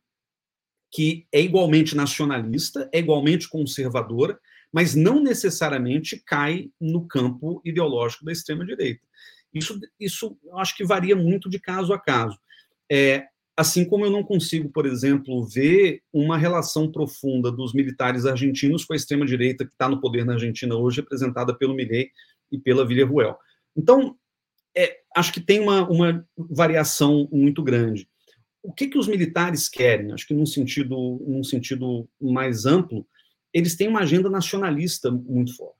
que 0.91 1.25
é 1.31 1.39
igualmente 1.39 1.95
nacionalista, 1.95 2.89
é 2.91 2.99
igualmente 2.99 3.47
conservadora, 3.47 4.37
mas 4.71 4.95
não 4.95 5.21
necessariamente 5.21 6.21
cai 6.25 6.69
no 6.79 7.07
campo 7.07 7.61
ideológico 7.63 8.25
da 8.25 8.31
extrema-direita. 8.31 9.01
Isso, 9.53 9.79
isso 9.99 10.37
eu 10.43 10.57
acho 10.57 10.75
que 10.75 10.83
varia 10.83 11.15
muito 11.15 11.49
de 11.49 11.59
caso 11.59 11.93
a 11.93 11.99
caso. 11.99 12.37
É, 12.91 13.25
assim 13.59 13.85
como 13.85 14.05
eu 14.05 14.11
não 14.11 14.23
consigo, 14.23 14.69
por 14.69 14.85
exemplo, 14.85 15.45
ver 15.45 16.01
uma 16.13 16.37
relação 16.37 16.91
profunda 16.91 17.51
dos 17.51 17.73
militares 17.73 18.25
argentinos 18.25 18.85
com 18.85 18.93
a 18.93 18.95
extrema-direita 18.95 19.65
que 19.65 19.71
está 19.71 19.89
no 19.89 19.99
poder 19.99 20.25
na 20.25 20.33
Argentina 20.33 20.75
hoje, 20.75 21.01
representada 21.01 21.53
pelo 21.53 21.73
Milei 21.73 22.09
e 22.51 22.57
pela 22.57 22.87
Villarruel. 22.87 23.37
Então, 23.75 24.15
é, 24.75 24.99
acho 25.15 25.33
que 25.33 25.39
tem 25.39 25.59
uma, 25.59 25.87
uma 25.89 26.25
variação 26.37 27.27
muito 27.31 27.61
grande 27.63 28.07
o 28.61 28.73
que, 28.73 28.87
que 28.87 28.97
os 28.97 29.07
militares 29.07 29.69
querem? 29.69 30.11
Acho 30.11 30.27
que 30.27 30.33
num 30.33 30.45
sentido, 30.45 31.23
num 31.25 31.43
sentido 31.43 32.07
mais 32.19 32.65
amplo, 32.65 33.07
eles 33.53 33.75
têm 33.75 33.87
uma 33.87 34.01
agenda 34.01 34.29
nacionalista 34.29 35.09
muito 35.09 35.55
forte. 35.55 35.75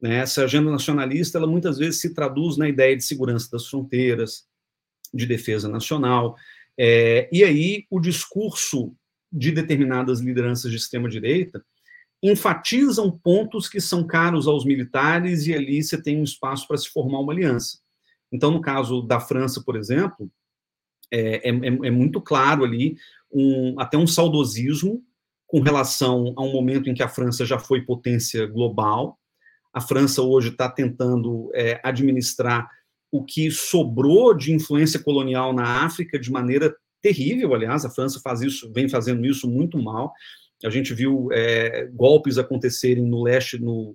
Né? 0.00 0.18
Essa 0.18 0.44
agenda 0.44 0.70
nacionalista, 0.70 1.38
ela 1.38 1.46
muitas 1.46 1.78
vezes 1.78 2.00
se 2.00 2.14
traduz 2.14 2.56
na 2.56 2.68
ideia 2.68 2.96
de 2.96 3.04
segurança 3.04 3.48
das 3.50 3.66
fronteiras, 3.66 4.46
de 5.12 5.26
defesa 5.26 5.68
nacional, 5.68 6.36
é, 6.78 7.28
e 7.32 7.44
aí 7.44 7.86
o 7.90 8.00
discurso 8.00 8.94
de 9.30 9.50
determinadas 9.50 10.20
lideranças 10.20 10.70
de 10.70 10.76
extrema-direita 10.76 11.64
enfatizam 12.22 13.10
pontos 13.10 13.68
que 13.68 13.80
são 13.80 14.06
caros 14.06 14.46
aos 14.46 14.64
militares 14.64 15.46
e 15.46 15.54
ali 15.54 15.82
você 15.82 16.00
tem 16.00 16.18
um 16.20 16.24
espaço 16.24 16.68
para 16.68 16.76
se 16.76 16.88
formar 16.88 17.18
uma 17.18 17.32
aliança. 17.32 17.78
Então, 18.30 18.50
no 18.50 18.60
caso 18.60 19.02
da 19.02 19.18
França, 19.18 19.62
por 19.64 19.76
exemplo, 19.76 20.30
é, 21.10 21.48
é, 21.48 21.50
é, 21.50 21.90
muito 21.90 22.20
claro 22.20 22.64
ali, 22.64 22.96
um, 23.30 23.78
até 23.78 23.98
um 23.98 24.06
saudosismo 24.06 25.02
com 25.46 25.60
relação 25.60 26.32
a 26.36 26.42
um 26.42 26.52
momento 26.52 26.88
em 26.88 26.94
que 26.94 27.02
a 27.02 27.08
França 27.08 27.44
já 27.44 27.58
foi 27.58 27.82
potência 27.82 28.46
global. 28.46 29.18
A 29.72 29.80
França 29.80 30.22
hoje 30.22 30.48
está 30.48 30.68
tentando 30.70 31.50
é, 31.54 31.80
administrar 31.82 32.70
o 33.12 33.22
que 33.22 33.50
sobrou 33.50 34.32
de 34.32 34.52
influência 34.52 34.98
colonial 34.98 35.52
na 35.52 35.84
África 35.84 36.18
de 36.18 36.32
maneira 36.32 36.74
terrível, 37.02 37.54
aliás, 37.54 37.84
a 37.84 37.90
França 37.90 38.18
faz 38.20 38.40
isso, 38.40 38.72
vem 38.72 38.88
fazendo 38.88 39.26
isso 39.26 39.48
muito 39.50 39.76
mal. 39.76 40.12
A 40.64 40.70
gente 40.70 40.94
viu 40.94 41.28
é, 41.30 41.86
golpes 41.92 42.38
acontecerem 42.38 43.04
no 43.04 43.22
leste, 43.22 43.58
no 43.58 43.94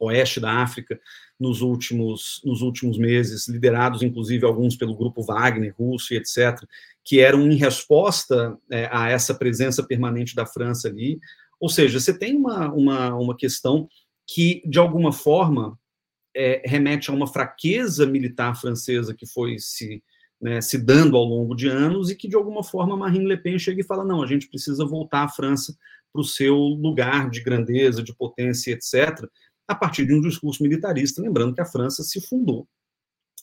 oeste 0.00 0.40
da 0.40 0.50
África, 0.50 0.98
nos 1.38 1.60
últimos, 1.60 2.40
nos 2.44 2.60
últimos 2.60 2.98
meses, 2.98 3.46
liderados 3.46 4.02
inclusive 4.02 4.44
alguns 4.44 4.74
pelo 4.74 4.96
grupo 4.96 5.22
Wagner, 5.22 5.74
russo 5.78 6.12
e 6.12 6.16
etc., 6.16 6.58
que 7.04 7.20
eram 7.20 7.48
em 7.50 7.56
resposta 7.56 8.58
é, 8.68 8.88
a 8.90 9.10
essa 9.10 9.34
presença 9.34 9.82
permanente 9.82 10.34
da 10.34 10.46
França 10.46 10.88
ali. 10.88 11.20
Ou 11.60 11.68
seja, 11.68 12.00
você 12.00 12.16
tem 12.16 12.36
uma, 12.36 12.72
uma, 12.72 13.14
uma 13.14 13.36
questão 13.36 13.88
que, 14.26 14.62
de 14.66 14.78
alguma 14.78 15.12
forma, 15.12 15.78
é, 16.34 16.62
remete 16.64 17.10
a 17.10 17.14
uma 17.14 17.26
fraqueza 17.26 18.06
militar 18.06 18.58
francesa 18.58 19.14
que 19.14 19.26
foi 19.26 19.58
se, 19.58 20.02
né, 20.40 20.60
se 20.60 20.78
dando 20.78 21.16
ao 21.16 21.24
longo 21.24 21.54
de 21.54 21.68
anos 21.68 22.10
e 22.10 22.16
que, 22.16 22.28
de 22.28 22.36
alguma 22.36 22.62
forma, 22.62 22.96
Marine 22.96 23.26
Le 23.26 23.36
Pen 23.36 23.58
chega 23.58 23.80
e 23.80 23.84
fala: 23.84 24.04
não, 24.04 24.22
a 24.22 24.26
gente 24.26 24.48
precisa 24.48 24.84
voltar 24.84 25.24
a 25.24 25.28
França 25.28 25.76
para 26.12 26.20
o 26.20 26.24
seu 26.24 26.56
lugar 26.56 27.30
de 27.30 27.40
grandeza, 27.40 28.02
de 28.02 28.14
potência, 28.14 28.72
etc 28.72 29.28
a 29.66 29.74
partir 29.74 30.06
de 30.06 30.14
um 30.14 30.20
discurso 30.20 30.62
militarista, 30.62 31.22
lembrando 31.22 31.54
que 31.54 31.60
a 31.60 31.66
França 31.66 32.02
se 32.02 32.20
fundou, 32.20 32.66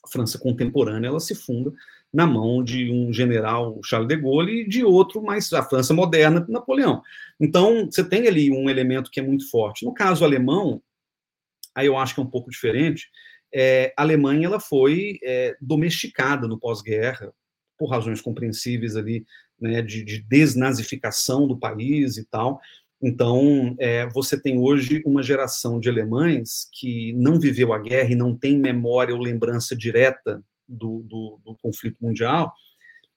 a 0.04 0.08
França 0.08 0.38
contemporânea, 0.38 1.08
ela 1.08 1.20
se 1.20 1.36
funda 1.36 1.74
na 2.12 2.26
mão 2.26 2.64
de 2.64 2.92
um 2.92 3.14
general 3.14 3.80
Charles 3.84 4.08
de 4.08 4.16
Gaulle 4.16 4.62
e 4.62 4.68
de 4.68 4.84
outro, 4.84 5.22
mas 5.22 5.52
a 5.54 5.64
França 5.64 5.94
moderna, 5.94 6.46
Napoleão. 6.50 7.02
Então, 7.40 7.86
você 7.86 8.04
tem 8.04 8.28
ali 8.28 8.52
um 8.52 8.70
elemento 8.70 9.12
que 9.12 9.20
é 9.20 9.24
muito 9.24 9.50
forte. 9.50 9.86
No 9.86 9.94
caso 9.94 10.24
alemão, 10.24 10.82
aí 11.80 11.88
eu 11.88 11.98
acho 11.98 12.14
que 12.14 12.20
é 12.20 12.24
um 12.24 12.30
pouco 12.30 12.50
diferente, 12.50 13.08
é, 13.54 13.94
a 13.98 14.02
Alemanha 14.04 14.46
ela 14.48 14.60
foi 14.60 15.20
é, 15.24 15.56
domesticada 15.60 16.48
no 16.48 16.60
pós-guerra, 16.60 17.34
por 17.78 17.90
razões 17.90 18.22
compreensíveis 18.22 18.96
ali, 18.96 19.26
né, 19.60 19.82
de, 19.82 20.04
de 20.04 20.22
desnazificação 20.22 21.48
do 21.48 21.58
país 21.58 22.18
e 22.18 22.26
tal, 22.26 22.60
então, 23.02 23.76
é, 23.80 24.08
você 24.10 24.40
tem 24.40 24.60
hoje 24.60 25.02
uma 25.06 25.24
geração 25.24 25.80
de 25.80 25.88
alemães 25.90 26.68
que 26.74 27.14
não 27.14 27.40
viveu 27.40 27.72
a 27.72 27.80
guerra 27.80 28.12
e 28.12 28.16
não 28.16 28.36
tem 28.36 28.60
memória 28.60 29.16
ou 29.16 29.22
lembrança 29.22 29.76
direta 29.76 30.44
do, 30.68 31.04
do, 31.04 31.40
do 31.46 31.56
conflito 31.62 31.98
mundial 32.02 32.54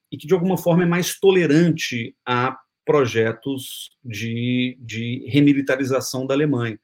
e 0.09 0.17
que, 0.17 0.25
de 0.25 0.33
alguma 0.33 0.57
forma, 0.57 0.83
é 0.83 0.85
mais 0.85 1.19
tolerante 1.19 2.15
a 2.25 2.57
projetos 2.85 3.91
de, 4.03 4.77
de 4.79 5.25
remilitarização 5.27 6.25
da 6.25 6.33
Alemanha. 6.33 6.79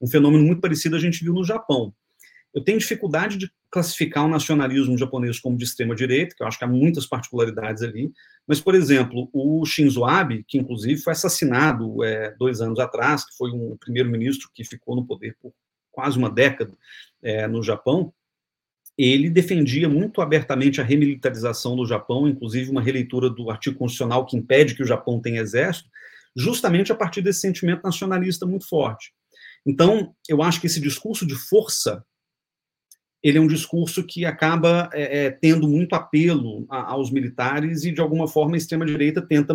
Um 0.00 0.06
fenômeno 0.06 0.44
muito 0.44 0.60
parecido 0.60 0.96
a 0.96 0.98
gente 0.98 1.22
viu 1.22 1.34
no 1.34 1.44
Japão. 1.44 1.92
Eu 2.52 2.62
tenho 2.62 2.78
dificuldade 2.78 3.36
de 3.36 3.50
classificar 3.70 4.24
o 4.24 4.28
nacionalismo 4.28 4.98
japonês 4.98 5.38
como 5.38 5.56
de 5.56 5.64
extrema 5.64 5.94
direita, 5.94 6.34
que 6.34 6.42
eu 6.42 6.46
acho 6.46 6.58
que 6.58 6.64
há 6.64 6.68
muitas 6.68 7.06
particularidades 7.06 7.82
ali. 7.82 8.10
Mas, 8.46 8.60
por 8.60 8.74
exemplo, 8.74 9.28
o 9.32 9.64
Shinzo 9.64 10.04
Abe, 10.04 10.44
que 10.48 10.58
inclusive 10.58 11.00
foi 11.00 11.12
assassinado 11.12 12.02
é, 12.02 12.34
dois 12.36 12.60
anos 12.60 12.80
atrás, 12.80 13.24
que 13.24 13.36
foi 13.36 13.52
um 13.52 13.76
primeiro-ministro 13.78 14.50
que 14.52 14.64
ficou 14.64 14.96
no 14.96 15.06
poder 15.06 15.36
por 15.40 15.52
quase 15.92 16.18
uma 16.18 16.30
década 16.30 16.72
é, 17.22 17.46
no 17.46 17.62
Japão, 17.62 18.12
ele 18.98 19.30
defendia 19.30 19.88
muito 19.88 20.20
abertamente 20.20 20.80
a 20.80 20.84
remilitarização 20.84 21.76
do 21.76 21.86
Japão, 21.86 22.28
inclusive 22.28 22.70
uma 22.70 22.82
releitura 22.82 23.30
do 23.30 23.50
artigo 23.50 23.78
constitucional 23.78 24.26
que 24.26 24.36
impede 24.36 24.74
que 24.74 24.82
o 24.82 24.86
Japão 24.86 25.20
tenha 25.20 25.40
exército, 25.40 25.88
justamente 26.36 26.92
a 26.92 26.94
partir 26.94 27.22
desse 27.22 27.40
sentimento 27.40 27.82
nacionalista 27.82 28.44
muito 28.44 28.68
forte. 28.68 29.12
Então, 29.66 30.14
eu 30.28 30.42
acho 30.42 30.60
que 30.60 30.66
esse 30.66 30.80
discurso 30.80 31.26
de 31.26 31.34
força 31.34 32.04
ele 33.22 33.38
é 33.38 33.40
um 33.40 33.46
discurso 33.46 34.02
que 34.04 34.24
acaba 34.24 34.88
é, 34.92 35.26
é, 35.26 35.30
tendo 35.30 35.68
muito 35.68 35.94
apelo 35.94 36.66
a, 36.70 36.92
aos 36.92 37.10
militares 37.10 37.84
e, 37.84 37.92
de 37.92 38.00
alguma 38.00 38.26
forma, 38.26 38.54
a 38.54 38.58
extrema-direita 38.58 39.20
tenta 39.20 39.54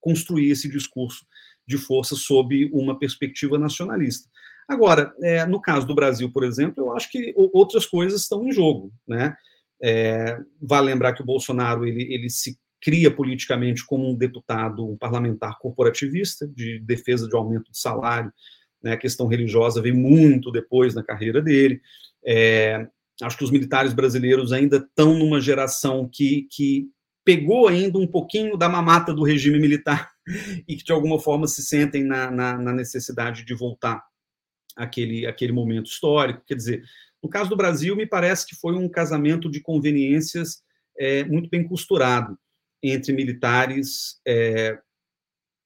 construir 0.00 0.50
esse 0.50 0.68
discurso 0.68 1.26
de 1.66 1.78
força 1.78 2.14
sob 2.14 2.70
uma 2.72 2.98
perspectiva 2.98 3.58
nacionalista. 3.58 4.28
Agora, 4.68 5.14
é, 5.22 5.46
no 5.46 5.60
caso 5.60 5.86
do 5.86 5.94
Brasil, 5.94 6.30
por 6.30 6.44
exemplo, 6.44 6.84
eu 6.84 6.92
acho 6.94 7.10
que 7.10 7.32
outras 7.36 7.86
coisas 7.86 8.22
estão 8.22 8.46
em 8.46 8.52
jogo, 8.52 8.92
né? 9.06 9.34
É, 9.80 10.38
vale 10.60 10.88
lembrar 10.88 11.14
que 11.14 11.22
o 11.22 11.26
Bolsonaro 11.26 11.86
ele, 11.86 12.02
ele 12.12 12.28
se 12.28 12.58
cria 12.80 13.10
politicamente 13.10 13.86
como 13.86 14.10
um 14.10 14.14
deputado, 14.14 14.86
um 14.86 14.96
parlamentar 14.96 15.56
corporativista 15.58 16.46
de 16.46 16.80
defesa 16.80 17.28
de 17.28 17.36
aumento 17.36 17.70
de 17.70 17.78
salário, 17.78 18.32
né? 18.82 18.92
A 18.92 18.96
questão 18.96 19.26
religiosa 19.26 19.82
vem 19.82 19.92
muito 19.92 20.50
depois 20.50 20.94
na 20.94 21.02
carreira 21.02 21.42
dele. 21.42 21.80
É, 22.24 22.86
acho 23.22 23.36
que 23.36 23.44
os 23.44 23.50
militares 23.50 23.92
brasileiros 23.92 24.52
ainda 24.52 24.76
estão 24.76 25.18
numa 25.18 25.40
geração 25.40 26.08
que, 26.08 26.46
que 26.50 26.88
pegou 27.24 27.68
ainda 27.68 27.98
um 27.98 28.06
pouquinho 28.06 28.56
da 28.56 28.68
mamata 28.68 29.12
do 29.12 29.22
regime 29.22 29.58
militar 29.58 30.10
e 30.66 30.76
que 30.76 30.84
de 30.84 30.92
alguma 30.92 31.18
forma 31.18 31.46
se 31.46 31.62
sentem 31.62 32.04
na, 32.04 32.30
na, 32.30 32.58
na 32.58 32.72
necessidade 32.72 33.44
de 33.44 33.54
voltar 33.54 34.02
àquele, 34.76 35.26
àquele 35.26 35.52
momento 35.52 35.86
histórico. 35.86 36.44
Quer 36.46 36.54
dizer, 36.54 36.82
no 37.22 37.28
caso 37.28 37.50
do 37.50 37.56
Brasil, 37.56 37.96
me 37.96 38.06
parece 38.06 38.46
que 38.46 38.54
foi 38.54 38.74
um 38.74 38.88
casamento 38.88 39.50
de 39.50 39.60
conveniências 39.60 40.62
é, 40.96 41.24
muito 41.24 41.48
bem 41.48 41.66
costurado 41.66 42.38
entre 42.82 43.12
militares, 43.12 44.20
é, 44.26 44.78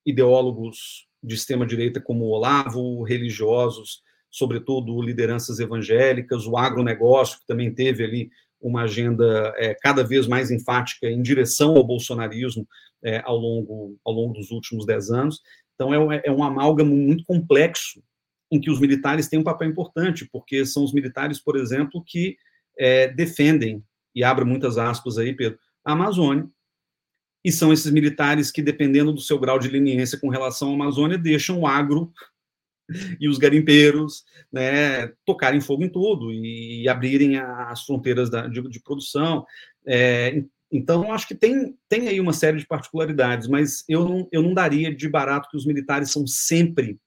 ideólogos 0.05 1.07
de 1.23 1.35
extrema-direita 1.35 2.01
como 2.01 2.25
o 2.25 2.31
Olavo, 2.31 3.03
religiosos, 3.03 4.03
sobretudo 4.31 5.01
lideranças 5.03 5.61
evangélicas, 5.61 6.47
o 6.47 6.57
agronegócio, 6.57 7.39
que 7.39 7.47
também 7.47 7.73
teve 7.73 8.03
ali 8.03 8.31
uma 8.61 8.83
agenda 8.83 9.53
é, 9.57 9.75
cada 9.75 10.03
vez 10.03 10.27
mais 10.27 10.51
enfática 10.51 11.09
em 11.09 11.20
direção 11.20 11.77
ao 11.77 11.85
bolsonarismo 11.85 12.66
é, 13.03 13.20
ao, 13.25 13.37
longo, 13.37 13.97
ao 14.05 14.12
longo 14.12 14.35
dos 14.35 14.51
últimos 14.51 14.87
dez 14.87 15.11
anos. 15.11 15.41
Então, 15.75 15.93
é, 15.93 15.99
um, 15.99 16.12
é 16.12 16.31
um 16.31 16.45
amálgamo 16.45 16.95
muito 16.95 17.25
complexo 17.25 18.03
em 18.51 18.61
que 18.61 18.70
os 18.70 18.79
militares 18.79 19.29
têm 19.29 19.39
um 19.39 19.45
papel 19.45 19.68
importante, 19.68 20.29
porque 20.31 20.64
são 20.64 20.85
os 20.85 20.93
militares, 20.93 21.41
por 21.41 21.57
exemplo, 21.57 22.03
que 22.07 22.37
é, 22.79 23.09
defendem, 23.09 23.83
e 24.14 24.23
abro 24.23 24.47
muitas 24.47 24.79
aspas 24.79 25.18
aí, 25.18 25.35
Pedro, 25.35 25.59
a 25.85 25.93
Amazônia, 25.93 26.47
e 27.45 27.51
são 27.51 27.72
esses 27.72 27.90
militares 27.90 28.51
que, 28.51 28.62
dependendo 28.62 29.12
do 29.12 29.20
seu 29.20 29.38
grau 29.38 29.59
de 29.59 29.68
leniência 29.68 30.18
com 30.18 30.28
relação 30.28 30.70
à 30.70 30.74
Amazônia, 30.74 31.18
deixam 31.18 31.61
o 31.61 31.66
agro 31.66 32.12
e 33.20 33.28
os 33.28 33.38
garimpeiros 33.38 34.24
né, 34.53 35.09
tocarem 35.24 35.61
fogo 35.61 35.84
em 35.84 35.88
tudo 35.88 36.32
e, 36.32 36.88
abrirem 36.88 37.38
as 37.38 37.84
fronteiras 37.84 38.30
da, 38.30 38.47
de, 38.47 38.61
de, 38.68 38.80
produção. 38.80 39.45
É, 39.86 40.43
então, 40.70 41.12
acho 41.12 41.26
que 41.26 41.34
tem, 41.34 41.76
tem 41.88 42.09
aí 42.09 42.20
uma 42.20 42.32
série 42.32 42.59
de 42.59 42.66
particularidades, 42.66 43.49
mas 43.49 43.84
eu 43.88 44.05
não, 44.05 44.28
eu 44.30 44.43
não 44.43 44.55
daria 44.55 44.95
de 44.95 45.09
barato 45.09 45.49
que 45.51 45.57
os 45.57 45.66
militares 45.66 46.11
são 46.11 46.26
sempre 46.26 46.99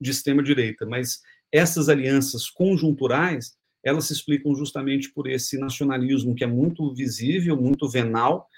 de 0.00 0.10
extrema-direita, 0.10 0.84
mas 0.86 1.20
essas 1.52 1.88
alianças 1.88 2.50
conjunturais, 2.50 3.54
elas 3.84 4.06
se 4.06 4.12
explicam 4.12 4.54
justamente 4.54 5.12
por 5.12 5.28
esse 5.28 5.58
nacionalismo 5.58 6.34
que 6.34 6.42
é 6.42 6.48
muito 6.48 6.92
visível, 6.94 7.56
muito 7.56 7.88
venal, 7.88 8.48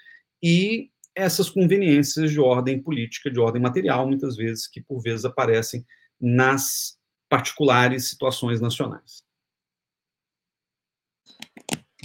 e 0.41 0.89
essas 1.17 1.49
conveniências 1.49 2.31
de 2.31 2.39
ordem 2.39 2.79
política, 2.79 3.31
de 3.31 3.39
ordem 3.39 3.61
material, 3.61 4.07
muitas 4.07 4.37
vezes, 4.37 4.67
que 4.67 4.79
por 4.79 5.01
vezes 5.01 5.25
aparecem 5.25 5.85
nas 6.21 6.95
particulares 7.27 8.09
situações 8.09 8.61
nacionais. 8.61 9.23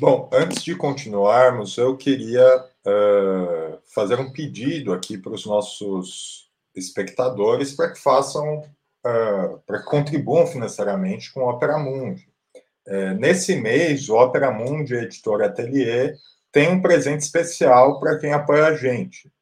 Bom, 0.01 0.29
antes 0.33 0.65
de 0.65 0.75
continuarmos, 0.75 1.77
eu 1.77 1.97
queria 1.97 2.45
uh, 2.57 3.79
fazer 3.95 4.19
um 4.19 4.33
pedido 4.33 4.93
aqui 4.93 5.19
para 5.19 5.33
os 5.33 5.45
nossos 5.45 6.51
espectadores 6.75 7.75
para 7.75 7.93
que 7.93 8.01
façam, 8.01 8.61
uh, 8.61 9.59
para 9.67 9.81
que 9.81 9.85
contribuam 9.85 10.47
financeiramente 10.47 11.33
com 11.33 11.41
o 11.41 11.51
Opera 11.51 11.79
Mundi. 11.79 12.27
Uh, 12.89 13.15
nesse 13.19 13.55
mês, 13.57 14.09
o 14.09 14.17
Opera 14.17 14.51
Mundi 14.51 14.95
Editora 14.95 15.47
Atelier 15.47 16.17
tem 16.53 16.71
um 16.71 16.83
presente 16.83 17.23
especial 17.23 17.99
para 17.99 18.19
quem 18.19 18.33
apoia 18.33 18.67
a 18.67 18.77
gente. 18.77 19.33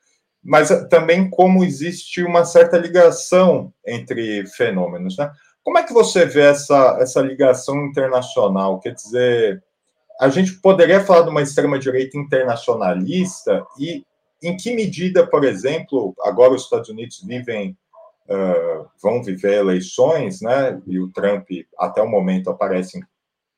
mas 0.42 0.70
também 0.88 1.28
como 1.28 1.62
existe 1.62 2.24
uma 2.24 2.46
certa 2.46 2.78
ligação 2.78 3.74
entre 3.86 4.46
fenômenos. 4.46 5.18
Né? 5.18 5.30
Como 5.66 5.78
é 5.78 5.82
que 5.82 5.92
você 5.92 6.24
vê 6.24 6.42
essa, 6.42 6.96
essa 7.00 7.20
ligação 7.20 7.86
internacional? 7.86 8.78
Quer 8.78 8.94
dizer, 8.94 9.64
a 10.20 10.28
gente 10.28 10.60
poderia 10.60 11.04
falar 11.04 11.22
de 11.22 11.30
uma 11.30 11.42
extrema-direita 11.42 12.16
internacionalista 12.16 13.66
e 13.76 14.06
em 14.40 14.56
que 14.56 14.72
medida, 14.72 15.26
por 15.26 15.42
exemplo, 15.42 16.14
agora 16.20 16.54
os 16.54 16.62
Estados 16.62 16.88
Unidos 16.88 17.20
vivem, 17.20 17.76
uh, 18.28 18.88
vão 19.02 19.20
viver 19.24 19.54
eleições, 19.54 20.40
né? 20.40 20.80
E 20.86 21.00
o 21.00 21.10
Trump, 21.10 21.48
até 21.76 22.00
o 22.00 22.08
momento, 22.08 22.48
aparece 22.48 22.98
em 22.98 23.02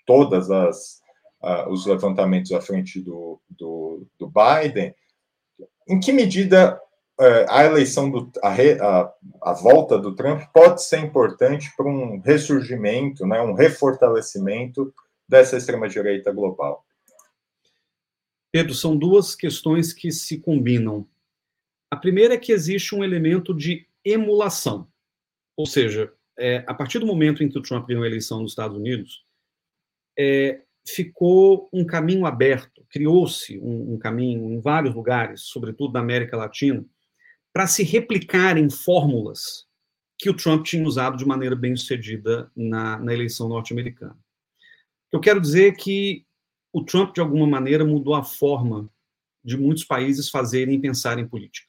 todas 0.07 0.51
as 0.51 1.03
uh, 1.43 1.69
os 1.69 1.85
levantamentos 1.85 2.53
à 2.53 2.61
frente 2.63 3.03
do, 3.03 3.39
do, 3.51 4.07
do 4.19 4.33
Biden. 4.33 4.95
Em 5.87 6.01
que 6.01 6.11
medida 6.11 6.81
uh, 7.21 7.47
a 7.49 7.64
eleição 7.64 8.11
do 8.11 8.31
a, 8.43 8.53
a, 8.53 9.14
a, 9.43 9.53
volta 9.53 9.99
do 9.99 10.14
Trump 10.14 10.43
pode 10.53 10.83
ser 10.83 10.99
importante 11.01 11.73
para 11.77 11.87
um 11.87 12.21
ressurgimento, 12.21 13.27
né? 13.27 13.41
Um 13.41 13.55
refortalecimento 13.55 14.93
dessa 15.29 15.57
extrema 15.57 15.89
direita 15.89 16.33
global? 16.33 16.85
Pedro, 18.51 18.75
são 18.75 18.97
duas 18.97 19.35
questões 19.35 19.93
que 19.93 20.11
se 20.11 20.41
combinam. 20.41 21.07
A 21.91 21.97
primeira 21.97 22.35
é 22.35 22.39
que 22.39 22.53
existe 22.53 22.95
um 22.95 23.05
elemento 23.05 23.55
de 23.55 23.87
emulação. 24.05 24.89
Ou 25.57 25.66
seja, 25.66 26.12
é, 26.39 26.64
a 26.66 26.73
partir 26.73 26.99
do 26.99 27.07
momento 27.07 27.43
em 27.43 27.49
que 27.49 27.59
o 27.59 27.62
Trump 27.62 27.87
ganhou 27.87 28.05
a 28.05 28.07
eleição 28.07 28.41
nos 28.41 28.53
Estados 28.53 28.77
Unidos, 28.77 29.25
é, 30.19 30.62
ficou 30.87 31.69
um 31.73 31.85
caminho 31.85 32.25
aberto, 32.25 32.85
criou-se 32.89 33.59
um, 33.59 33.95
um, 33.95 33.99
caminho 33.99 34.51
em 34.51 34.61
vários 34.61 34.95
lugares, 34.95 35.43
sobretudo 35.43 35.93
na 35.93 36.01
América 36.01 36.37
Latina, 36.37 36.85
para 37.53 37.66
se 37.66 37.82
replicarem 37.82 38.68
fórmulas 38.70 39.66
que 40.18 40.28
o 40.28 40.34
Trump 40.34 40.64
tinha 40.64 40.84
usado 40.84 41.16
de 41.16 41.24
maneira 41.24 41.55
bem 41.55 41.76
sucedida 41.76 42.51
na, 42.55 42.99
na 42.99 43.14
eleição 43.14 43.49
norte-americana. 43.49 44.18
Eu 45.12 45.20
quero 45.20 45.40
dizer 45.40 45.76
que 45.76 46.26
o 46.72 46.84
Trump, 46.84 47.14
de 47.14 47.20
alguma 47.20 47.46
maneira, 47.46 47.84
mudou 47.84 48.14
a 48.14 48.24
forma 48.24 48.90
de 49.44 49.57
muitos 49.57 49.84
países 49.84 50.28
fazerem 50.28 50.74
e 50.74 50.80
pensarem 50.80 51.24
em 51.24 51.28
política. 51.28 51.68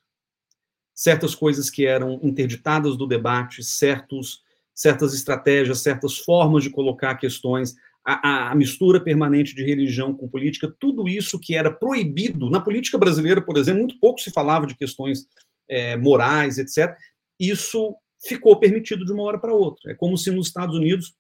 Certas 0.94 1.34
coisas 1.34 1.70
que 1.70 1.86
eram 1.86 2.20
interditadas 2.22 2.98
do 2.98 3.08
debate, 3.08 3.64
certos, 3.64 4.44
certas 4.74 5.14
estratégias, 5.14 5.80
certas 5.80 6.18
formas 6.18 6.64
de 6.64 6.70
colocar 6.70 7.16
questões, 7.16 7.76
a, 8.04 8.50
a, 8.52 8.56
mistura 8.56 9.00
permanente 9.00 9.54
de 9.54 9.64
religião 9.64 10.14
com 10.14 10.28
política, 10.28 10.74
tudo 10.80 11.08
isso 11.08 11.40
que 11.40 11.56
era 11.56 11.72
proibido 11.72 12.50
na 12.50 12.60
política 12.60 12.98
brasileira, 12.98 13.42
por 13.42 13.56
exemplo, 13.58 13.82
muito 13.82 14.00
pouco 14.00 14.20
se 14.20 14.32
falava 14.32 14.66
de 14.66 14.76
questões 14.76 15.28
é, 15.70 15.96
morais, 15.96 16.58
etc. 16.58 16.96
Isso 17.40 17.96
ficou 18.26 18.60
permitido 18.60 19.06
de 19.06 19.12
uma 19.12 19.24
hora 19.24 19.40
para 19.40 19.54
outra. 19.54 19.92
É 19.92 19.96
como 19.96 20.18
se 20.18 20.32
nos 20.32 20.48
Estados 20.48 20.76
Unidos 20.76 21.14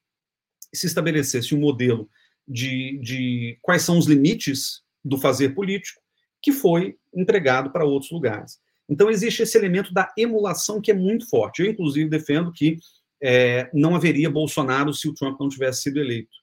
se 0.73 0.87
estabelecesse 0.87 1.55
um 1.55 1.59
modelo 1.59 2.09
de, 2.47 2.99
de 2.99 3.57
quais 3.61 3.83
são 3.83 3.97
os 3.97 4.07
limites 4.07 4.81
do 5.03 5.17
fazer 5.17 5.49
político, 5.49 6.01
que 6.41 6.51
foi 6.51 6.97
entregado 7.13 7.71
para 7.71 7.85
outros 7.85 8.11
lugares. 8.11 8.59
Então, 8.87 9.09
existe 9.09 9.43
esse 9.43 9.57
elemento 9.57 9.93
da 9.93 10.11
emulação 10.17 10.81
que 10.81 10.91
é 10.91 10.93
muito 10.93 11.29
forte. 11.29 11.61
Eu, 11.61 11.69
inclusive, 11.69 12.09
defendo 12.09 12.51
que 12.51 12.77
é, 13.21 13.69
não 13.73 13.95
haveria 13.95 14.29
Bolsonaro 14.29 14.93
se 14.93 15.07
o 15.07 15.13
Trump 15.13 15.39
não 15.39 15.49
tivesse 15.49 15.83
sido 15.83 15.99
eleito. 15.99 16.35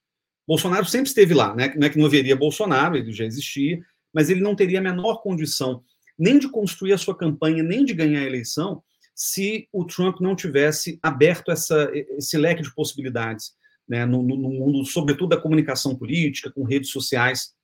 Bolsonaro 0.46 0.86
sempre 0.86 1.08
esteve 1.08 1.34
lá, 1.34 1.54
né? 1.54 1.74
não 1.76 1.86
é 1.86 1.90
que 1.90 1.98
não 1.98 2.06
haveria 2.06 2.36
Bolsonaro, 2.36 2.96
ele 2.96 3.12
já 3.12 3.24
existia, 3.24 3.80
mas 4.14 4.30
ele 4.30 4.40
não 4.40 4.54
teria 4.54 4.78
a 4.78 4.82
menor 4.82 5.16
condição 5.22 5.82
nem 6.18 6.38
de 6.38 6.48
construir 6.48 6.92
a 6.92 6.98
sua 6.98 7.16
campanha, 7.16 7.62
nem 7.62 7.84
de 7.84 7.94
ganhar 7.94 8.20
a 8.20 8.26
eleição, 8.26 8.82
se 9.14 9.68
o 9.72 9.84
Trump 9.84 10.20
não 10.20 10.36
tivesse 10.36 10.98
aberto 11.02 11.50
essa, 11.50 11.90
esse 11.92 12.36
leque 12.36 12.62
de 12.62 12.74
possibilidades 12.74 13.54
né, 13.88 14.04
no, 14.04 14.22
no, 14.22 14.36
mundo, 14.36 14.84
sobretudo 14.84 15.30
da 15.30 15.40
comunicação 15.40 15.96
política, 15.96 16.50
com 16.50 16.64
redes 16.64 16.90
sociais, 16.90 17.54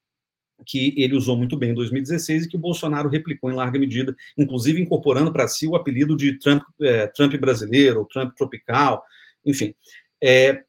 que 0.64 0.94
ele 0.96 1.16
usou 1.16 1.36
muito 1.36 1.56
bem 1.56 1.70
em 1.70 1.74
2016 1.74 2.44
e 2.44 2.48
que 2.48 2.56
o 2.56 2.60
Bolsonaro 2.60 3.08
replicou 3.08 3.50
em 3.50 3.54
larga 3.54 3.78
medida, 3.78 4.14
inclusive 4.38 4.80
incorporando 4.80 5.32
para 5.32 5.48
si 5.48 5.66
o 5.66 5.74
apelido 5.74 6.16
de 6.16 6.38
Trump, 6.38 6.62
é, 6.80 7.06
Trump 7.08 7.34
brasileiro, 7.34 8.06
Trump 8.10 8.34
tropical, 8.34 9.04
enfim. 9.44 9.74
É, 10.22 10.62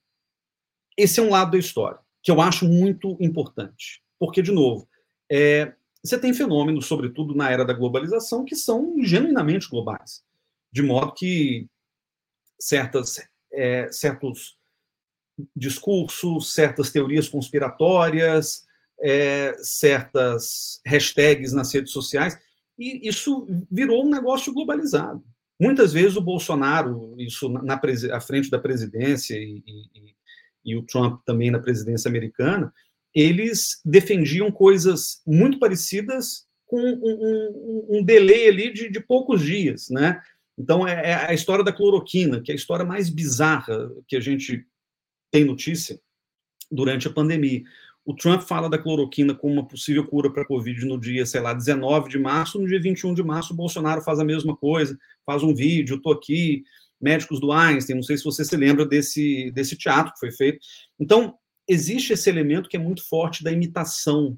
esse 0.97 1.19
é 1.19 1.23
um 1.23 1.29
lado 1.29 1.51
da 1.51 1.57
história 1.57 1.99
que 2.23 2.31
eu 2.31 2.41
acho 2.41 2.67
muito 2.67 3.17
importante, 3.19 4.01
porque, 4.17 4.41
de 4.41 4.51
novo, 4.51 4.87
é, 5.29 5.73
você 6.03 6.17
tem 6.19 6.33
fenômenos, 6.33 6.85
sobretudo 6.85 7.33
na 7.33 7.49
era 7.49 7.63
da 7.63 7.73
globalização, 7.73 8.43
que 8.43 8.55
são 8.55 8.95
genuinamente 9.03 9.69
globais, 9.69 10.23
de 10.71 10.81
modo 10.81 11.13
que 11.13 11.67
certas, 12.59 13.21
é, 13.51 13.89
certos 13.91 14.57
discursos, 15.55 16.53
certas 16.53 16.91
teorias 16.91 17.29
conspiratórias, 17.29 18.65
é, 18.99 19.55
certas 19.59 20.81
hashtags 20.85 21.53
nas 21.53 21.73
redes 21.73 21.91
sociais, 21.91 22.37
e 22.77 23.07
isso 23.07 23.47
virou 23.71 24.05
um 24.05 24.09
negócio 24.09 24.53
globalizado. 24.53 25.23
Muitas 25.59 25.93
vezes 25.93 26.17
o 26.17 26.21
Bolsonaro, 26.21 27.15
isso 27.17 27.47
na, 27.47 27.61
na 27.61 27.81
à 28.13 28.19
frente 28.19 28.49
da 28.49 28.59
presidência 28.59 29.35
e, 29.35 29.63
e, 29.65 30.15
e, 30.65 30.75
o 30.75 30.83
Trump 30.83 31.21
também 31.25 31.51
na 31.51 31.59
presidência 31.59 32.09
americana, 32.09 32.73
eles 33.13 33.79
defendiam 33.85 34.51
coisas 34.51 35.21
muito 35.25 35.59
parecidas 35.59 36.45
com 36.65 36.79
um, 36.79 36.99
um, 37.03 37.97
um 37.97 38.03
delay 38.03 38.47
ali 38.47 38.73
de, 38.73 38.89
de, 38.89 38.99
poucos 38.99 39.41
dias, 39.41 39.89
né? 39.89 40.19
Então 40.57 40.87
é, 40.87 41.11
é 41.11 41.13
a 41.13 41.33
história 41.33 41.63
da 41.63 41.71
cloroquina, 41.71 42.41
que 42.41 42.51
é 42.51 42.53
a 42.53 42.55
história 42.55 42.85
mais 42.85 43.09
bizarra 43.09 43.91
que 44.07 44.15
a 44.15 44.19
gente 44.19 44.65
tem 45.31 45.43
notícia 45.43 45.99
durante 46.71 47.07
a 47.07 47.13
pandemia. 47.13 47.63
O 48.05 48.13
Trump 48.13 48.41
fala 48.41 48.69
da 48.69 48.77
cloroquina 48.77 49.33
como 49.33 49.53
uma 49.53 49.67
possível 49.67 50.05
cura 50.05 50.31
para 50.31 50.43
a 50.43 50.47
Covid 50.47 50.85
no 50.85 50.99
dia, 50.99 51.25
sei 51.25 51.39
lá, 51.39 51.53
19 51.53 52.09
de 52.09 52.19
março. 52.19 52.59
No 52.59 52.67
dia 52.67 52.81
21 52.81 53.13
de 53.13 53.23
março, 53.23 53.53
o 53.53 53.55
Bolsonaro 53.55 54.01
faz 54.01 54.19
a 54.19 54.25
mesma 54.25 54.57
coisa, 54.57 54.97
faz 55.25 55.41
um 55.41 55.55
vídeo, 55.55 55.95
estou 55.95 56.11
aqui, 56.11 56.63
médicos 56.99 57.39
do 57.39 57.51
Einstein, 57.51 57.95
não 57.95 58.03
sei 58.03 58.17
se 58.17 58.23
você 58.23 58.43
se 58.43 58.55
lembra 58.57 58.85
desse, 58.85 59.51
desse 59.51 59.77
teatro 59.77 60.13
que 60.13 60.19
foi 60.19 60.31
feito. 60.31 60.59
Então, 60.99 61.35
existe 61.67 62.13
esse 62.13 62.29
elemento 62.29 62.69
que 62.69 62.77
é 62.77 62.79
muito 62.79 63.07
forte 63.07 63.43
da 63.43 63.51
imitação, 63.51 64.37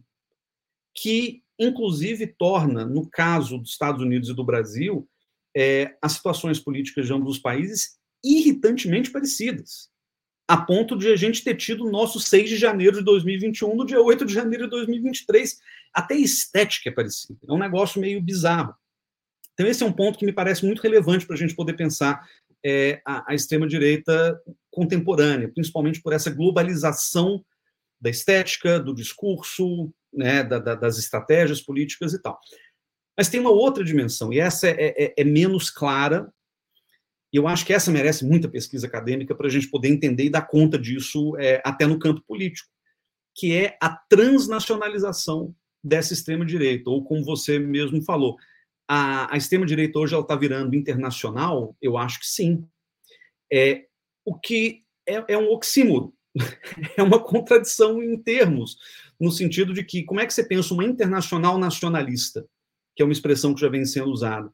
que, 0.93 1.43
inclusive, 1.59 2.27
torna, 2.27 2.85
no 2.85 3.09
caso 3.09 3.57
dos 3.57 3.71
Estados 3.71 4.01
Unidos 4.01 4.29
e 4.29 4.33
do 4.33 4.43
Brasil, 4.43 5.07
é, 5.55 5.95
as 6.01 6.13
situações 6.13 6.59
políticas 6.59 7.07
de 7.07 7.13
ambos 7.13 7.35
os 7.35 7.41
países 7.41 7.97
irritantemente 8.23 9.11
parecidas 9.11 9.89
a 10.47 10.57
ponto 10.57 10.95
de 10.95 11.11
a 11.11 11.15
gente 11.15 11.43
ter 11.43 11.55
tido 11.55 11.85
o 11.85 11.91
nosso 11.91 12.19
6 12.19 12.49
de 12.49 12.57
janeiro 12.57 12.97
de 12.97 13.03
2021 13.03 13.75
no 13.75 13.85
dia 13.85 13.99
8 13.99 14.25
de 14.25 14.33
janeiro 14.33 14.65
de 14.65 14.71
2023. 14.71 15.59
Até 15.93 16.15
a 16.15 16.19
estética 16.19 16.89
é 16.89 16.93
parecida. 16.93 17.39
É 17.47 17.51
um 17.51 17.57
negócio 17.57 17.99
meio 17.99 18.21
bizarro. 18.21 18.75
Então, 19.53 19.65
esse 19.65 19.81
é 19.81 19.85
um 19.85 19.91
ponto 19.91 20.19
que 20.19 20.25
me 20.25 20.33
parece 20.33 20.65
muito 20.65 20.81
relevante 20.81 21.25
para 21.25 21.35
a 21.35 21.39
gente 21.39 21.55
poder 21.55 21.73
pensar 21.73 22.21
é, 22.63 23.01
a, 23.05 23.31
a 23.31 23.35
extrema-direita 23.35 24.39
contemporânea, 24.75 25.51
principalmente 25.51 26.01
por 26.01 26.13
essa 26.13 26.29
globalização 26.29 27.43
da 27.99 28.09
estética, 28.09 28.79
do 28.79 28.93
discurso, 28.93 29.91
né, 30.13 30.43
da, 30.43 30.59
da, 30.59 30.75
das 30.75 30.97
estratégias 30.97 31.61
políticas 31.61 32.13
e 32.13 32.21
tal. 32.21 32.37
Mas 33.17 33.29
tem 33.29 33.39
uma 33.39 33.49
outra 33.49 33.83
dimensão, 33.83 34.31
e 34.31 34.39
essa 34.39 34.67
é, 34.67 34.93
é, 34.97 35.13
é 35.17 35.23
menos 35.23 35.69
clara, 35.69 36.29
e 37.33 37.37
eu 37.37 37.47
acho 37.47 37.65
que 37.65 37.73
essa 37.73 37.91
merece 37.91 38.25
muita 38.25 38.49
pesquisa 38.49 38.87
acadêmica 38.87 39.33
para 39.33 39.47
a 39.47 39.49
gente 39.49 39.69
poder 39.69 39.89
entender 39.89 40.25
e 40.25 40.29
dar 40.29 40.43
conta 40.43 40.77
disso 40.77 41.35
é, 41.37 41.61
até 41.65 41.85
no 41.85 41.97
campo 41.97 42.21
político, 42.27 42.69
que 43.33 43.53
é 43.53 43.77
a 43.81 43.89
transnacionalização 43.89 45.53
dessa 45.83 46.13
extrema-direita, 46.13 46.89
ou 46.89 47.03
como 47.03 47.23
você 47.23 47.59
mesmo 47.59 48.01
falou, 48.03 48.37
a, 48.87 49.33
a 49.33 49.37
extrema-direita 49.37 49.97
hoje 49.99 50.17
está 50.17 50.35
virando 50.35 50.75
internacional? 50.75 51.75
Eu 51.81 51.97
acho 51.97 52.19
que 52.19 52.27
sim. 52.27 52.67
É, 53.51 53.85
o 54.25 54.37
que 54.37 54.83
é, 55.07 55.33
é 55.33 55.37
um 55.37 55.49
oxímoro, 55.51 56.13
é 56.97 57.03
uma 57.03 57.19
contradição 57.19 58.01
em 58.03 58.17
termos, 58.17 58.77
no 59.19 59.31
sentido 59.31 59.73
de 59.73 59.83
que 59.83 60.03
como 60.03 60.19
é 60.19 60.25
que 60.25 60.33
você 60.33 60.43
pensa 60.43 60.73
uma 60.73 60.83
internacional 60.83 61.57
nacionalista, 61.57 62.45
que 62.95 63.01
é 63.01 63.05
uma 63.05 63.13
expressão 63.13 63.53
que 63.53 63.61
já 63.61 63.69
vem 63.69 63.85
sendo 63.85 64.09
usada? 64.09 64.51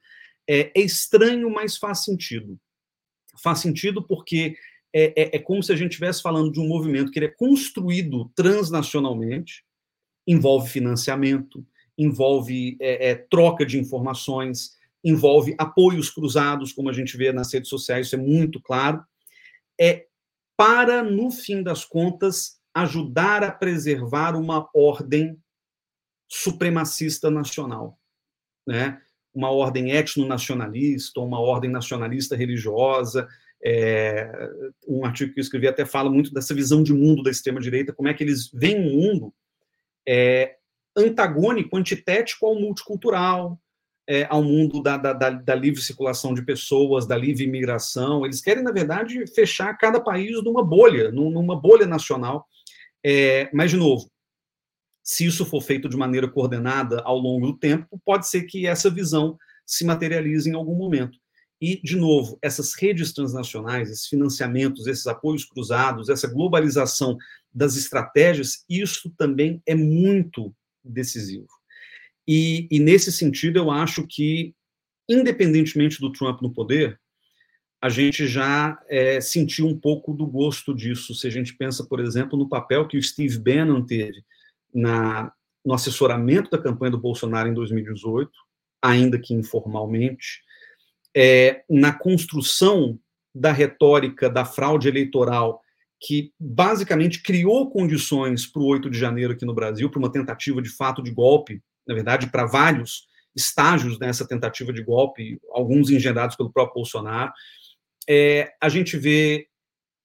É, 0.48 0.72
é 0.76 0.82
estranho, 0.82 1.50
mas 1.50 1.78
faz 1.78 2.04
sentido. 2.04 2.60
Faz 3.42 3.60
sentido 3.60 4.04
porque 4.04 4.56
é, 4.94 5.14
é, 5.16 5.36
é 5.38 5.40
como 5.40 5.64
se 5.64 5.72
a 5.72 5.76
gente 5.76 5.92
estivesse 5.92 6.22
falando 6.22 6.52
de 6.52 6.60
um 6.60 6.68
movimento 6.68 7.12
que 7.12 7.18
ele 7.18 7.28
é 7.28 7.34
construído 7.36 8.30
transnacionalmente, 8.36 9.64
envolve 10.28 10.70
financiamento, 10.70 11.66
envolve 11.98 12.78
é, 12.80 13.10
é, 13.10 13.16
troca 13.16 13.66
de 13.66 13.80
informações, 13.80 14.78
envolve 15.04 15.56
apoios 15.58 16.10
cruzados, 16.10 16.74
como 16.74 16.90
a 16.90 16.94
gente 16.94 17.18
vê 17.18 17.32
nas 17.32 17.52
redes 17.54 17.70
sociais, 17.70 18.08
isso 18.08 18.16
é 18.16 18.20
muito 18.20 18.62
claro, 18.62 19.04
é 19.82 20.06
para, 20.56 21.02
no 21.02 21.32
fim 21.32 21.64
das 21.64 21.84
contas, 21.84 22.62
ajudar 22.72 23.44
a 23.44 23.52
preservar 23.52 24.36
uma 24.36 24.70
ordem 24.76 25.42
supremacista 26.28 27.32
nacional, 27.32 28.00
né? 28.66 29.02
uma 29.34 29.50
ordem 29.50 29.92
etnonacionalista, 29.92 31.20
uma 31.20 31.40
ordem 31.40 31.70
nacionalista 31.70 32.36
religiosa. 32.36 33.28
É, 33.64 34.50
um 34.88 35.06
artigo 35.06 35.34
que 35.34 35.40
eu 35.40 35.42
escrevi 35.42 35.68
até 35.68 35.86
fala 35.86 36.10
muito 36.10 36.34
dessa 36.34 36.54
visão 36.54 36.84
de 36.84 36.94
mundo 36.94 37.24
da 37.24 37.32
extrema-direita, 37.32 37.94
como 37.94 38.10
é 38.10 38.14
que 38.14 38.24
eles 38.24 38.50
veem 38.52 38.80
um 38.80 38.96
mundo 38.96 39.34
é, 40.08 40.58
antagônico, 40.96 41.78
antitético 41.78 42.46
ao 42.46 42.56
multicultural, 42.56 43.60
é, 44.12 44.28
ao 44.30 44.44
mundo 44.44 44.84
da, 44.84 44.98
da, 44.98 45.14
da, 45.14 45.56
livre 45.56 45.82
circulação 45.82 46.34
de 46.34 46.44
pessoas, 46.44 47.08
da 47.08 47.16
livre 47.16 47.46
imigração. 47.46 48.26
Eles 48.26 48.42
querem, 48.42 48.62
na 48.62 48.74
verdade, 48.74 49.26
fechar 49.28 49.74
cada 49.78 50.02
país 50.02 50.44
numa 50.44 50.62
bolha, 50.62 51.10
numa 51.14 51.56
bolha 51.56 51.86
nacional. 51.88 52.46
É, 53.02 53.50
mas, 53.54 53.72
de 53.72 53.78
novo, 53.78 54.12
se 55.02 55.26
isso 55.26 55.46
for 55.46 55.62
feito 55.62 55.88
de 55.88 55.96
maneira 55.96 56.28
coordenada 56.28 57.00
ao 57.06 57.18
longo 57.18 57.48
do 57.48 57.58
tempo, 57.58 58.02
pode 58.04 58.28
ser 58.28 58.44
que 58.44 58.68
essa 58.68 58.90
visão 58.90 59.38
se 59.66 59.86
materialize 59.86 60.50
em 60.50 60.56
algum 60.56 60.76
momento. 60.76 61.18
E, 61.62 61.82
de 61.82 61.96
novo, 61.96 62.38
essas 62.42 62.74
redes 62.74 63.14
transnacionais, 63.14 63.90
esses 63.90 64.08
financiamentos, 64.08 64.88
esses 64.88 65.08
apoios 65.08 65.46
cruzados, 65.46 66.10
essa 66.10 66.28
globalização 66.28 67.16
das 67.54 67.78
estratégias, 67.78 68.66
isso 68.68 69.10
também 69.18 69.64
é 69.66 69.74
muito 69.74 70.54
decisivo. 70.84 71.61
E, 72.34 72.66
e 72.72 72.80
nesse 72.80 73.12
sentido, 73.12 73.60
eu 73.60 73.70
acho 73.70 74.08
que, 74.08 74.56
independentemente 75.10 76.00
do 76.00 76.14
Trump 76.14 76.42
no 76.42 76.54
poder, 76.54 76.98
a 77.82 77.90
gente 77.90 78.26
já 78.26 78.82
é, 78.88 79.20
sentiu 79.20 79.68
um 79.68 79.78
pouco 79.78 80.14
do 80.14 80.26
gosto 80.26 80.74
disso. 80.74 81.14
Se 81.14 81.28
a 81.28 81.30
gente 81.30 81.54
pensa, 81.58 81.86
por 81.86 82.00
exemplo, 82.00 82.40
no 82.40 82.48
papel 82.48 82.88
que 82.88 82.98
o 82.98 83.04
Steve 83.04 83.38
Bannon 83.38 83.86
teve 83.86 84.24
na, 84.74 85.30
no 85.66 85.74
assessoramento 85.74 86.50
da 86.50 86.58
campanha 86.58 86.92
do 86.92 87.02
Bolsonaro 87.02 87.50
em 87.50 87.54
2018, 87.54 88.32
ainda 88.82 89.20
que 89.20 89.34
informalmente, 89.34 90.42
é, 91.14 91.66
na 91.70 91.92
construção 91.92 92.98
da 93.36 93.52
retórica 93.52 94.30
da 94.30 94.46
fraude 94.46 94.88
eleitoral, 94.88 95.62
que 96.00 96.32
basicamente 96.40 97.22
criou 97.22 97.70
condições 97.70 98.48
para 98.48 98.62
o 98.62 98.68
8 98.68 98.90
de 98.90 98.98
janeiro 98.98 99.34
aqui 99.34 99.44
no 99.44 99.54
Brasil, 99.54 99.90
para 99.90 100.00
uma 100.00 100.10
tentativa 100.10 100.62
de 100.62 100.70
fato 100.70 101.04
de 101.04 101.12
golpe, 101.12 101.62
na 101.92 101.96
verdade, 101.96 102.28
para 102.28 102.46
vários 102.46 103.06
estágios 103.36 104.00
nessa 104.00 104.26
tentativa 104.26 104.72
de 104.72 104.82
golpe, 104.82 105.40
alguns 105.52 105.90
engendrados 105.90 106.38
pelo 106.38 106.52
próprio 106.52 106.76
Bolsonaro. 106.76 107.32
É, 108.10 108.54
a 108.62 108.70
gente 108.70 108.98
vê 108.98 109.48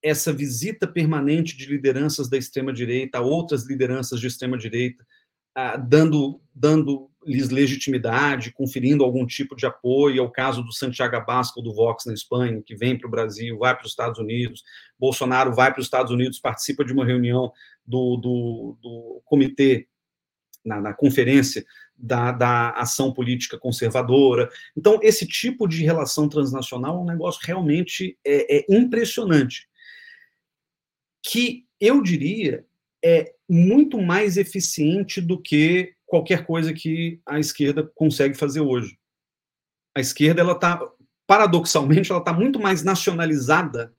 essa 0.03 0.33
visita 0.33 0.87
permanente 0.87 1.57
de 1.57 1.67
lideranças 1.67 2.29
da 2.29 2.37
extrema-direita 2.37 3.21
outras 3.21 3.67
lideranças 3.67 4.21
de 4.21 4.27
extrema-direita, 4.27 5.05
dando, 5.89 6.41
dando 6.55 7.11
lhes 7.25 7.49
legitimidade, 7.49 8.53
conferindo 8.53 9.03
algum 9.03 9.25
tipo 9.25 9.57
de 9.57 9.65
apoio. 9.65 10.21
É 10.21 10.23
o 10.23 10.31
caso 10.31 10.63
do 10.63 10.73
Santiago 10.73 11.17
Abascal, 11.17 11.63
do 11.63 11.75
Vox 11.75 12.05
na 12.05 12.13
Espanha, 12.13 12.63
que 12.65 12.77
vem 12.77 12.99
para 12.99 13.09
o 13.09 13.11
Brasil, 13.11 13.59
vai 13.59 13.75
para 13.75 13.85
os 13.85 13.93
Estados 13.93 14.19
Unidos. 14.19 14.63
Bolsonaro 14.99 15.55
vai 15.55 15.73
para 15.73 15.81
os 15.81 15.87
Estados 15.87 16.13
Unidos, 16.13 16.39
participa 16.39 16.85
de 16.85 16.93
uma 16.93 17.05
reunião 17.05 17.53
do, 17.87 18.17
do, 18.17 18.79
do 18.83 19.23
comitê, 19.25 19.89
na, 20.67 20.81
na 20.81 20.93
conferência 20.93 21.65
da, 21.97 22.33
da, 22.33 22.71
ação 22.73 23.13
política 23.13 23.59
conservadora. 23.59 24.51
Então, 24.77 24.99
esse 25.03 25.27
tipo 25.27 25.67
de 25.67 25.85
relação 25.85 26.29
transnacional 26.29 26.97
é 26.97 27.01
um 27.01 27.07
negócio 27.07 27.41
realmente 27.45 28.19
é, 28.25 28.59
é 28.59 28.67
impressionante. 28.69 29.69
Que 31.23 31.65
eu 31.81 32.03
diria 32.03 32.65
é 33.05 33.33
muito 33.49 34.01
mais 34.03 34.37
eficiente 34.37 35.21
do 35.21 35.41
que 35.41 35.95
qualquer 36.05 36.45
coisa 36.45 36.73
que 36.73 37.21
a 37.25 37.39
esquerda 37.39 37.89
consegue 37.95 38.37
fazer 38.37 38.61
hoje. 38.61 38.99
A 39.95 40.01
esquerda, 40.01 40.41
ela 40.41 40.53
está, 40.53 40.81
paradoxalmente, 41.27 42.11
ela 42.11 42.21
está 42.21 42.33
muito 42.33 42.59
mais 42.59 42.83
nacionalizada 42.83 43.95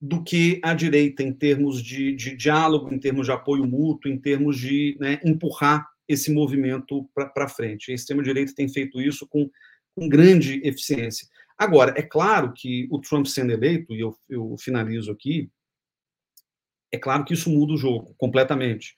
do 0.00 0.22
que 0.22 0.60
a 0.62 0.74
direita 0.74 1.22
em 1.22 1.32
termos 1.32 1.82
de, 1.82 2.14
de 2.14 2.36
diálogo, 2.36 2.92
em 2.92 2.98
termos 2.98 3.26
de 3.26 3.32
apoio 3.32 3.66
mútuo, 3.66 4.10
em 4.10 4.18
termos 4.18 4.56
de 4.58 4.96
né, 5.00 5.20
empurrar 5.24 5.88
esse 6.06 6.32
movimento 6.32 7.08
para 7.34 7.48
frente. 7.48 7.90
A 7.90 7.94
extrema-direita 7.94 8.54
tem 8.54 8.68
feito 8.68 9.00
isso 9.00 9.26
com, 9.26 9.50
com, 9.94 10.08
grande 10.08 10.60
eficiência. 10.64 11.28
Agora, 11.56 11.92
é 11.96 12.02
claro 12.02 12.52
que 12.52 12.86
o 12.90 13.00
Trump 13.00 13.26
sendo 13.26 13.52
eleito, 13.52 13.92
e 13.92 14.00
eu, 14.00 14.16
eu 14.28 14.56
finalizo 14.56 15.10
aqui, 15.10 15.50
é 16.90 16.96
claro 16.98 17.24
que 17.24 17.34
isso 17.34 17.50
muda 17.50 17.74
o 17.74 17.78
jogo 17.78 18.14
completamente. 18.16 18.96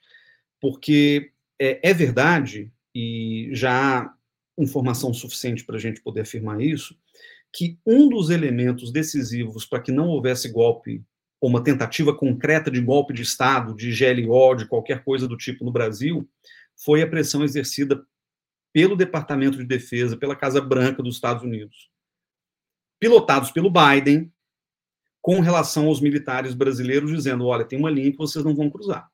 Porque 0.61 1.33
é, 1.59 1.91
é 1.91 1.95
verdade, 1.95 2.71
e 2.95 3.49
já 3.53 4.03
há 4.03 4.15
informação 4.59 5.13
suficiente 5.15 5.65
para 5.65 5.77
a 5.77 5.81
gente 5.81 6.03
poder 6.03 6.21
afirmar 6.21 6.61
isso, 6.61 6.97
que 7.53 7.79
um 7.85 8.09
dos 8.09 8.31
elementos 8.31 8.93
decisivos 8.93 9.67
para 9.67 9.81
que 9.81 9.93
não 9.93 10.09
houvesse 10.09 10.49
golpe 10.51 11.05
ou 11.41 11.49
uma 11.49 11.65
tentativa 11.65 12.15
concreta 12.15 12.71
de 12.71 12.81
golpe 12.81 13.15
de 13.15 13.23
Estado, 13.23 13.75
de 13.75 13.91
GLO, 13.91 14.55
de 14.55 14.67
qualquer 14.67 15.03
coisa 15.03 15.27
do 15.27 15.37
tipo 15.37 15.65
no 15.65 15.73
Brasil, 15.73 16.29
foi 16.85 17.03
a 17.03 17.09
pressão 17.09 17.43
exercida 17.43 18.05
pelo 18.73 18.97
Departamento 18.97 19.59
de 19.59 19.65
Defesa, 19.65 20.17
pela 20.17 20.37
Casa 20.37 20.61
Branca 20.61 21.03
dos 21.03 21.17
Estados 21.17 21.43
Unidos, 21.43 21.91
pilotados 23.01 23.51
pelo 23.51 23.71
Biden, 23.71 24.33
com 25.23 25.41
relação 25.41 25.87
aos 25.87 26.01
militares 26.01 26.55
brasileiros, 26.55 27.11
dizendo: 27.11 27.47
olha, 27.47 27.65
tem 27.65 27.79
uma 27.79 27.91
linha 27.91 28.13
que 28.13 28.19
vocês 28.19 28.45
não 28.45 28.55
vão 28.55 28.71
cruzar. 28.71 29.11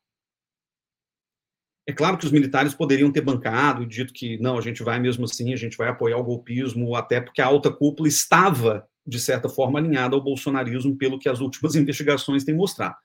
É 1.88 1.92
claro 1.92 2.18
que 2.18 2.26
os 2.26 2.32
militares 2.32 2.74
poderiam 2.74 3.12
ter 3.12 3.20
bancado 3.20 3.84
e 3.84 3.86
dito 3.86 4.12
que 4.12 4.36
não, 4.38 4.58
a 4.58 4.60
gente 4.60 4.82
vai 4.82 4.98
mesmo 4.98 5.24
assim, 5.24 5.52
a 5.52 5.56
gente 5.56 5.76
vai 5.76 5.88
apoiar 5.88 6.16
o 6.16 6.24
golpismo, 6.24 6.96
até 6.96 7.20
porque 7.20 7.40
a 7.40 7.46
alta 7.46 7.70
cúpula 7.70 8.08
estava, 8.08 8.88
de 9.06 9.20
certa 9.20 9.48
forma, 9.48 9.78
alinhada 9.78 10.16
ao 10.16 10.22
bolsonarismo, 10.22 10.96
pelo 10.96 11.18
que 11.18 11.28
as 11.28 11.40
últimas 11.40 11.74
investigações 11.76 12.42
têm 12.42 12.56
mostrado. 12.56 12.96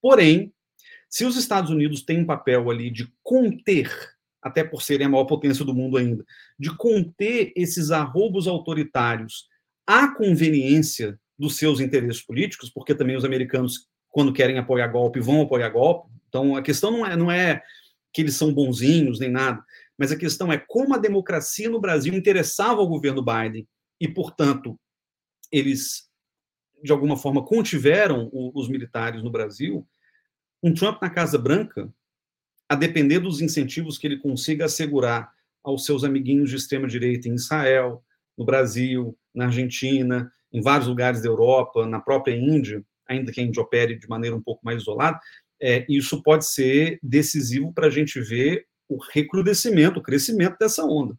Porém, 0.00 0.52
se 1.08 1.26
os 1.26 1.36
Estados 1.36 1.70
Unidos 1.70 2.02
têm 2.02 2.20
um 2.20 2.24
papel 2.24 2.70
ali 2.70 2.88
de 2.90 3.12
conter, 3.22 3.90
até 4.40 4.64
por 4.64 4.80
serem 4.80 5.06
a 5.06 5.10
maior 5.10 5.26
potência 5.26 5.64
do 5.64 5.74
mundo 5.74 5.98
ainda, 5.98 6.24
de 6.58 6.74
conter 6.74 7.52
esses 7.54 7.90
arroubos 7.90 8.48
autoritários 8.48 9.48
à 9.86 10.08
conveniência 10.08 11.20
dos 11.38 11.56
seus 11.56 11.78
interesses 11.78 12.22
políticos, 12.22 12.70
porque 12.70 12.94
também 12.94 13.16
os 13.16 13.24
americanos, 13.24 13.86
quando 14.08 14.32
querem 14.32 14.56
apoiar 14.56 14.86
golpe, 14.88 15.20
vão 15.20 15.42
apoiar 15.42 15.68
golpe. 15.68 16.10
Então, 16.28 16.56
a 16.56 16.62
questão 16.62 16.90
não 16.90 17.04
é, 17.04 17.16
não 17.16 17.30
é 17.30 17.62
que 18.12 18.22
eles 18.22 18.34
são 18.34 18.52
bonzinhos 18.52 19.20
nem 19.20 19.30
nada, 19.30 19.64
mas 19.96 20.10
a 20.10 20.16
questão 20.16 20.52
é 20.52 20.58
como 20.58 20.94
a 20.94 20.98
democracia 20.98 21.68
no 21.68 21.80
Brasil 21.80 22.14
interessava 22.14 22.80
ao 22.80 22.88
governo 22.88 23.24
Biden 23.24 23.68
e, 24.00 24.08
portanto, 24.08 24.78
eles, 25.52 26.08
de 26.82 26.90
alguma 26.90 27.16
forma, 27.16 27.44
contiveram 27.44 28.30
os 28.32 28.68
militares 28.68 29.22
no 29.22 29.30
Brasil 29.30 29.86
um 30.62 30.74
Trump 30.74 31.00
na 31.00 31.08
Casa 31.08 31.38
Branca, 31.38 31.92
a 32.68 32.74
depender 32.74 33.18
dos 33.18 33.40
incentivos 33.40 33.98
que 33.98 34.06
ele 34.06 34.18
consiga 34.18 34.66
assegurar 34.66 35.32
aos 35.62 35.84
seus 35.84 36.04
amiguinhos 36.04 36.50
de 36.50 36.56
extrema 36.56 36.86
direita 36.86 37.28
em 37.28 37.34
Israel, 37.34 38.04
no 38.36 38.44
Brasil, 38.44 39.16
na 39.34 39.46
Argentina, 39.46 40.30
em 40.52 40.60
vários 40.60 40.88
lugares 40.88 41.22
da 41.22 41.28
Europa, 41.28 41.86
na 41.86 42.00
própria 42.00 42.34
Índia, 42.34 42.84
ainda 43.08 43.32
que 43.32 43.40
a 43.40 43.44
Índia 43.44 43.62
opere 43.62 43.98
de 43.98 44.08
maneira 44.08 44.36
um 44.36 44.42
pouco 44.42 44.64
mais 44.64 44.82
isolada, 44.82 45.18
é, 45.60 45.84
isso 45.88 46.22
pode 46.22 46.46
ser 46.46 46.98
decisivo 47.02 47.72
para 47.72 47.86
a 47.86 47.90
gente 47.90 48.20
ver 48.20 48.66
o 48.88 48.96
recrudescimento, 48.96 50.00
o 50.00 50.02
crescimento 50.02 50.56
dessa 50.58 50.84
onda. 50.84 51.16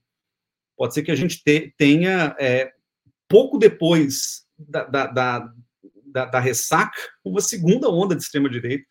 Pode 0.76 0.94
ser 0.94 1.04
que 1.04 1.12
a 1.12 1.16
gente 1.16 1.42
te, 1.44 1.74
tenha, 1.78 2.36
é, 2.40 2.72
pouco 3.30 3.58
depois 3.58 4.46
da, 4.58 4.84
da, 4.84 5.08
da, 5.08 5.54
da, 6.06 6.26
da 6.26 6.40
ressaca, 6.40 7.00
uma 7.24 7.40
segunda 7.40 7.90
onda 7.90 8.16
de 8.16 8.24
extrema-direita, 8.24 8.86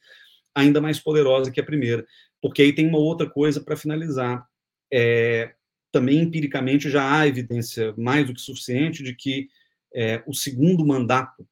ainda 0.55 0.81
mais 0.81 0.99
poderosa 0.99 1.51
que 1.51 1.61
a 1.61 1.65
primeira. 1.65 2.07
Porque 2.41 2.63
aí 2.63 2.73
tem 2.73 2.87
uma 2.87 2.99
outra 2.99 3.29
coisa 3.29 3.61
para 3.61 3.77
finalizar. 3.77 4.47
É, 4.93 5.53
também 5.93 6.21
empiricamente 6.21 6.89
já 6.89 7.19
há 7.19 7.27
evidência 7.27 7.93
mais 7.97 8.27
do 8.27 8.35
que 8.35 8.41
suficiente 8.41 9.03
de 9.03 9.15
que 9.15 9.49
é, 9.95 10.23
o 10.27 10.33
segundo 10.33 10.87
mandato 10.87 11.47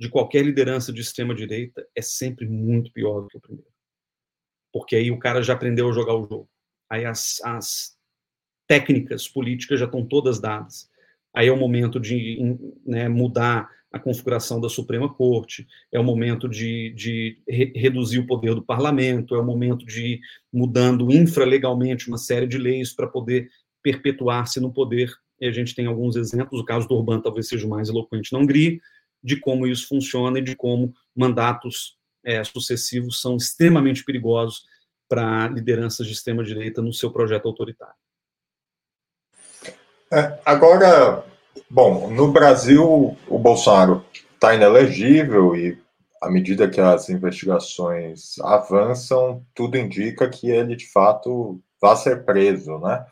de 0.00 0.08
qualquer 0.08 0.42
liderança 0.42 0.90
de 0.90 1.02
extrema-direita 1.02 1.86
é 1.94 2.00
sempre 2.00 2.48
muito 2.48 2.90
pior 2.90 3.20
do 3.20 3.28
que 3.28 3.36
o 3.36 3.40
primeiro. 3.40 3.70
Porque 4.72 4.96
aí 4.96 5.10
o 5.10 5.18
cara 5.18 5.42
já 5.42 5.52
aprendeu 5.52 5.90
a 5.90 5.92
jogar 5.92 6.14
o 6.14 6.26
jogo. 6.26 6.48
Aí 6.88 7.04
as, 7.04 7.38
as 7.44 7.98
técnicas 8.66 9.28
políticas 9.28 9.78
já 9.78 9.84
estão 9.84 10.06
todas 10.06 10.40
dadas. 10.40 10.88
Aí 11.34 11.48
é 11.48 11.52
o 11.52 11.56
momento 11.56 12.00
de 12.00 12.38
né, 12.86 13.10
mudar 13.10 13.68
a 13.92 13.98
configuração 13.98 14.58
da 14.58 14.68
Suprema 14.68 15.12
Corte, 15.12 15.66
é 15.92 15.98
o 15.98 16.04
momento 16.04 16.48
de, 16.48 16.94
de 16.94 17.42
re 17.46 17.72
reduzir 17.74 18.20
o 18.20 18.26
poder 18.26 18.54
do 18.54 18.62
parlamento, 18.62 19.34
é 19.34 19.40
o 19.40 19.44
momento 19.44 19.84
de 19.84 20.14
ir 20.14 20.20
mudando 20.52 21.12
infralegalmente 21.12 22.08
uma 22.08 22.16
série 22.16 22.46
de 22.46 22.56
leis 22.56 22.94
para 22.94 23.08
poder 23.08 23.50
perpetuar-se 23.82 24.60
no 24.60 24.72
poder. 24.72 25.12
E 25.40 25.46
a 25.46 25.52
gente 25.52 25.74
tem 25.74 25.86
alguns 25.86 26.16
exemplos, 26.16 26.60
o 26.60 26.64
caso 26.64 26.88
do 26.88 26.94
Orbán 26.94 27.20
talvez 27.20 27.48
seja 27.48 27.66
o 27.66 27.70
mais 27.70 27.88
eloquente 27.88 28.32
na 28.32 28.38
Hungria, 28.38 28.78
de 29.22 29.38
como 29.38 29.66
isso 29.66 29.88
funciona 29.88 30.38
e 30.38 30.42
de 30.42 30.56
como 30.56 30.94
mandatos 31.14 31.96
é, 32.24 32.42
sucessivos 32.44 33.20
são 33.20 33.36
extremamente 33.36 34.04
perigosos 34.04 34.64
para 35.08 35.48
lideranças 35.48 36.06
de 36.06 36.12
extrema-direita 36.12 36.80
no 36.80 36.92
seu 36.92 37.10
projeto 37.10 37.46
autoritário. 37.46 37.94
É, 40.12 40.40
agora, 40.44 41.24
Bom, 41.68 42.10
no 42.10 42.32
Brasil, 42.32 43.16
o 43.28 43.38
Bolsonaro 43.38 44.04
está 44.34 44.54
inelegível 44.54 45.54
e, 45.54 45.80
à 46.20 46.28
medida 46.28 46.68
que 46.68 46.80
as 46.80 47.08
investigações 47.08 48.38
avançam, 48.40 49.44
tudo 49.54 49.76
indica 49.76 50.28
que 50.28 50.50
ele, 50.50 50.74
de 50.74 50.90
fato, 50.90 51.60
vai 51.80 51.94
ser 51.96 52.24
preso, 52.24 52.78
né? 52.78 53.04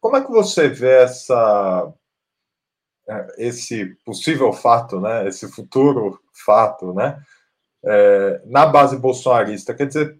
Como 0.00 0.16
é 0.16 0.20
que 0.22 0.30
você 0.30 0.68
vê 0.68 1.02
essa, 1.02 1.90
esse 3.36 3.96
possível 4.04 4.52
fato, 4.52 5.00
né? 5.00 5.28
Esse 5.28 5.50
futuro 5.50 6.20
fato, 6.44 6.92
né? 6.92 7.20
É, 7.84 8.40
na 8.46 8.64
base 8.64 8.96
bolsonarista, 8.96 9.74
quer 9.74 9.86
dizer, 9.86 10.16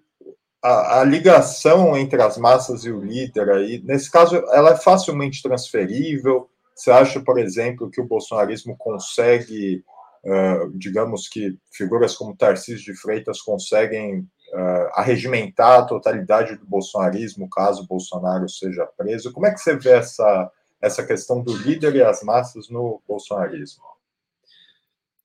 a, 0.62 1.00
a, 1.00 1.04
ligação 1.04 1.96
entre 1.96 2.20
as 2.22 2.36
massas 2.36 2.84
e 2.84 2.90
o 2.90 3.00
líder 3.00 3.50
aí, 3.50 3.82
nesse 3.84 4.10
caso, 4.10 4.36
ela 4.52 4.70
é 4.70 4.76
facilmente 4.76 5.42
transferível. 5.42 6.48
Você 6.74 6.90
acha, 6.90 7.20
por 7.20 7.38
exemplo, 7.38 7.90
que 7.90 8.00
o 8.00 8.06
bolsonarismo 8.06 8.76
consegue, 8.76 9.84
uh, 10.24 10.70
digamos 10.76 11.28
que 11.28 11.58
figuras 11.72 12.16
como 12.16 12.36
Tarcísio 12.36 12.92
de 12.92 13.00
Freitas 13.00 13.40
conseguem 13.40 14.20
uh, 14.20 14.88
arregimentar 14.94 15.80
a 15.80 15.84
totalidade 15.84 16.56
do 16.56 16.66
bolsonarismo 16.66 17.48
caso 17.50 17.86
Bolsonaro 17.86 18.48
seja 18.48 18.86
preso? 18.96 19.32
Como 19.32 19.46
é 19.46 19.52
que 19.52 19.60
você 19.60 19.76
vê 19.76 19.90
essa, 19.90 20.50
essa 20.82 21.06
questão 21.06 21.42
do 21.42 21.56
líder 21.56 21.94
e 21.94 22.02
as 22.02 22.22
massas 22.22 22.68
no 22.68 23.00
bolsonarismo? 23.06 23.84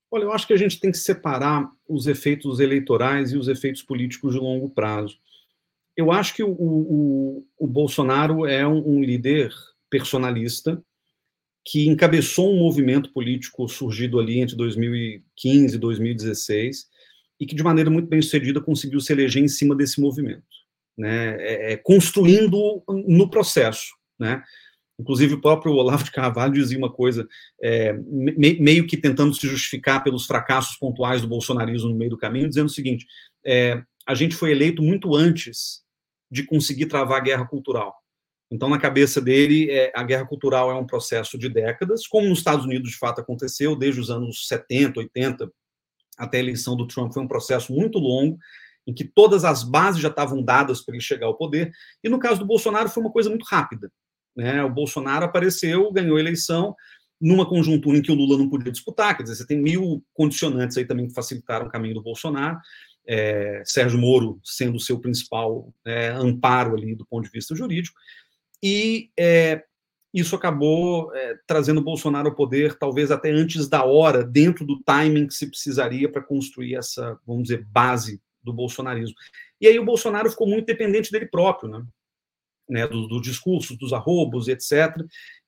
Olha, 0.10 0.24
eu 0.24 0.32
acho 0.32 0.48
que 0.48 0.54
a 0.54 0.58
gente 0.58 0.80
tem 0.80 0.92
que 0.92 0.98
separar 0.98 1.70
os 1.88 2.08
efeitos 2.08 2.60
eleitorais 2.60 3.34
e 3.34 3.38
os 3.38 3.48
efeitos 3.48 3.82
políticos 3.82 4.34
de 4.34 4.40
longo 4.40 4.70
prazo. 4.70 5.18
Eu 5.96 6.12
acho 6.12 6.34
que 6.36 6.44
o, 6.44 6.52
o, 6.52 7.48
o 7.58 7.68
Bolsonaro 7.68 8.46
é 8.46 8.66
um, 8.66 8.98
um 8.98 9.04
líder 9.04 9.52
personalista, 9.90 10.82
que 11.66 11.88
encabeçou 11.88 12.54
um 12.54 12.60
movimento 12.60 13.12
político 13.12 13.68
surgido 13.68 14.20
ali 14.20 14.40
entre 14.40 14.56
2015 14.56 15.76
e 15.76 15.80
2016 15.80 16.88
e 17.40 17.46
que 17.46 17.56
de 17.56 17.64
maneira 17.64 17.90
muito 17.90 18.08
bem 18.08 18.22
sucedida 18.22 18.62
conseguiu 18.62 19.02
se 19.02 19.12
eleger 19.12 19.44
em 19.44 19.50
cima 19.50 19.76
desse 19.76 20.00
movimento, 20.00 20.46
né, 20.98 21.36
é, 21.40 21.74
é, 21.74 21.78
construindo 21.78 22.82
no 22.88 23.30
processo, 23.30 23.94
né. 24.18 24.42
Inclusive 25.00 25.36
o 25.36 25.42
próprio 25.42 25.74
Olavo 25.74 26.04
de 26.04 26.12
Carvalho 26.12 26.54
dizia 26.54 26.78
uma 26.78 26.92
coisa, 26.92 27.28
é, 27.62 27.94
me, 27.94 28.60
meio 28.60 28.88
que 28.88 28.98
tentando 28.98 29.34
se 29.34 29.48
justificar 29.48 30.04
pelos 30.04 30.26
fracassos 30.26 30.76
pontuais 30.78 31.22
do 31.22 31.28
bolsonarismo 31.28 31.90
no 31.90 31.96
meio 31.96 32.12
do 32.12 32.18
caminho, 32.18 32.50
dizendo 32.50 32.66
o 32.66 32.74
seguinte: 32.74 33.06
é, 33.46 33.82
a 34.08 34.16
gente 34.16 34.36
foi 34.36 34.52
eleito 34.52 34.82
muito 34.82 35.16
antes 35.16 35.84
de 36.32 36.44
conseguir 36.44 36.88
travar 36.88 37.18
a 37.20 37.24
guerra 37.24 37.46
cultural 37.46 37.96
Então, 38.52 38.70
na 38.70 38.80
cabeça 38.80 39.22
dele, 39.22 39.70
é, 39.70 39.92
a 39.96 40.04
guerra 40.04 40.26
cultural 40.26 40.72
é 40.72 40.76
um 40.76 40.86
processo 40.86 41.38
de 41.38 41.48
décadas, 41.48 42.08
como 42.08 42.28
nos 42.28 42.40
Estados 42.40 42.66
Unidos 42.66 42.92
de 42.92 42.98
fato 42.98 43.22
aconteceu, 43.22 43.76
desde 43.76 44.02
os 44.02 44.10
anos 44.10 44.48
70, 44.48 45.00
80, 45.00 45.52
até 46.18 46.38
a 46.38 46.40
eleição 46.40 46.76
do 46.76 46.88
Trump, 46.88 47.14
foi 47.14 47.22
um 47.22 47.28
processo 47.28 47.72
muito 47.72 48.00
longo, 48.00 48.38
em 48.88 48.94
que 48.94 49.04
todas 49.04 49.46
as 49.46 49.64
bases 49.64 50.02
já 50.02 50.08
estavam 50.08 50.42
dadas 50.42 50.82
para 50.82 50.96
ele 50.96 51.04
chegar 51.04 51.28
ao 51.28 51.38
poder. 51.38 51.72
E 52.04 52.10
no 52.10 52.18
caso 52.18 52.40
do 52.40 52.46
Bolsonaro, 52.46 52.90
foi 52.90 53.04
uma 53.04 53.12
coisa 53.12 53.30
muito 53.30 53.44
rápida. 53.44 53.92
Né? 54.38 54.64
O 54.64 54.70
Bolsonaro 54.70 55.26
apareceu, 55.26 55.92
ganhou 55.92 56.16
a 56.16 56.20
eleição, 56.20 56.76
numa 57.20 57.50
conjuntura 57.50 57.98
em 57.98 58.02
que 58.02 58.12
o 58.12 58.16
Lula 58.16 58.38
não 58.38 58.48
podia 58.48 58.72
disputar, 58.72 59.18
quer 59.18 59.24
dizer, 59.24 59.36
você 59.36 59.48
tem 59.48 59.60
mil 59.60 60.04
condicionantes 60.14 60.78
aí 60.78 60.86
também 60.86 61.08
que 61.08 61.16
facilitaram 61.16 61.66
o 61.66 61.70
caminho 61.70 61.96
do 61.96 62.04
Bolsonaro 62.04 62.60
é, 63.08 63.64
Sérgio 63.66 63.98
Moro 63.98 64.40
sendo 64.44 64.76
o 64.76 64.80
seu 64.80 65.00
principal 65.00 65.74
é, 65.86 66.10
amparo 66.10 66.76
ali 66.76 66.94
do 66.94 67.06
ponto 67.06 67.24
de 67.24 67.32
vista 67.32 67.56
jurídico, 67.56 67.98
e 68.62 69.10
é, 69.18 69.64
isso 70.14 70.36
acabou 70.36 71.14
é, 71.16 71.36
trazendo 71.48 71.82
Bolsonaro 71.82 72.30
ao 72.30 72.36
poder, 72.36 72.78
talvez 72.78 73.12
até 73.12 73.32
antes 73.32 73.70
da 73.70 73.84
hora, 73.86 74.24
dentro 74.24 74.66
do 74.66 74.82
timing 74.84 75.28
que 75.28 75.34
se 75.34 75.48
precisaria 75.48 76.12
para 76.12 76.22
construir 76.22 76.76
essa, 76.76 77.18
vamos 77.26 77.44
dizer, 77.44 77.66
base 77.66 78.22
do 78.44 78.52
bolsonarismo. 78.52 79.16
E 79.60 79.68
aí 79.68 79.78
o 79.80 79.86
Bolsonaro 79.86 80.30
ficou 80.30 80.48
muito 80.48 80.66
dependente 80.66 81.12
dele 81.12 81.28
próprio, 81.28 81.70
né? 81.70 81.84
Né 82.70 82.88
dos 82.88 83.08
do 83.08 83.22
discursos, 83.22 83.78
dos 83.78 83.94
arrobos, 83.94 84.48
etc. 84.48 84.96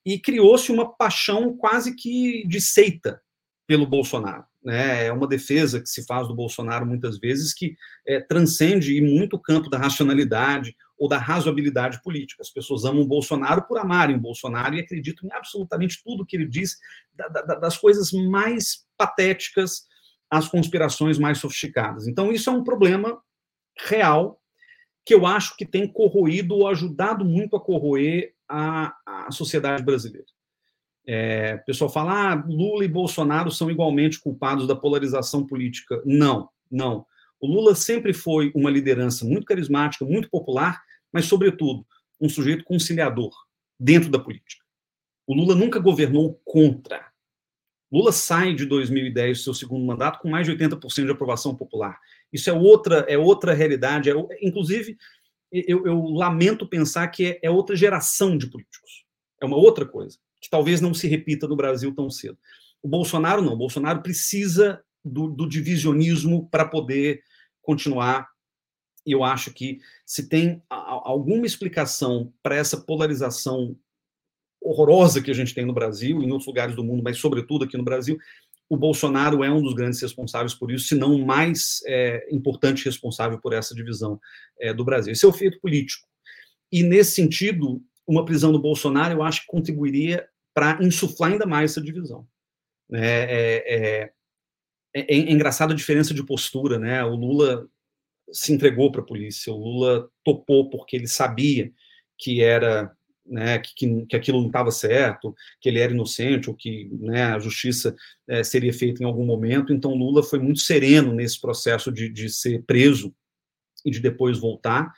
E 0.06 0.20
criou-se 0.20 0.72
uma 0.72 0.92
paixão 0.92 1.56
quase 1.56 1.96
que 1.96 2.46
de 2.48 2.62
seita 2.62 3.22
pelo 3.68 3.86
Bolsonaro. 3.86 4.46
Né? 4.64 5.06
É 5.06 5.14
uma 5.14 5.28
defesa 5.28 5.80
que 5.80 5.88
se 5.88 6.06
faz 6.06 6.28
do 6.28 6.36
Bolsonaro 6.36 6.86
muitas 6.86 7.18
vezes 7.18 7.54
que 7.54 7.76
é, 8.06 8.20
transcende 8.20 8.96
e 8.96 9.02
muito 9.02 9.36
o 9.36 9.40
campo 9.40 9.70
da 9.70 9.78
racionalidade 9.78 10.76
ou 10.98 11.08
da 11.08 11.18
razoabilidade 11.18 12.02
política. 12.02 12.42
As 12.42 12.50
pessoas 12.50 12.84
amam 12.84 13.04
o 13.04 13.08
Bolsonaro 13.08 13.62
por 13.68 13.78
amarem 13.78 14.16
o 14.16 14.20
Bolsonaro 14.20 14.76
e 14.76 14.82
acreditam 14.82 15.30
em 15.30 15.34
absolutamente 15.34 16.02
tudo 16.04 16.26
que 16.26 16.36
ele 16.36 16.48
diz, 16.48 16.78
da, 17.14 17.28
da, 17.28 17.56
das 17.56 17.78
coisas 17.78 18.12
mais 18.12 18.86
patéticas 18.98 19.88
às 20.30 20.48
conspirações 20.48 21.18
mais 21.18 21.38
sofisticadas. 21.38 22.08
Então, 22.08 22.32
isso 22.32 22.50
é 22.50 22.54
um 22.54 22.64
problema 22.64 23.22
real 23.88 24.39
que 25.06 25.14
eu 25.14 25.26
acho 25.26 25.56
que 25.58 25.66
tem 25.66 25.88
corroído 25.88 26.56
ou 26.56 26.68
ajudado 26.68 27.26
muito 27.26 27.56
a 27.56 27.60
corroer 27.60 28.34
a, 28.48 28.96
a 29.06 29.32
sociedade 29.32 29.84
brasileira. 29.84 30.28
É, 31.08 31.60
o 31.62 31.66
pessoal 31.66 31.90
fala, 31.90 32.34
ah, 32.34 32.44
Lula 32.48 32.86
e 32.86 32.88
Bolsonaro 32.88 33.52
são 33.52 33.72
igualmente 33.72 34.20
culpados 34.20 34.68
da 34.68 34.76
polarização 34.76 35.46
política. 35.46 36.02
Não, 36.06 36.50
não. 36.70 37.06
O 37.40 37.48
Lula 37.48 37.74
sempre 37.74 38.14
foi 38.14 38.52
uma 38.54 38.70
liderança 38.70 39.26
muito 39.26 39.46
carismática, 39.46 40.06
muito 40.06 40.30
popular, 40.30 40.82
mas, 41.12 41.26
sobretudo, 41.26 41.86
um 42.20 42.30
sujeito 42.30 42.64
conciliador 42.64 43.32
dentro 43.80 44.10
da 44.10 44.20
política. 44.20 44.64
O 45.26 45.34
Lula 45.34 45.56
nunca 45.56 45.80
governou 45.80 46.40
contra. 46.44 47.08
Lula 47.92 48.12
sai 48.12 48.54
de 48.54 48.66
2010, 48.66 49.44
seu 49.44 49.54
segundo 49.54 49.86
mandato, 49.86 50.20
com 50.20 50.30
mais 50.30 50.46
de 50.46 50.56
80% 50.56 51.06
de 51.06 51.12
aprovação 51.12 51.56
popular. 51.56 52.00
Isso 52.32 52.50
é 52.50 52.54
outra, 52.54 53.06
é 53.08 53.18
outra 53.18 53.54
realidade. 53.54 54.10
É, 54.10 54.14
inclusive, 54.42 54.98
eu, 55.52 55.86
eu 55.86 56.02
lamento 56.04 56.68
pensar 56.68 57.08
que 57.08 57.28
é, 57.28 57.40
é 57.44 57.50
outra 57.50 57.76
geração 57.76 58.38
de 58.38 58.48
políticos. 58.48 59.06
É 59.42 59.46
uma 59.46 59.58
outra 59.58 59.86
coisa 59.86 60.18
que 60.42 60.50
talvez 60.50 60.80
não 60.80 60.94
se 60.94 61.08
repita 61.08 61.48
no 61.48 61.56
Brasil 61.56 61.94
tão 61.94 62.10
cedo. 62.10 62.38
O 62.82 62.88
Bolsonaro 62.88 63.42
não. 63.42 63.54
O 63.54 63.58
Bolsonaro 63.58 64.02
precisa 64.02 64.82
do, 65.04 65.28
do 65.28 65.48
divisionismo 65.48 66.48
para 66.50 66.66
poder 66.66 67.22
continuar. 67.62 68.30
E 69.06 69.12
eu 69.12 69.24
acho 69.24 69.52
que 69.52 69.80
se 70.06 70.30
tem 70.30 70.62
alguma 70.70 71.46
explicação 71.46 72.34
para 72.42 72.56
essa 72.56 72.78
polarização 72.78 73.76
horrorosa 74.62 75.22
que 75.22 75.32
a 75.32 75.34
gente 75.34 75.54
tem 75.54 75.66
no 75.66 75.74
Brasil, 75.74 76.22
em 76.22 76.32
outros 76.32 76.48
lugares 76.48 76.76
do 76.76 76.84
mundo, 76.84 77.02
mas 77.04 77.18
sobretudo 77.18 77.66
aqui 77.66 77.78
no 77.78 77.84
Brasil, 77.84 78.18
o 78.70 78.78
Bolsonaro 78.78 79.44
é 79.44 79.52
um 79.52 79.62
dos 79.62 79.74
grandes 79.74 80.00
responsáveis 80.00 80.54
por 80.54 80.72
isso, 80.72 80.88
se 80.88 80.96
não 80.96 81.16
o 81.16 81.26
mais 81.26 81.82
é, 81.88 82.28
importante 82.32 82.86
responsável 82.86 83.40
por 83.42 83.52
essa 83.52 83.74
divisão 83.74 84.20
é, 84.60 84.72
do 84.72 84.86
Brasil. 84.86 85.12
Esse 85.12 85.26
é 85.26 85.28
o 85.28 85.34
feito 85.34 85.60
político. 85.60 86.08
E, 86.72 86.84
nesse 86.84 87.14
sentido, 87.14 87.82
uma 88.08 88.24
prisão 88.24 88.52
do 88.52 88.62
Bolsonaro, 88.62 89.14
eu 89.14 89.24
acho 89.24 89.42
que 89.42 89.48
contribuiria 89.48 90.28
para 90.54 90.78
insuflar 90.84 91.32
ainda 91.32 91.48
mais 91.48 91.72
essa 91.72 91.82
divisão. 91.82 92.28
É, 92.94 93.00
é, 93.00 93.76
é, 93.76 94.14
é, 94.96 95.16
é 95.16 95.32
engraçada 95.32 95.74
a 95.74 95.76
diferença 95.76 96.14
de 96.14 96.24
postura, 96.24 96.78
né? 96.78 97.04
O 97.04 97.16
Lula 97.16 97.68
se 98.32 98.54
entregou 98.54 98.92
para 98.92 99.02
a 99.02 99.06
polícia, 99.06 99.52
o 99.52 99.58
Lula 99.58 100.08
topou 100.24 100.70
porque 100.70 100.96
ele 100.96 101.08
sabia 101.08 101.72
que 102.18 102.44
era 102.44 102.96
né, 103.30 103.60
que, 103.60 104.06
que 104.06 104.16
aquilo 104.16 104.40
não 104.40 104.48
estava 104.48 104.72
certo, 104.72 105.36
que 105.62 105.70
ele 105.70 105.80
era 105.80 105.94
inocente, 105.94 106.50
ou 106.50 106.56
que 106.56 106.90
né, 106.92 107.24
a 107.26 107.40
justiça 107.40 107.96
é, 108.28 108.44
seria 108.44 108.74
feita 108.74 109.04
em 109.04 109.06
algum 109.06 109.26
momento. 109.26 109.72
Então, 109.72 109.94
Lula 109.94 110.24
foi 110.24 110.40
muito 110.40 110.60
sereno 110.60 111.14
nesse 111.14 111.40
processo 111.40 111.92
de, 111.92 112.10
de 112.10 112.30
ser 112.30 112.64
preso 112.64 113.14
e 113.86 113.92
de 113.92 114.00
depois 114.00 114.38
voltar 114.38 114.92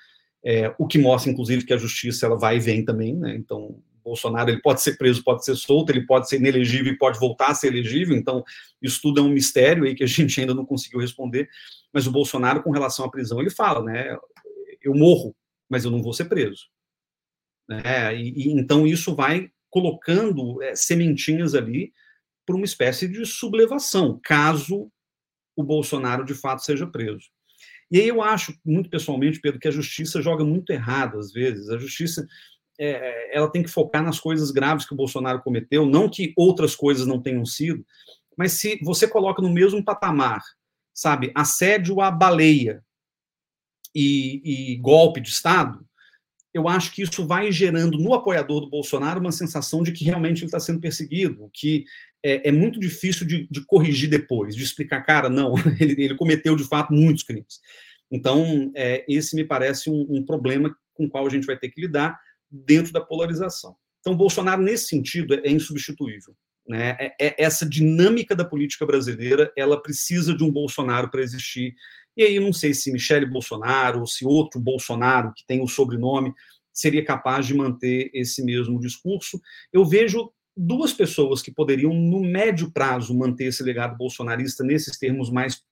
é, 0.43 0.73
o 0.77 0.87
que 0.87 0.97
mostra, 0.97 1.31
inclusive, 1.31 1.65
que 1.65 1.73
a 1.73 1.77
justiça 1.77 2.25
ela 2.25 2.37
vai 2.37 2.57
e 2.57 2.59
vem 2.59 2.83
também, 2.83 3.15
né? 3.15 3.35
Então, 3.35 3.79
Bolsonaro 4.03 4.49
ele 4.49 4.61
pode 4.61 4.81
ser 4.81 4.97
preso, 4.97 5.23
pode 5.23 5.45
ser 5.45 5.55
solto, 5.55 5.91
ele 5.91 6.05
pode 6.05 6.27
ser 6.27 6.37
inelegível 6.37 6.91
e 6.91 6.97
pode 6.97 7.19
voltar 7.19 7.49
a 7.49 7.55
ser 7.55 7.67
elegível. 7.67 8.15
Então, 8.17 8.43
isso 8.81 8.99
tudo 9.01 9.19
é 9.19 9.23
um 9.23 9.29
mistério 9.29 9.83
aí 9.83 9.93
que 9.93 10.03
a 10.03 10.07
gente 10.07 10.39
ainda 10.39 10.53
não 10.53 10.65
conseguiu 10.65 10.99
responder. 10.99 11.47
Mas 11.93 12.07
o 12.07 12.11
Bolsonaro, 12.11 12.63
com 12.63 12.71
relação 12.71 13.05
à 13.05 13.11
prisão, 13.11 13.39
ele 13.39 13.51
fala, 13.51 13.83
né? 13.83 14.17
Eu 14.81 14.95
morro, 14.95 15.35
mas 15.69 15.85
eu 15.85 15.91
não 15.91 16.01
vou 16.01 16.13
ser 16.13 16.25
preso. 16.25 16.65
Né? 17.71 18.15
E, 18.17 18.33
e 18.35 18.51
então 18.51 18.85
isso 18.85 19.15
vai 19.15 19.49
colocando 19.69 20.61
é, 20.61 20.75
sementinhas 20.75 21.55
ali 21.55 21.93
para 22.45 22.57
uma 22.57 22.65
espécie 22.65 23.07
de 23.07 23.25
sublevação, 23.25 24.19
caso 24.21 24.91
o 25.55 25.63
Bolsonaro 25.63 26.25
de 26.25 26.33
fato 26.33 26.63
seja 26.63 26.85
preso. 26.85 27.29
E 27.89 27.99
aí 27.99 28.07
eu 28.07 28.21
acho, 28.21 28.53
muito 28.65 28.89
pessoalmente, 28.89 29.39
Pedro, 29.39 29.59
que 29.59 29.67
a 29.67 29.71
justiça 29.71 30.21
joga 30.21 30.43
muito 30.43 30.71
errado 30.71 31.17
às 31.17 31.31
vezes. 31.31 31.69
A 31.69 31.77
justiça 31.77 32.27
é, 32.77 33.37
ela 33.37 33.49
tem 33.49 33.63
que 33.63 33.69
focar 33.69 34.03
nas 34.03 34.19
coisas 34.19 34.51
graves 34.51 34.85
que 34.85 34.93
o 34.93 34.97
Bolsonaro 34.97 35.41
cometeu, 35.41 35.85
não 35.85 36.09
que 36.09 36.33
outras 36.35 36.75
coisas 36.75 37.07
não 37.07 37.21
tenham 37.21 37.45
sido, 37.45 37.85
mas 38.37 38.53
se 38.53 38.79
você 38.83 39.07
coloca 39.07 39.41
no 39.41 39.49
mesmo 39.49 39.83
patamar, 39.83 40.41
sabe, 40.93 41.31
assédio 41.35 42.01
à 42.01 42.11
baleia 42.11 42.83
e, 43.95 44.73
e 44.73 44.75
golpe 44.77 45.21
de 45.21 45.29
Estado, 45.29 45.85
eu 46.53 46.67
acho 46.67 46.91
que 46.91 47.01
isso 47.01 47.25
vai 47.25 47.51
gerando 47.51 47.97
no 47.97 48.13
apoiador 48.13 48.61
do 48.61 48.69
Bolsonaro 48.69 49.19
uma 49.19 49.31
sensação 49.31 49.81
de 49.83 49.91
que 49.91 50.03
realmente 50.03 50.39
ele 50.39 50.45
está 50.45 50.59
sendo 50.59 50.79
perseguido, 50.79 51.49
que 51.53 51.85
é, 52.23 52.49
é 52.49 52.51
muito 52.51 52.79
difícil 52.79 53.25
de, 53.25 53.47
de, 53.49 53.61
corrigir 53.65 54.09
depois, 54.09 54.55
de 54.55 54.63
explicar, 54.63 55.01
cara, 55.01 55.29
não, 55.29 55.55
ele, 55.79 56.03
ele 56.03 56.15
cometeu 56.15 56.55
de 56.55 56.63
fato 56.63 56.93
muitos 56.93 57.23
crimes. 57.23 57.59
Então, 58.11 58.71
é, 58.75 59.05
esse 59.07 59.35
me 59.35 59.45
parece 59.45 59.89
um, 59.89 60.05
um, 60.09 60.25
problema 60.25 60.75
com 60.93 61.05
o 61.05 61.09
qual 61.09 61.25
a 61.25 61.29
gente 61.29 61.47
vai 61.47 61.57
ter 61.57 61.69
que 61.69 61.79
lidar 61.79 62.19
dentro 62.49 62.91
da 62.91 62.99
polarização. 62.99 63.75
Então, 64.01 64.15
Bolsonaro, 64.15 64.61
nesse 64.61 64.87
sentido, 64.87 65.33
é, 65.33 65.41
é 65.45 65.51
insubstituível. 65.51 66.35
Né? 66.67 66.95
É, 66.99 67.27
é, 67.27 67.43
essa 67.43 67.65
dinâmica 67.65 68.35
da 68.35 68.45
política 68.45 68.85
brasileira, 68.85 69.51
ela 69.57 69.81
precisa 69.81 70.35
de 70.35 70.43
um 70.43 70.51
Bolsonaro 70.51 71.09
para 71.09 71.21
existir. 71.21 71.73
E 72.15 72.23
aí, 72.23 72.39
não 72.39 72.51
sei 72.51 72.73
se 72.73 72.91
Michele 72.91 73.25
Bolsonaro 73.25 74.01
ou 74.01 74.07
se 74.07 74.25
outro 74.25 74.59
Bolsonaro, 74.59 75.33
que 75.35 75.45
tem 75.45 75.61
o 75.61 75.67
sobrenome, 75.67 76.33
seria 76.73 77.03
capaz 77.03 77.45
de 77.45 77.53
manter 77.53 78.09
esse 78.13 78.43
mesmo 78.43 78.79
discurso. 78.79 79.39
Eu 79.71 79.85
vejo 79.85 80.31
duas 80.55 80.93
pessoas 80.93 81.41
que 81.41 81.51
poderiam, 81.51 81.93
no 81.93 82.21
médio 82.21 82.71
prazo, 82.71 83.17
manter 83.17 83.45
esse 83.45 83.63
legado 83.63 83.97
bolsonarista 83.97 84.63
nesses 84.63 84.97
termos 84.97 85.29
mais 85.29 85.63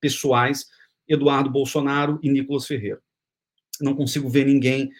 pessoais, 0.00 0.66
Eduardo 1.08 1.50
Bolsonaro 1.50 2.18
e 2.22 2.30
Nicolas 2.30 2.66
Ferreira. 2.66 3.00
Não 3.80 3.94
consigo 3.94 4.28
ver 4.28 4.46
ninguém 4.46 4.90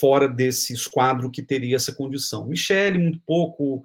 fora 0.00 0.28
desse 0.28 0.72
esquadro 0.72 1.30
que 1.30 1.42
teria 1.42 1.76
essa 1.76 1.94
condição. 1.94 2.46
Michele, 2.46 2.98
muito 2.98 3.20
pouco. 3.26 3.82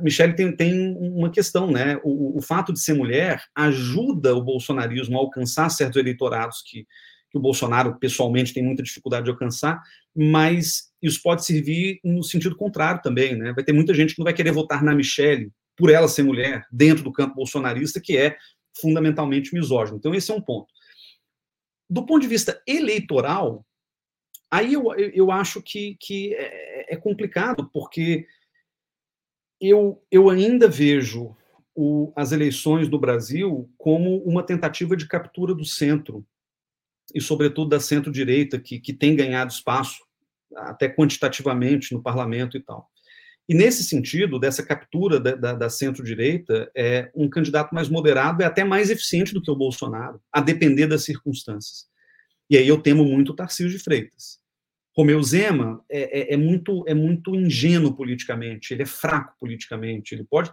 Michele 0.00 0.34
tem, 0.34 0.54
tem 0.54 0.96
uma 0.96 1.30
questão, 1.30 1.70
né? 1.70 1.98
O, 2.04 2.38
o 2.38 2.42
fato 2.42 2.72
de 2.72 2.80
ser 2.80 2.94
mulher 2.94 3.42
ajuda 3.54 4.34
o 4.34 4.42
bolsonarismo 4.42 5.16
a 5.16 5.20
alcançar 5.20 5.68
certos 5.70 5.96
eleitorados 5.96 6.62
que, 6.62 6.86
que 7.30 7.38
o 7.38 7.40
Bolsonaro 7.40 7.98
pessoalmente 7.98 8.52
tem 8.52 8.62
muita 8.62 8.82
dificuldade 8.82 9.24
de 9.24 9.30
alcançar, 9.30 9.80
mas 10.14 10.90
isso 11.02 11.20
pode 11.22 11.44
servir 11.44 12.00
no 12.04 12.22
sentido 12.22 12.56
contrário 12.56 13.00
também, 13.02 13.36
né? 13.36 13.52
Vai 13.52 13.64
ter 13.64 13.72
muita 13.72 13.94
gente 13.94 14.14
que 14.14 14.20
não 14.20 14.24
vai 14.24 14.34
querer 14.34 14.52
votar 14.52 14.82
na 14.82 14.94
Michelle 14.94 15.50
por 15.76 15.90
ela 15.90 16.08
ser 16.08 16.22
mulher 16.22 16.66
dentro 16.70 17.02
do 17.02 17.12
campo 17.12 17.36
bolsonarista, 17.36 18.00
que 18.00 18.16
é 18.16 18.36
fundamentalmente 18.80 19.54
misógino. 19.54 19.96
Então 19.98 20.14
esse 20.14 20.30
é 20.30 20.34
um 20.34 20.40
ponto. 20.40 20.68
Do 21.88 22.04
ponto 22.04 22.20
de 22.20 22.28
vista 22.28 22.60
eleitoral, 22.66 23.64
aí 24.50 24.74
eu, 24.74 24.92
eu 24.94 25.30
acho 25.30 25.62
que, 25.62 25.96
que 26.00 26.34
é, 26.34 26.94
é 26.94 26.96
complicado, 26.96 27.68
porque 27.72 28.26
eu, 29.60 30.02
eu 30.10 30.30
ainda 30.30 30.68
vejo 30.68 31.36
o, 31.74 32.12
as 32.16 32.32
eleições 32.32 32.88
do 32.88 32.98
Brasil 32.98 33.70
como 33.76 34.18
uma 34.24 34.42
tentativa 34.42 34.96
de 34.96 35.06
captura 35.06 35.54
do 35.54 35.64
centro 35.64 36.26
e, 37.14 37.20
sobretudo, 37.20 37.70
da 37.70 37.80
centro-direita, 37.80 38.58
que, 38.58 38.80
que 38.80 38.92
tem 38.92 39.14
ganhado 39.14 39.52
espaço 39.52 40.00
até 40.54 40.88
quantitativamente 40.88 41.92
no 41.94 42.02
parlamento 42.02 42.56
e 42.56 42.60
tal. 42.60 42.88
E 43.48 43.54
nesse 43.54 43.82
sentido, 43.82 44.38
dessa 44.38 44.64
captura 44.64 45.18
da, 45.18 45.34
da, 45.34 45.52
da 45.54 45.68
centro-direita, 45.70 46.70
é 46.74 47.10
um 47.14 47.28
candidato 47.28 47.74
mais 47.74 47.88
moderado 47.88 48.42
é 48.42 48.46
até 48.46 48.62
mais 48.62 48.90
eficiente 48.90 49.34
do 49.34 49.42
que 49.42 49.50
o 49.50 49.56
Bolsonaro, 49.56 50.20
a 50.32 50.40
depender 50.40 50.86
das 50.86 51.04
circunstâncias. 51.04 51.88
E 52.48 52.56
aí 52.56 52.66
eu 52.66 52.80
temo 52.80 53.04
muito 53.04 53.32
o 53.32 53.36
Tarcísio 53.36 53.70
de 53.70 53.78
Freitas. 53.78 54.39
Romeu 55.00 55.22
Zema 55.22 55.82
é, 55.88 56.20
é, 56.20 56.34
é, 56.34 56.36
muito, 56.36 56.84
é 56.86 56.92
muito 56.92 57.34
ingênuo 57.34 57.94
politicamente, 57.94 58.74
ele 58.74 58.82
é 58.82 58.86
fraco 58.86 59.34
politicamente, 59.40 60.14
ele 60.14 60.24
pode, 60.24 60.52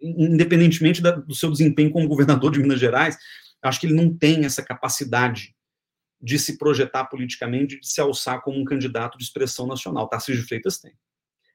independentemente 0.00 1.02
da, 1.02 1.10
do 1.10 1.34
seu 1.34 1.50
desempenho 1.50 1.90
como 1.90 2.08
governador 2.08 2.52
de 2.52 2.58
Minas 2.58 2.80
Gerais, 2.80 3.18
acho 3.62 3.78
que 3.78 3.86
ele 3.86 3.94
não 3.94 4.16
tem 4.16 4.46
essa 4.46 4.62
capacidade 4.62 5.54
de 6.22 6.38
se 6.38 6.56
projetar 6.56 7.04
politicamente, 7.04 7.78
de 7.78 7.86
se 7.86 8.00
alçar 8.00 8.40
como 8.40 8.58
um 8.58 8.64
candidato 8.64 9.18
de 9.18 9.24
expressão 9.24 9.66
nacional. 9.66 10.08
Tarcísio 10.08 10.46
Freitas 10.46 10.78
tem. 10.78 10.92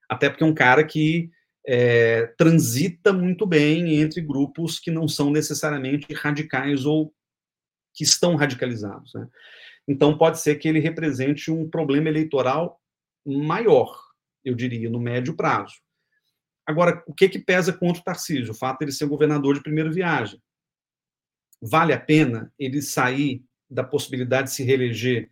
Até 0.07 0.29
porque 0.29 0.43
é 0.43 0.47
um 0.47 0.53
cara 0.53 0.83
que 0.83 1.31
é, 1.65 2.27
transita 2.37 3.11
muito 3.11 3.47
bem 3.47 3.95
entre 3.95 4.21
grupos 4.21 4.77
que 4.77 4.91
não 4.91 5.07
são 5.07 5.31
necessariamente 5.31 6.13
radicais 6.13 6.85
ou 6.85 7.11
que 7.95 8.03
estão 8.03 8.35
radicalizados. 8.35 9.11
Né? 9.15 9.27
Então, 9.87 10.17
pode 10.17 10.39
ser 10.39 10.55
que 10.55 10.67
ele 10.67 10.79
represente 10.79 11.51
um 11.51 11.69
problema 11.69 12.09
eleitoral 12.09 12.81
maior, 13.25 13.95
eu 14.43 14.55
diria, 14.55 14.89
no 14.89 14.99
médio 14.99 15.35
prazo. 15.35 15.75
Agora, 16.65 17.03
o 17.05 17.13
que, 17.13 17.29
que 17.29 17.39
pesa 17.39 17.71
contra 17.71 18.01
o 18.01 18.03
Tarcísio? 18.03 18.51
O 18.51 18.57
fato 18.57 18.79
de 18.79 18.85
ele 18.85 18.91
ser 18.91 19.05
governador 19.05 19.53
de 19.53 19.61
primeira 19.61 19.91
viagem. 19.91 20.41
Vale 21.61 21.93
a 21.93 21.99
pena 21.99 22.51
ele 22.57 22.81
sair 22.81 23.43
da 23.69 23.83
possibilidade 23.83 24.49
de 24.49 24.55
se 24.55 24.63
reeleger 24.63 25.31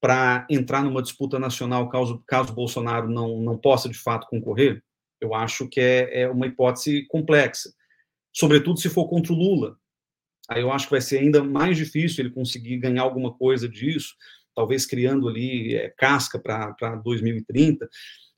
para 0.00 0.44
entrar 0.50 0.82
numa 0.82 1.02
disputa 1.02 1.38
nacional 1.38 1.88
caso, 1.88 2.22
caso 2.26 2.52
Bolsonaro 2.52 3.08
não, 3.08 3.40
não 3.40 3.56
possa, 3.56 3.88
de 3.88 3.96
fato, 3.96 4.26
concorrer? 4.26 4.82
Eu 5.20 5.32
acho 5.34 5.68
que 5.68 5.80
é, 5.80 6.22
é 6.22 6.28
uma 6.28 6.48
hipótese 6.48 7.06
complexa, 7.06 7.72
sobretudo 8.32 8.80
se 8.80 8.88
for 8.88 9.08
contra 9.08 9.32
o 9.32 9.36
Lula, 9.36 9.78
Aí 10.52 10.62
eu 10.62 10.72
acho 10.72 10.86
que 10.86 10.92
vai 10.92 11.00
ser 11.00 11.18
ainda 11.18 11.42
mais 11.42 11.76
difícil 11.76 12.24
ele 12.24 12.34
conseguir 12.34 12.76
ganhar 12.78 13.02
alguma 13.02 13.32
coisa 13.32 13.68
disso, 13.68 14.14
talvez 14.54 14.84
criando 14.84 15.28
ali 15.28 15.74
é, 15.74 15.88
casca 15.90 16.38
para 16.38 16.96
2030. 16.96 17.88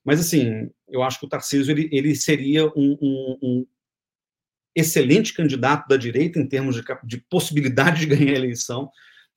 Mas, 0.05 0.21
assim, 0.21 0.71
eu 0.89 1.03
acho 1.03 1.19
que 1.19 1.27
o 1.27 1.29
Tarcísio 1.29 1.73
ele, 1.73 1.89
ele 1.91 2.15
seria 2.15 2.67
um, 2.77 2.97
um, 3.01 3.39
um 3.43 3.67
excelente 4.77 5.33
candidato 5.33 5.89
da 5.89 5.97
direita 5.97 6.39
em 6.39 6.47
termos 6.47 6.77
de, 6.77 6.83
de, 7.05 7.19
possibilidade 7.19 8.01
de 8.01 8.07
ganhar 8.15 8.33
a 8.33 8.39
eleição, 8.39 8.91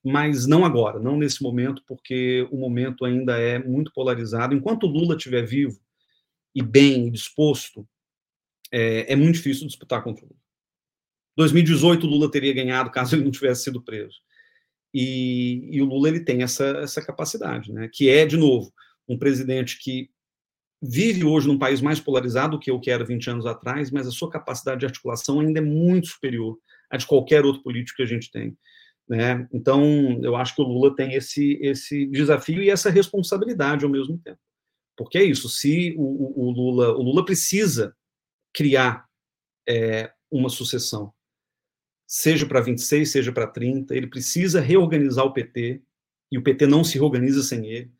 mas 0.04 0.46
não 0.46 0.64
agora, 0.64 1.00
não 1.00 1.16
nesse 1.16 1.42
momento, 1.42 1.82
porque 1.86 2.46
o 2.52 2.56
momento 2.56 3.04
ainda 3.04 3.38
é 3.38 3.58
muito 3.58 3.92
polarizado. 3.92 4.54
Enquanto 4.54 4.84
o 4.84 4.90
Lula 4.90 5.16
estiver 5.16 5.44
vivo 5.44 5.80
e 6.54 6.62
bem 6.62 7.10
disposto, 7.10 7.88
é, 8.70 9.12
é 9.12 9.16
muito 9.16 9.36
difícil 9.36 9.66
disputar 9.66 10.02
contra 10.04 10.24
o 10.24 10.28
Lula. 10.28 10.37
2018 11.38 12.04
o 12.04 12.10
Lula 12.10 12.28
teria 12.28 12.52
ganhado 12.52 12.90
caso 12.90 13.14
ele 13.14 13.24
não 13.24 13.30
tivesse 13.30 13.62
sido 13.62 13.80
preso. 13.80 14.16
E, 14.92 15.68
e, 15.70 15.80
o 15.80 15.84
Lula 15.84 16.08
ele 16.08 16.20
tem 16.20 16.42
essa, 16.42 16.66
essa 16.78 17.00
capacidade, 17.00 17.72
né? 17.72 17.88
Que 17.92 18.08
é 18.10 18.26
de 18.26 18.36
novo 18.36 18.72
um 19.08 19.16
presidente 19.16 19.78
que 19.78 20.10
vive 20.82 21.24
hoje 21.24 21.46
num 21.46 21.58
país 21.58 21.80
mais 21.80 22.00
polarizado 22.00 22.56
do 22.56 22.60
que 22.60 22.70
o 22.70 22.80
que 22.80 22.90
era 22.90 23.04
20 23.04 23.30
anos 23.30 23.46
atrás, 23.46 23.90
mas 23.90 24.06
a 24.06 24.10
sua 24.10 24.30
capacidade 24.30 24.80
de 24.80 24.86
articulação 24.86 25.40
ainda 25.40 25.60
é 25.60 25.62
muito 25.62 26.08
superior 26.08 26.58
à 26.90 26.96
de 26.96 27.06
qualquer 27.06 27.44
outro 27.44 27.62
político 27.62 27.96
que 27.96 28.02
a 28.02 28.06
gente 28.06 28.30
tem. 28.30 28.56
Né? 29.08 29.48
Então, 29.52 30.20
eu 30.22 30.36
acho 30.36 30.54
que 30.54 30.62
o 30.62 30.66
Lula 30.66 30.94
tem 30.94 31.14
esse, 31.14 31.58
esse 31.62 32.06
desafio 32.06 32.62
e 32.62 32.70
essa 32.70 32.90
responsabilidade 32.90 33.84
ao 33.84 33.90
mesmo 33.90 34.18
tempo. 34.18 34.40
Porque 34.96 35.18
é 35.18 35.24
isso, 35.24 35.48
se 35.48 35.94
o, 35.96 36.46
o 36.46 36.50
Lula, 36.50 36.92
o 36.96 37.02
Lula 37.02 37.24
precisa 37.24 37.94
criar 38.52 39.06
é, 39.68 40.12
uma 40.30 40.48
sucessão 40.48 41.12
seja 42.08 42.46
para 42.46 42.62
26, 42.62 43.12
seja 43.12 43.30
para 43.30 43.46
30, 43.46 43.94
ele 43.94 44.06
precisa 44.06 44.62
reorganizar 44.62 45.26
o 45.26 45.32
PT, 45.32 45.82
e 46.32 46.38
o 46.38 46.42
PT 46.42 46.66
não 46.66 46.82
se 46.82 46.94
reorganiza 46.94 47.42
sem 47.42 47.66
ele. 47.66 47.90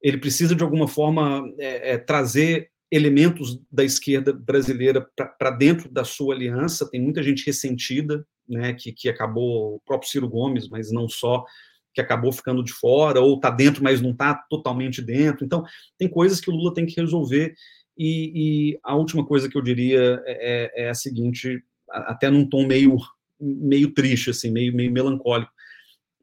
Ele 0.00 0.18
precisa, 0.18 0.54
de 0.54 0.62
alguma 0.62 0.86
forma, 0.86 1.44
é, 1.58 1.94
é, 1.94 1.98
trazer 1.98 2.70
elementos 2.88 3.60
da 3.70 3.82
esquerda 3.82 4.32
brasileira 4.32 5.04
para 5.38 5.50
dentro 5.50 5.90
da 5.90 6.04
sua 6.04 6.34
aliança. 6.34 6.88
Tem 6.88 7.00
muita 7.00 7.20
gente 7.20 7.44
ressentida, 7.44 8.24
né, 8.48 8.72
que, 8.74 8.92
que 8.92 9.08
acabou, 9.08 9.74
o 9.74 9.80
próprio 9.80 10.08
Ciro 10.08 10.28
Gomes, 10.28 10.68
mas 10.68 10.92
não 10.92 11.08
só, 11.08 11.44
que 11.92 12.00
acabou 12.00 12.30
ficando 12.30 12.62
de 12.62 12.72
fora, 12.72 13.20
ou 13.20 13.34
está 13.34 13.50
dentro, 13.50 13.82
mas 13.82 14.00
não 14.00 14.10
está 14.10 14.34
totalmente 14.48 15.02
dentro. 15.02 15.44
Então, 15.44 15.64
tem 15.98 16.08
coisas 16.08 16.40
que 16.40 16.50
o 16.50 16.54
Lula 16.54 16.72
tem 16.72 16.86
que 16.86 17.00
resolver. 17.00 17.54
E, 17.98 18.70
e 18.72 18.78
a 18.84 18.94
última 18.94 19.26
coisa 19.26 19.48
que 19.48 19.56
eu 19.56 19.62
diria 19.62 20.22
é, 20.26 20.74
é, 20.76 20.84
é 20.84 20.88
a 20.90 20.94
seguinte, 20.94 21.60
até 21.90 22.30
num 22.30 22.48
tom 22.48 22.66
meio 22.66 22.96
meio 23.40 23.92
triste, 23.92 24.30
assim, 24.30 24.50
meio, 24.50 24.74
meio 24.74 24.90
melancólico. 24.90 25.52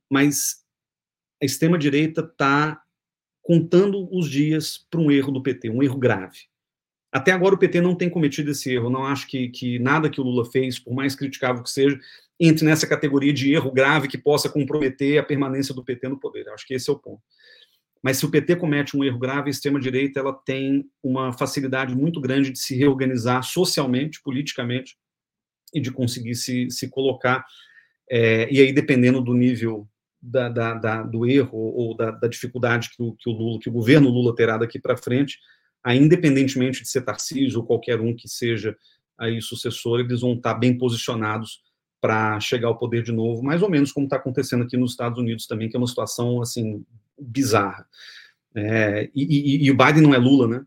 Mas 0.10 0.64
a 1.42 1.46
extrema-direita 1.46 2.22
está 2.22 2.82
contando 3.42 4.08
os 4.12 4.30
dias 4.30 4.86
para 4.90 5.02
um 5.02 5.12
erro 5.12 5.32
do 5.32 5.44
PT, 5.44 5.70
um 5.70 5.84
erro 5.84 5.98
grave. 5.98 6.40
Até 7.12 7.32
agora 7.32 7.54
o 7.54 7.58
PT 7.58 7.80
não 7.80 7.94
tem 7.94 8.10
cometido 8.10 8.50
esse 8.50 8.72
erro. 8.74 8.90
Não 8.90 9.06
acho 9.06 9.28
que, 9.28 9.50
que 9.50 9.78
nada 9.78 10.10
que 10.10 10.20
o 10.20 10.24
Lula 10.24 10.46
fez, 10.46 10.80
por 10.80 10.96
mais 10.96 11.14
criticável 11.14 11.62
que 11.62 11.70
seja, 11.70 12.00
entre 12.40 12.66
nessa 12.66 12.88
categoria 12.88 13.32
de 13.32 13.54
erro 13.54 13.72
grave 13.72 14.08
que 14.08 14.18
possa 14.18 14.50
comprometer 14.50 15.20
a 15.20 15.24
permanência 15.24 15.76
do 15.76 15.84
PT 15.84 16.08
no 16.10 16.20
poder. 16.20 16.50
Acho 16.50 16.66
que 16.66 16.74
esse 16.74 16.90
é 16.90 16.94
o 16.94 16.98
ponto. 16.98 17.22
Mas 18.02 18.18
se 18.18 18.26
o 18.26 18.32
PT 18.32 18.56
comete 18.56 18.98
um 18.98 19.04
erro 19.04 19.20
grave, 19.20 19.48
a 19.48 19.52
extrema-direita 19.52 20.20
ela 20.20 20.34
tem 20.34 20.90
uma 21.02 21.32
facilidade 21.32 21.96
muito 21.96 22.20
grande 22.20 22.52
de 22.52 22.60
se 22.60 22.76
reorganizar 22.76 23.44
socialmente, 23.44 24.22
politicamente, 24.22 24.98
e 25.74 25.80
de 25.80 25.92
conseguir 25.92 26.36
se, 26.36 26.70
se 26.70 26.90
colocar. 26.90 27.46
É, 28.10 28.52
e 28.52 28.60
aí, 28.62 28.72
dependendo 28.72 29.22
do 29.22 29.34
nível 29.34 29.88
da, 30.22 30.48
da, 30.50 30.74
da, 30.74 31.04
do 31.04 31.26
erro 31.26 31.58
ou 31.58 31.96
da, 31.96 32.12
da 32.12 32.28
dificuldade 32.28 32.90
que 32.96 33.02
o, 33.02 33.14
que 33.14 33.30
o, 33.30 33.34
Lula, 33.34 33.60
que 33.60 33.70
o 33.70 33.74
governo 33.74 34.10
Lula 34.10 34.36
terá 34.36 34.58
daqui 34.58 34.80
para 34.80 34.96
frente, 34.96 35.38
aí, 35.84 35.98
independentemente 35.98 36.82
de 36.82 36.90
ser 36.90 37.02
Tarcísio 37.02 37.60
ou 37.60 37.66
qualquer 37.66 38.00
um 38.00 38.16
que 38.16 38.28
seja 38.28 38.76
aí 39.18 39.42
sucessor, 39.42 40.00
eles 40.00 40.22
vão 40.22 40.34
estar 40.34 40.54
bem 40.54 40.78
posicionados 40.78 41.62
para 42.02 42.40
chegar 42.40 42.68
ao 42.68 42.78
poder 42.78 43.02
de 43.02 43.12
novo, 43.12 43.42
mais 43.42 43.62
ou 43.62 43.70
menos 43.70 43.92
como 43.92 44.06
está 44.06 44.18
acontecendo 44.18 44.64
aqui 44.64 44.76
nos 44.76 44.92
Estados 44.92 45.18
Unidos 45.18 45.48
também, 45.48 45.70
que 45.70 45.76
é 45.76 45.80
uma 45.80 45.88
situação 45.88 46.42
assim 46.42 46.86
bizarra. 47.18 47.88
É, 48.56 49.10
e, 49.16 49.24
e, 49.24 49.66
e, 49.66 49.72
o 49.72 49.78
Biden 49.78 50.04
não 50.04 50.14
é 50.14 50.18
Lula, 50.18 50.48
né? 50.48 50.66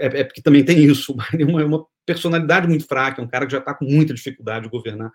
É, 0.00 0.20
é, 0.20 0.24
porque 0.24 0.42
também 0.42 0.64
tem 0.64 0.84
isso. 0.84 1.12
O 1.12 1.16
Biden 1.16 1.46
é 1.46 1.50
uma, 1.50 1.62
é 1.62 1.64
uma 1.64 1.86
personalidade 2.06 2.68
muito 2.68 2.86
fraca, 2.86 3.20
é 3.20 3.24
um 3.24 3.28
cara 3.28 3.44
que 3.44 3.52
já 3.52 3.58
está 3.58 3.74
com 3.74 3.84
muita 3.84 4.14
dificuldade 4.14 4.64
de 4.64 4.70
governar, 4.70 5.12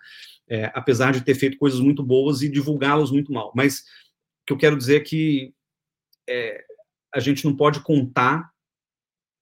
é, 0.47 0.69
apesar 0.75 1.13
de 1.13 1.21
ter 1.21 1.33
feito 1.33 1.57
coisas 1.57 1.79
muito 1.79 2.03
boas 2.03 2.41
e 2.41 2.49
divulgá-las 2.49 3.09
muito 3.09 3.31
mal. 3.31 3.51
Mas 3.55 3.79
o 3.79 4.45
que 4.47 4.53
eu 4.53 4.57
quero 4.57 4.77
dizer 4.77 4.97
é 4.97 5.03
que 5.03 5.53
é, 6.29 6.63
a 7.13 7.19
gente 7.19 7.45
não 7.45 7.55
pode 7.55 7.79
contar 7.79 8.51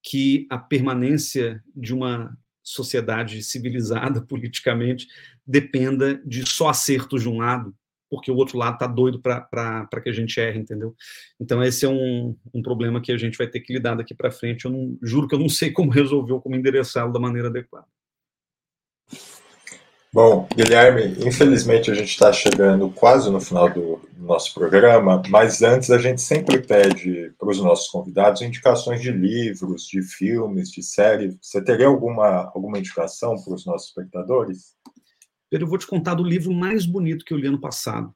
que 0.02 0.46
a 0.48 0.56
permanência 0.56 1.62
de 1.74 1.92
uma 1.92 2.36
sociedade 2.62 3.42
civilizada 3.42 4.22
politicamente 4.26 5.08
dependa 5.46 6.14
de 6.24 6.48
só 6.48 6.68
acertos 6.68 7.22
de 7.22 7.28
um 7.28 7.38
lado 7.38 7.74
porque 8.10 8.30
o 8.30 8.36
outro 8.36 8.58
lado 8.58 8.74
está 8.74 8.86
doido 8.86 9.20
para 9.20 10.00
que 10.02 10.10
a 10.10 10.12
gente 10.12 10.38
erre, 10.40 10.58
entendeu? 10.58 10.94
Então, 11.40 11.62
esse 11.62 11.86
é 11.86 11.88
um, 11.88 12.36
um 12.52 12.60
problema 12.60 13.00
que 13.00 13.12
a 13.12 13.16
gente 13.16 13.38
vai 13.38 13.46
ter 13.46 13.60
que 13.60 13.72
lidar 13.72 13.94
daqui 13.94 14.14
para 14.14 14.32
frente. 14.32 14.64
Eu 14.64 14.72
não, 14.72 14.98
juro 15.00 15.28
que 15.28 15.34
eu 15.34 15.38
não 15.38 15.48
sei 15.48 15.70
como 15.70 15.90
resolver 15.90 16.32
ou 16.32 16.40
como 16.40 16.56
endereçá-lo 16.56 17.12
da 17.12 17.20
maneira 17.20 17.48
adequada. 17.48 17.86
Bom, 20.12 20.48
Guilherme, 20.56 21.24
infelizmente 21.24 21.88
a 21.88 21.94
gente 21.94 22.08
está 22.08 22.32
chegando 22.32 22.90
quase 22.90 23.30
no 23.30 23.40
final 23.40 23.70
do, 23.70 24.00
do 24.12 24.26
nosso 24.26 24.52
programa, 24.52 25.22
mas 25.28 25.62
antes 25.62 25.88
a 25.88 25.98
gente 25.98 26.20
sempre 26.20 26.58
pede 26.58 27.32
para 27.38 27.48
os 27.48 27.60
nossos 27.60 27.86
convidados 27.86 28.42
indicações 28.42 29.00
de 29.00 29.12
livros, 29.12 29.86
de 29.86 30.02
filmes, 30.02 30.72
de 30.72 30.82
séries. 30.82 31.36
Você 31.40 31.62
teria 31.62 31.86
alguma, 31.86 32.50
alguma 32.52 32.78
indicação 32.78 33.36
para 33.36 33.54
os 33.54 33.64
nossos 33.64 33.90
espectadores? 33.90 34.74
Eu 35.50 35.66
vou 35.66 35.78
te 35.78 35.86
contar 35.86 36.14
do 36.14 36.22
livro 36.22 36.52
mais 36.52 36.86
bonito 36.86 37.24
que 37.24 37.32
eu 37.32 37.38
li 37.38 37.46
ano 37.46 37.60
passado, 37.60 38.14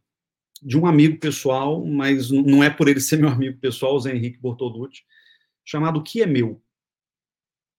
de 0.62 0.78
um 0.78 0.86
amigo 0.86 1.18
pessoal, 1.18 1.84
mas 1.84 2.30
não 2.30 2.62
é 2.62 2.70
por 2.70 2.88
ele 2.88 3.00
ser 3.00 3.18
meu 3.18 3.28
amigo 3.28 3.58
pessoal, 3.58 3.96
o 3.96 4.00
Zé 4.00 4.14
Henrique 4.14 4.38
Bortolucci, 4.38 5.02
chamado 5.64 5.98
O 5.98 6.02
Que 6.02 6.22
é 6.22 6.26
Meu, 6.26 6.62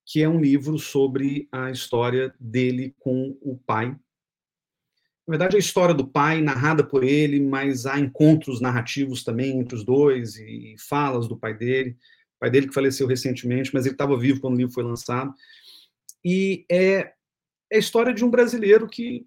que 0.05 0.21
é 0.21 0.29
um 0.29 0.39
livro 0.39 0.77
sobre 0.77 1.47
a 1.51 1.71
história 1.71 2.33
dele 2.39 2.93
com 2.99 3.37
o 3.41 3.57
pai. 3.57 3.89
Na 5.27 5.31
verdade, 5.31 5.55
a 5.55 5.59
história 5.59 5.95
do 5.95 6.07
pai, 6.07 6.41
narrada 6.41 6.83
por 6.83 7.03
ele, 7.03 7.39
mas 7.39 7.87
há 7.87 7.99
encontros 7.99 8.61
narrativos 8.61 9.23
também 9.23 9.57
entre 9.57 9.75
os 9.75 9.83
dois 9.83 10.35
e 10.35 10.75
falas 10.77 11.27
do 11.27 11.35
pai 11.35 11.55
dele. 11.55 11.97
O 12.35 12.39
pai 12.39 12.51
dele 12.51 12.67
que 12.67 12.73
faleceu 12.73 13.07
recentemente, 13.07 13.73
mas 13.73 13.85
ele 13.85 13.95
estava 13.95 14.17
vivo 14.17 14.39
quando 14.39 14.53
o 14.53 14.57
livro 14.57 14.73
foi 14.73 14.83
lançado. 14.83 15.33
E 16.23 16.65
é, 16.69 17.13
é 17.71 17.75
a 17.75 17.79
história 17.79 18.13
de 18.13 18.23
um 18.23 18.29
brasileiro 18.29 18.87
que 18.87 19.25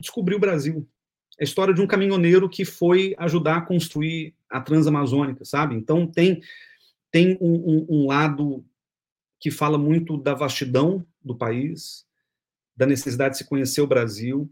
descobriu 0.00 0.38
o 0.38 0.40
Brasil. 0.40 0.88
É 1.38 1.42
a 1.42 1.44
história 1.44 1.74
de 1.74 1.80
um 1.80 1.86
caminhoneiro 1.86 2.48
que 2.48 2.64
foi 2.64 3.14
ajudar 3.18 3.56
a 3.58 3.60
construir 3.60 4.34
a 4.48 4.60
Transamazônica, 4.60 5.44
sabe? 5.44 5.74
Então 5.74 6.06
tem 6.06 6.40
tem 7.10 7.38
um, 7.40 7.54
um, 7.54 7.86
um 7.88 8.06
lado 8.06 8.64
que 9.40 9.50
fala 9.50 9.78
muito 9.78 10.16
da 10.16 10.34
vastidão 10.34 11.06
do 11.22 11.36
país, 11.36 12.04
da 12.76 12.86
necessidade 12.86 13.32
de 13.32 13.38
se 13.38 13.48
conhecer 13.48 13.80
o 13.80 13.86
Brasil. 13.86 14.50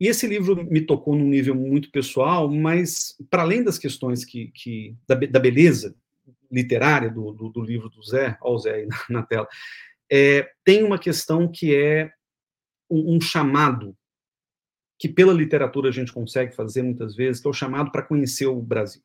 E 0.00 0.06
esse 0.06 0.26
livro 0.26 0.64
me 0.64 0.80
tocou 0.80 1.16
num 1.16 1.28
nível 1.28 1.54
muito 1.54 1.90
pessoal, 1.90 2.48
mas 2.48 3.16
para 3.28 3.42
além 3.42 3.62
das 3.62 3.78
questões 3.78 4.24
que, 4.24 4.50
que 4.54 4.96
da, 5.06 5.14
da 5.14 5.40
beleza 5.40 5.94
literária 6.50 7.10
do, 7.10 7.32
do, 7.32 7.48
do, 7.50 7.60
livro 7.60 7.88
do 7.88 8.02
Zé, 8.02 8.38
olha 8.40 8.54
o 8.54 8.58
Zé 8.58 8.74
aí 8.74 8.86
na, 8.86 9.04
na 9.10 9.22
tela, 9.22 9.48
é, 10.10 10.50
tem 10.64 10.82
uma 10.84 10.98
questão 10.98 11.50
que 11.50 11.74
é 11.74 12.10
um, 12.88 13.16
um, 13.16 13.20
chamado 13.20 13.96
que 14.98 15.08
pela 15.08 15.32
literatura 15.32 15.88
a 15.88 15.92
gente 15.92 16.12
consegue 16.12 16.54
fazer 16.54 16.82
muitas 16.82 17.14
vezes, 17.14 17.40
que 17.40 17.46
é 17.46 17.50
o 17.50 17.54
chamado 17.54 17.92
para 17.92 18.02
conhecer 18.02 18.46
o 18.46 18.60
Brasil. 18.60 19.02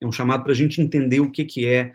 É 0.00 0.06
um 0.06 0.12
chamado 0.12 0.44
para 0.44 0.52
a 0.52 0.56
gente 0.56 0.80
entender 0.80 1.20
o 1.20 1.30
que, 1.30 1.44
que 1.44 1.66
é, 1.66 1.92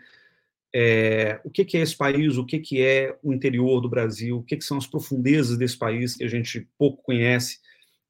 é, 0.74 1.40
o 1.44 1.50
que, 1.50 1.64
que 1.64 1.78
é 1.78 1.80
esse 1.80 1.96
país, 1.96 2.36
o 2.36 2.44
que, 2.44 2.58
que 2.58 2.82
é 2.82 3.16
o 3.22 3.32
interior 3.32 3.80
do 3.80 3.88
Brasil, 3.88 4.38
o 4.38 4.42
que, 4.42 4.56
que 4.56 4.64
são 4.64 4.76
as 4.76 4.86
profundezas 4.86 5.56
desse 5.56 5.78
país 5.78 6.16
que 6.16 6.24
a 6.24 6.28
gente 6.28 6.68
pouco 6.76 7.02
conhece 7.02 7.58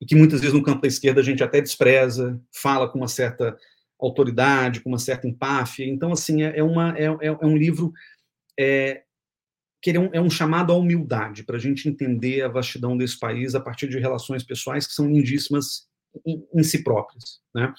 e 0.00 0.06
que 0.06 0.16
muitas 0.16 0.40
vezes 0.40 0.54
no 0.54 0.62
campo 0.64 0.82
da 0.82 0.88
esquerda 0.88 1.20
a 1.20 1.24
gente 1.24 1.44
até 1.44 1.60
despreza, 1.60 2.40
fala 2.52 2.88
com 2.88 2.98
uma 2.98 3.08
certa 3.08 3.56
autoridade, 4.00 4.80
com 4.80 4.88
uma 4.88 4.98
certa 4.98 5.28
empáfia. 5.28 5.86
Então, 5.86 6.10
assim, 6.10 6.42
é, 6.42 6.58
é 6.58 6.62
uma, 6.62 6.98
é, 6.98 7.04
é, 7.04 7.26
é 7.26 7.46
um 7.46 7.56
livro 7.56 7.92
é, 8.58 9.04
que 9.82 9.90
é 9.90 9.98
um, 9.98 10.10
é 10.12 10.20
um 10.20 10.30
chamado 10.30 10.72
à 10.72 10.76
humildade, 10.76 11.42
para 11.42 11.56
a 11.56 11.60
gente 11.60 11.88
entender 11.88 12.42
a 12.42 12.48
vastidão 12.48 12.96
desse 12.96 13.18
país 13.18 13.56
a 13.56 13.60
partir 13.60 13.88
de 13.88 13.98
relações 13.98 14.44
pessoais 14.44 14.86
que 14.86 14.94
são 14.94 15.08
lindíssimas 15.08 15.88
em, 16.24 16.46
em, 16.54 16.62
si 16.62 16.84
próprias, 16.84 17.40
né? 17.52 17.74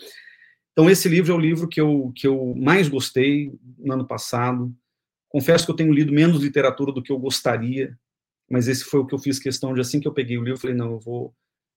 Então, 0.74 0.90
esse 0.90 1.08
livro 1.08 1.32
é 1.32 1.36
o 1.36 1.40
livro 1.40 1.68
que 1.68 1.80
eu, 1.80 2.12
que 2.16 2.28
eu 2.28 2.54
mais 2.58 2.90
gostei 2.90 3.54
no 3.78 3.94
ano 3.94 4.08
passado. 4.08 4.76
Confesso 5.30 5.66
que 5.66 5.72
eu 5.72 5.76
tenho 5.76 5.94
lido 5.94 6.12
menos 6.12 6.42
literatura 6.42 6.92
do 6.92 7.02
que 7.02 7.12
eu 7.12 7.20
gostaria, 7.20 7.96
mas 8.50 8.68
esse 8.68 8.84
foi 8.84 9.00
o 9.00 9.06
que 9.06 9.14
eu 9.14 9.20
fiz 9.20 9.40
questão 9.40 9.74
de, 9.74 9.80
assim 9.80 10.00
que 10.00 10.08
eu 10.08 10.14
peguei 10.14 10.38
o 10.38 10.44
livro, 10.44 10.60
falei, 10.60 10.76
não, 10.76 10.94
eu 10.94 11.00
vou, 11.00 11.34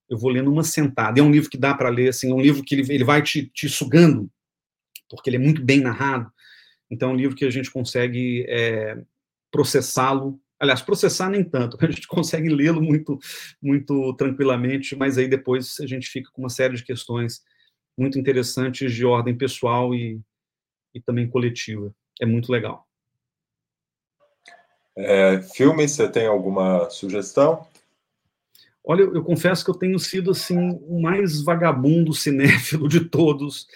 eu 0.08 0.18
vou 0.18 0.30
ler 0.30 0.42
numa 0.42 0.64
sentada. 0.64 1.20
É 1.20 1.22
um 1.22 1.30
livro 1.30 1.50
que 1.50 1.58
dá 1.58 1.74
para 1.74 1.90
ler, 1.90 2.08
assim, 2.08 2.30
é 2.30 2.34
um 2.34 2.40
livro 2.40 2.64
que 2.64 2.74
ele, 2.74 2.92
ele 2.92 3.04
vai 3.04 3.22
te, 3.22 3.46
te 3.46 3.68
sugando, 3.68 4.30
porque 5.10 5.28
ele 5.28 5.36
é 5.36 5.40
muito 5.40 5.62
bem 5.62 5.80
narrado. 5.80 6.32
Então, 6.90 7.10
é 7.10 7.12
um 7.12 7.16
livro 7.16 7.36
que 7.36 7.44
a 7.44 7.50
gente 7.50 7.70
consegue 7.70 8.46
é, 8.48 8.96
processá-lo. 9.56 10.38
Aliás, 10.60 10.82
processar 10.82 11.30
nem 11.30 11.42
tanto, 11.42 11.78
a 11.80 11.90
gente 11.90 12.06
consegue 12.06 12.50
lê-lo 12.50 12.82
muito, 12.82 13.18
muito 13.60 14.14
tranquilamente, 14.14 14.94
mas 14.94 15.16
aí 15.16 15.26
depois 15.26 15.80
a 15.80 15.86
gente 15.86 16.08
fica 16.08 16.30
com 16.30 16.42
uma 16.42 16.50
série 16.50 16.76
de 16.76 16.84
questões 16.84 17.42
muito 17.96 18.18
interessantes 18.18 18.92
de 18.92 19.06
ordem 19.06 19.34
pessoal 19.36 19.94
e, 19.94 20.20
e 20.94 21.00
também 21.00 21.28
coletiva. 21.28 21.90
É 22.20 22.26
muito 22.26 22.52
legal. 22.52 22.86
É, 24.94 25.40
filme, 25.42 25.88
você 25.88 26.08
tem 26.08 26.26
alguma 26.26 26.90
sugestão? 26.90 27.66
Olha, 28.84 29.02
eu, 29.02 29.14
eu, 29.14 29.24
confesso 29.24 29.64
que 29.64 29.70
eu 29.70 29.74
tenho 29.74 29.98
sido 29.98 30.30
assim 30.30 30.78
o 30.86 31.00
mais 31.00 31.42
vagabundo 31.42 32.12
cinéfilo 32.14 32.88
de 32.88 33.00
todos 33.00 33.66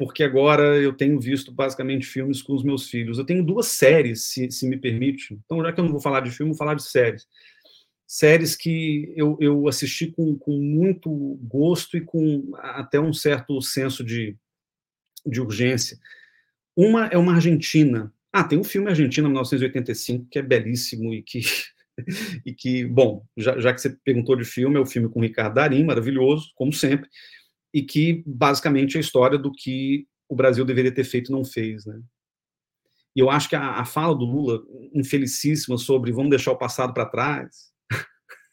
porque 0.00 0.24
agora 0.24 0.78
eu 0.78 0.94
tenho 0.94 1.20
visto 1.20 1.52
basicamente 1.52 2.06
filmes 2.06 2.40
com 2.40 2.54
os 2.54 2.64
meus 2.64 2.88
filhos. 2.88 3.18
Eu 3.18 3.26
tenho 3.26 3.44
duas 3.44 3.66
séries, 3.66 4.28
se, 4.28 4.50
se 4.50 4.66
me 4.66 4.78
permite. 4.78 5.38
Então, 5.44 5.62
já 5.62 5.70
que 5.74 5.78
eu 5.78 5.84
não 5.84 5.92
vou 5.92 6.00
falar 6.00 6.20
de 6.20 6.30
filme, 6.30 6.52
vou 6.52 6.56
falar 6.56 6.72
de 6.72 6.82
séries. 6.82 7.28
Séries 8.06 8.56
que 8.56 9.12
eu, 9.14 9.36
eu 9.42 9.68
assisti 9.68 10.06
com, 10.06 10.38
com 10.38 10.52
muito 10.56 11.10
gosto 11.42 11.98
e 11.98 12.00
com 12.00 12.50
até 12.56 12.98
um 12.98 13.12
certo 13.12 13.60
senso 13.60 14.02
de, 14.02 14.34
de 15.26 15.38
urgência. 15.38 15.98
Uma 16.74 17.08
é 17.08 17.18
uma 17.18 17.34
argentina. 17.34 18.10
Ah, 18.32 18.42
tem 18.42 18.58
um 18.58 18.64
filme 18.64 18.88
Argentina 18.88 19.28
1985 19.28 20.28
que 20.30 20.38
é 20.38 20.42
belíssimo 20.42 21.12
e 21.12 21.22
que 21.22 21.40
e 22.46 22.54
que, 22.54 22.86
bom, 22.86 23.22
já, 23.36 23.60
já 23.60 23.74
que 23.74 23.82
você 23.82 23.90
perguntou 24.02 24.34
de 24.34 24.46
filme, 24.46 24.78
é 24.78 24.80
o 24.80 24.86
filme 24.86 25.10
com 25.10 25.20
Ricardo 25.20 25.56
Darim, 25.56 25.84
maravilhoso, 25.84 26.52
como 26.54 26.72
sempre 26.72 27.06
e 27.72 27.82
que 27.82 28.22
basicamente 28.26 28.96
é 28.96 28.98
a 28.98 29.00
história 29.00 29.38
do 29.38 29.52
que 29.52 30.06
o 30.28 30.34
Brasil 30.34 30.64
deveria 30.64 30.94
ter 30.94 31.04
feito 31.04 31.30
e 31.30 31.32
não 31.32 31.44
fez, 31.44 31.84
né? 31.86 32.00
E 33.14 33.20
eu 33.20 33.28
acho 33.28 33.48
que 33.48 33.56
a, 33.56 33.72
a 33.72 33.84
fala 33.84 34.14
do 34.14 34.24
Lula, 34.24 34.62
infelicíssima, 34.94 35.76
sobre 35.76 36.12
vamos 36.12 36.30
deixar 36.30 36.52
o 36.52 36.58
passado 36.58 36.94
para 36.94 37.06
trás. 37.06 37.70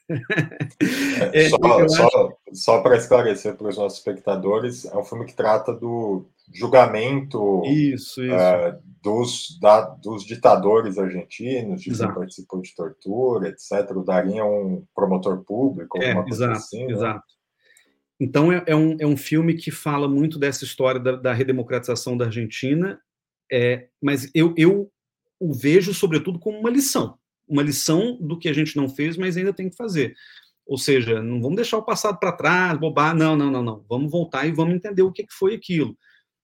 é, 1.34 1.50
só, 1.50 1.58
só, 1.88 2.08
acho... 2.08 2.38
só 2.54 2.82
para 2.82 2.98
esclarecer 2.98 3.56
para 3.56 3.68
os 3.68 3.78
nossos 3.78 4.00
espectadores, 4.00 4.86
é 4.86 4.98
um 4.98 5.04
filme 5.04 5.26
que 5.26 5.36
trata 5.36 5.74
do 5.74 6.26
julgamento 6.54 7.62
isso, 7.66 8.24
isso. 8.24 8.34
Uh, 8.34 8.82
dos, 9.04 9.60
da, 9.60 9.82
dos 9.82 10.24
ditadores 10.24 10.98
argentinos, 10.98 11.82
de 11.82 11.96
quem 11.96 12.14
participou 12.14 12.62
de 12.62 12.74
tortura, 12.76 13.50
etc. 13.50 13.92
O 13.96 14.12
é 14.12 14.44
um 14.44 14.84
promotor 14.96 15.44
público, 15.44 16.02
é, 16.02 16.12
exato, 16.28 16.54
assim, 16.54 16.88
né? 16.88 17.20
Então, 18.20 18.52
é, 18.52 18.64
é, 18.66 18.76
um, 18.76 18.98
é 19.00 19.06
um 19.06 19.18
filme 19.18 19.54
que 19.54 19.70
fala 19.70 20.08
muito 20.08 20.40
dessa 20.40 20.64
história 20.64 21.00
da, 21.00 21.16
da 21.16 21.34
redemocratização 21.34 22.18
da 22.18 22.26
Argentina, 22.26 23.00
é, 23.52 23.88
mas 24.02 24.30
eu, 24.34 24.54
eu 24.58 24.92
o 25.40 25.54
vejo, 25.54 25.94
sobretudo, 25.94 26.40
como 26.40 26.60
uma 26.60 26.70
lição. 26.70 27.18
Uma 27.48 27.62
lição 27.62 28.18
do 28.20 28.38
que 28.38 28.50
a 28.50 28.54
gente 28.54 28.76
não 28.76 28.90
fez, 28.90 29.16
mas 29.16 29.38
ainda 29.38 29.54
tem 29.54 29.70
que 29.70 29.76
fazer. 29.76 30.16
Ou 30.66 30.78
seja, 30.78 31.22
não 31.22 31.42
vamos 31.42 31.56
deixar 31.56 31.78
o 31.78 31.86
passado 31.86 32.20
para 32.20 32.34
trás, 32.34 32.78
bobar, 32.78 33.16
não, 33.16 33.38
não, 33.38 33.50
não, 33.50 33.64
não. 33.64 33.86
Vamos 33.88 34.12
voltar 34.12 34.46
e 34.46 34.52
vamos 34.52 34.76
entender 34.76 35.02
o 35.02 35.12
que, 35.12 35.24
que 35.24 35.34
foi 35.34 35.54
aquilo. 35.56 35.98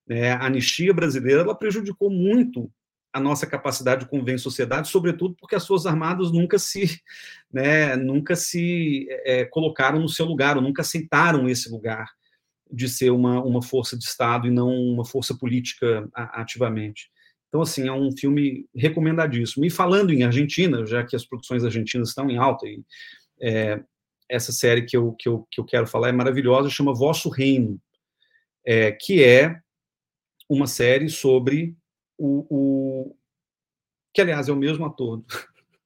É, 0.09 0.31
a 0.31 0.45
anistia 0.45 0.93
brasileira 0.93 1.41
ela 1.41 1.55
prejudicou 1.55 2.09
muito 2.09 2.71
a 3.13 3.19
nossa 3.19 3.45
capacidade 3.45 4.01
de 4.03 4.09
conviver 4.09 4.33
em 4.33 4.39
sociedade, 4.39 4.89
sobretudo 4.89 5.35
porque 5.39 5.55
as 5.55 5.67
Forças 5.67 5.85
Armadas 5.85 6.31
nunca 6.31 6.57
se, 6.57 6.99
né, 7.53 7.95
nunca 7.95 8.35
se 8.35 9.07
é, 9.23 9.45
colocaram 9.45 9.99
no 9.99 10.09
seu 10.09 10.25
lugar, 10.25 10.57
ou 10.57 10.63
nunca 10.63 10.81
aceitaram 10.81 11.47
esse 11.47 11.69
lugar 11.69 12.09
de 12.71 12.89
ser 12.89 13.11
uma, 13.11 13.41
uma 13.43 13.61
força 13.61 13.95
de 13.95 14.03
Estado 14.03 14.47
e 14.47 14.51
não 14.51 14.69
uma 14.69 15.05
força 15.05 15.37
política 15.37 16.09
ativamente. 16.13 17.11
Então, 17.47 17.61
assim, 17.61 17.87
é 17.87 17.93
um 17.93 18.11
filme 18.17 18.67
recomendadíssimo. 18.75 19.63
E 19.63 19.69
falando 19.69 20.11
em 20.11 20.23
Argentina, 20.23 20.83
já 20.87 21.03
que 21.05 21.15
as 21.15 21.23
produções 21.23 21.63
argentinas 21.63 22.09
estão 22.09 22.27
em 22.31 22.37
alta, 22.37 22.65
e, 22.65 22.83
é, 23.39 23.79
essa 24.27 24.51
série 24.51 24.81
que 24.81 24.97
eu, 24.97 25.13
que, 25.13 25.29
eu, 25.29 25.47
que 25.51 25.61
eu 25.61 25.65
quero 25.65 25.85
falar 25.85 26.09
é 26.09 26.11
maravilhosa, 26.11 26.71
chama 26.71 26.95
Vosso 26.95 27.29
Reino, 27.29 27.79
é, 28.65 28.91
que 28.91 29.23
é 29.23 29.59
uma 30.49 30.65
série 30.65 31.09
sobre 31.09 31.75
o, 32.17 32.45
o, 32.49 33.15
que 34.13 34.21
aliás 34.21 34.47
é 34.47 34.51
o 34.51 34.57
mesmo 34.57 34.85
ator 34.85 35.23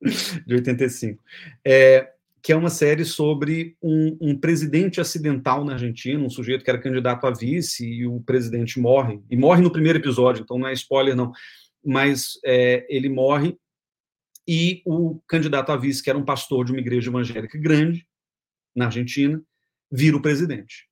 de 0.45 0.55
85, 0.55 1.23
é, 1.65 2.13
que 2.41 2.51
é 2.51 2.55
uma 2.55 2.69
série 2.69 3.03
sobre 3.03 3.75
um, 3.81 4.17
um, 4.21 4.37
presidente 4.37 5.01
acidental 5.01 5.65
na 5.65 5.73
Argentina, 5.73 6.23
um 6.23 6.29
sujeito 6.29 6.63
que 6.63 6.69
era 6.69 6.81
candidato 6.81 7.25
a 7.25 7.31
vice 7.31 7.85
e 7.85 8.07
o 8.07 8.21
presidente 8.21 8.79
morre, 8.79 9.21
e 9.29 9.35
morre 9.35 9.61
no 9.61 9.71
primeiro 9.71 9.99
episódio, 9.99 10.43
então 10.43 10.57
não 10.57 10.67
é 10.67 10.73
spoiler 10.73 11.15
não, 11.15 11.31
mas 11.83 12.39
é, 12.45 12.85
ele 12.89 13.09
morre 13.09 13.57
e 14.47 14.81
o 14.85 15.19
candidato 15.27 15.71
a 15.71 15.75
vice, 15.75 16.01
que 16.01 16.09
era 16.09 16.17
um 16.17 16.23
pastor 16.25 16.63
de 16.63 16.71
uma 16.71 16.79
igreja 16.79 17.09
evangélica 17.09 17.57
grande 17.57 18.07
na 18.75 18.85
Argentina, 18.85 19.41
vira 19.91 20.15
o 20.15 20.21
presidente. 20.21 20.87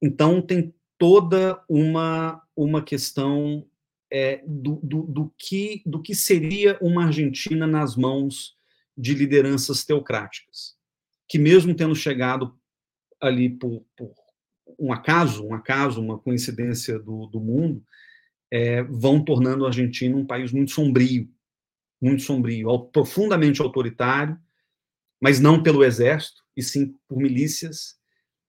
Então 0.00 0.40
tem 0.40 0.74
toda 0.96 1.62
uma 1.68 2.42
uma 2.56 2.82
questão 2.82 3.64
é, 4.10 4.42
do, 4.46 4.76
do, 4.82 5.02
do, 5.02 5.34
que, 5.38 5.82
do 5.84 6.00
que 6.00 6.14
seria 6.14 6.78
uma 6.80 7.06
Argentina 7.06 7.66
nas 7.66 7.96
mãos 7.96 8.56
de 8.96 9.14
lideranças 9.14 9.84
teocráticas, 9.84 10.76
que 11.28 11.38
mesmo 11.38 11.74
tendo 11.74 11.94
chegado 11.94 12.58
ali 13.20 13.50
por, 13.50 13.84
por 13.96 14.12
um 14.78 14.92
acaso, 14.92 15.46
um 15.46 15.54
acaso, 15.54 16.00
uma 16.00 16.18
coincidência 16.18 16.98
do, 16.98 17.26
do 17.26 17.40
mundo, 17.40 17.84
é, 18.50 18.82
vão 18.82 19.22
tornando 19.22 19.64
a 19.64 19.68
Argentina 19.68 20.16
um 20.16 20.26
país 20.26 20.52
muito 20.52 20.70
sombrio, 20.70 21.28
muito 22.00 22.22
sombrio, 22.22 22.78
profundamente 22.92 23.60
autoritário, 23.60 24.38
mas 25.20 25.40
não 25.40 25.62
pelo 25.62 25.84
exército, 25.84 26.42
e 26.56 26.62
sim 26.62 26.94
por 27.06 27.18
milícias 27.18 27.97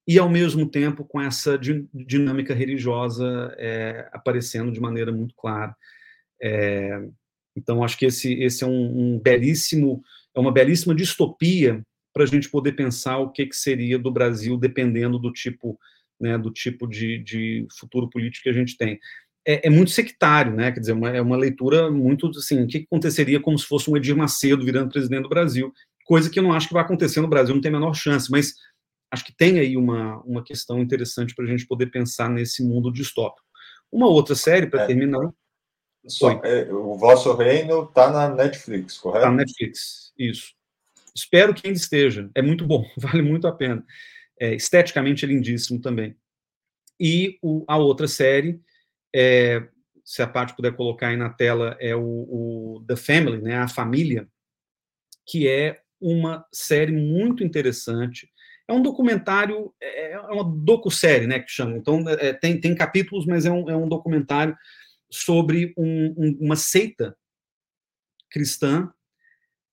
e 0.10 0.18
ao 0.18 0.28
mesmo 0.28 0.68
tempo 0.68 1.06
com 1.06 1.22
essa 1.22 1.56
dinâmica 1.94 2.52
religiosa 2.52 3.54
é, 3.60 4.10
aparecendo 4.12 4.72
de 4.72 4.80
maneira 4.80 5.12
muito 5.12 5.36
clara. 5.36 5.76
É, 6.42 7.00
então 7.56 7.84
acho 7.84 7.96
que 7.96 8.08
esse, 8.08 8.34
esse 8.42 8.64
é 8.64 8.68
um, 8.68 9.18
um, 9.18 9.20
belíssimo, 9.20 10.02
é 10.36 10.40
uma 10.40 10.52
belíssima 10.52 10.96
distopia 10.96 11.86
para 12.12 12.24
a 12.24 12.26
gente 12.26 12.50
poder 12.50 12.72
pensar 12.72 13.20
o 13.20 13.30
que, 13.30 13.46
que 13.46 13.56
seria 13.56 14.00
do 14.00 14.10
Brasil 14.10 14.58
dependendo 14.58 15.20
do 15.20 15.32
tipo, 15.32 15.80
né, 16.20 16.40
do 16.40 16.50
tipo 16.50 16.88
de, 16.88 17.20
de 17.20 17.68
futuro 17.80 18.10
político 18.10 18.46
que 18.46 18.50
a 18.50 18.54
gente 18.54 18.76
tem. 18.78 19.00
É, 19.48 19.68
é, 19.68 19.70
muito 19.70 19.92
sectário, 19.92 20.56
né? 20.56 20.72
Quer 20.72 20.80
dizer, 20.80 20.94
uma, 20.94 21.10
é 21.12 21.22
uma 21.22 21.38
leitura 21.38 21.92
muito 21.92 22.32
assim, 22.32 22.64
o 22.64 22.68
que 22.68 22.80
aconteceria 22.80 23.40
como 23.40 23.60
se 23.60 23.68
fosse 23.68 23.88
um 23.92 23.96
Edir 23.96 24.18
Macedo 24.18 24.66
virando 24.66 24.92
presidente 24.92 25.24
do 25.24 25.30
Brasil, 25.30 25.72
coisa 26.04 26.32
que 26.32 26.40
eu 26.40 26.44
não 26.44 26.52
acho 26.52 26.68
que 26.68 26.74
vai 26.74 26.82
acontecer 26.82 27.22
no 27.22 27.28
Brasil, 27.28 27.54
não 27.54 27.62
tem 27.62 27.70
a 27.70 27.74
menor 27.74 27.94
chance, 27.94 28.32
mas 28.32 28.56
acho 29.12 29.26
que 29.26 29.36
tem 29.36 29.60
aí 29.60 29.76
uma, 29.76 30.22
uma 30.24 30.44
questão 30.44 30.80
interessante 30.80 31.34
para 31.36 31.46
a 31.46 31.48
gente 31.48 31.66
poder 31.66 31.88
pensar 31.88 32.30
nesse 32.30 32.64
mundo 32.64 32.92
distópico. 32.92 33.48
Uma 33.92 34.08
outra 34.08 34.36
série, 34.36 34.68
para 34.68 34.84
é. 34.84 34.88
terminar. 34.88 35.32
Só, 36.08 36.32
é, 36.44 36.72
o 36.72 36.96
Vosso 36.96 37.34
Reino 37.34 37.84
está 37.84 38.10
na 38.10 38.30
Netflix, 38.30 38.98
correto? 38.98 39.20
Está 39.20 39.32
na 39.32 39.38
Netflix, 39.38 40.14
isso. 40.18 40.54
Espero 41.16 41.54
que 41.54 41.68
ainda 41.68 41.80
esteja. 41.80 42.30
É 42.34 42.42
muito 42.42 42.66
bom, 42.66 42.86
vale 42.98 43.22
muito 43.22 43.48
a 43.48 43.52
pena. 43.52 43.84
É, 44.40 44.54
esteticamente 44.54 45.26
é 45.26 45.28
lindíssimo 45.28 45.82
também. 45.82 46.16
E 47.00 47.38
o, 47.42 47.66
a 47.68 47.78
outra 47.78 48.08
série, 48.08 48.62
é, 49.14 49.68
se 50.04 50.22
a 50.22 50.28
parte 50.28 50.56
puder 50.56 50.76
colocar 50.76 51.10
aí 51.10 51.18
na 51.18 51.30
tela, 51.30 51.76
é 51.80 51.96
o, 51.96 52.02
o 52.02 52.86
The 52.88 52.96
Family, 52.96 53.42
né, 53.42 53.58
a 53.58 53.68
família, 53.68 54.28
que 55.26 55.48
é 55.48 55.82
uma 56.00 56.46
série 56.52 56.92
muito 56.92 57.44
interessante. 57.44 58.30
É 58.70 58.74
um 58.74 58.84
documentário, 58.84 59.74
é, 59.82 60.12
é 60.12 60.20
uma 60.20 60.44
docu-série, 60.44 61.26
né, 61.26 61.40
que 61.40 61.50
chama. 61.50 61.76
Então, 61.76 62.08
é, 62.08 62.34
tem, 62.34 62.62
tem 62.62 62.76
capítulos, 62.76 63.26
mas 63.26 63.44
é 63.44 63.52
um, 63.52 63.68
é 63.68 63.76
um 63.76 63.90
documentário 63.90 64.56
sobre 65.10 65.74
um, 65.76 66.14
um, 66.16 66.38
uma 66.40 66.56
seita 66.56 67.18
cristã 68.30 68.94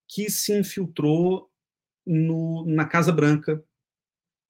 que 0.09 0.31
se 0.31 0.59
infiltrou 0.59 1.51
no, 2.07 2.65
na 2.67 2.87
Casa 2.87 3.13
Branca, 3.13 3.63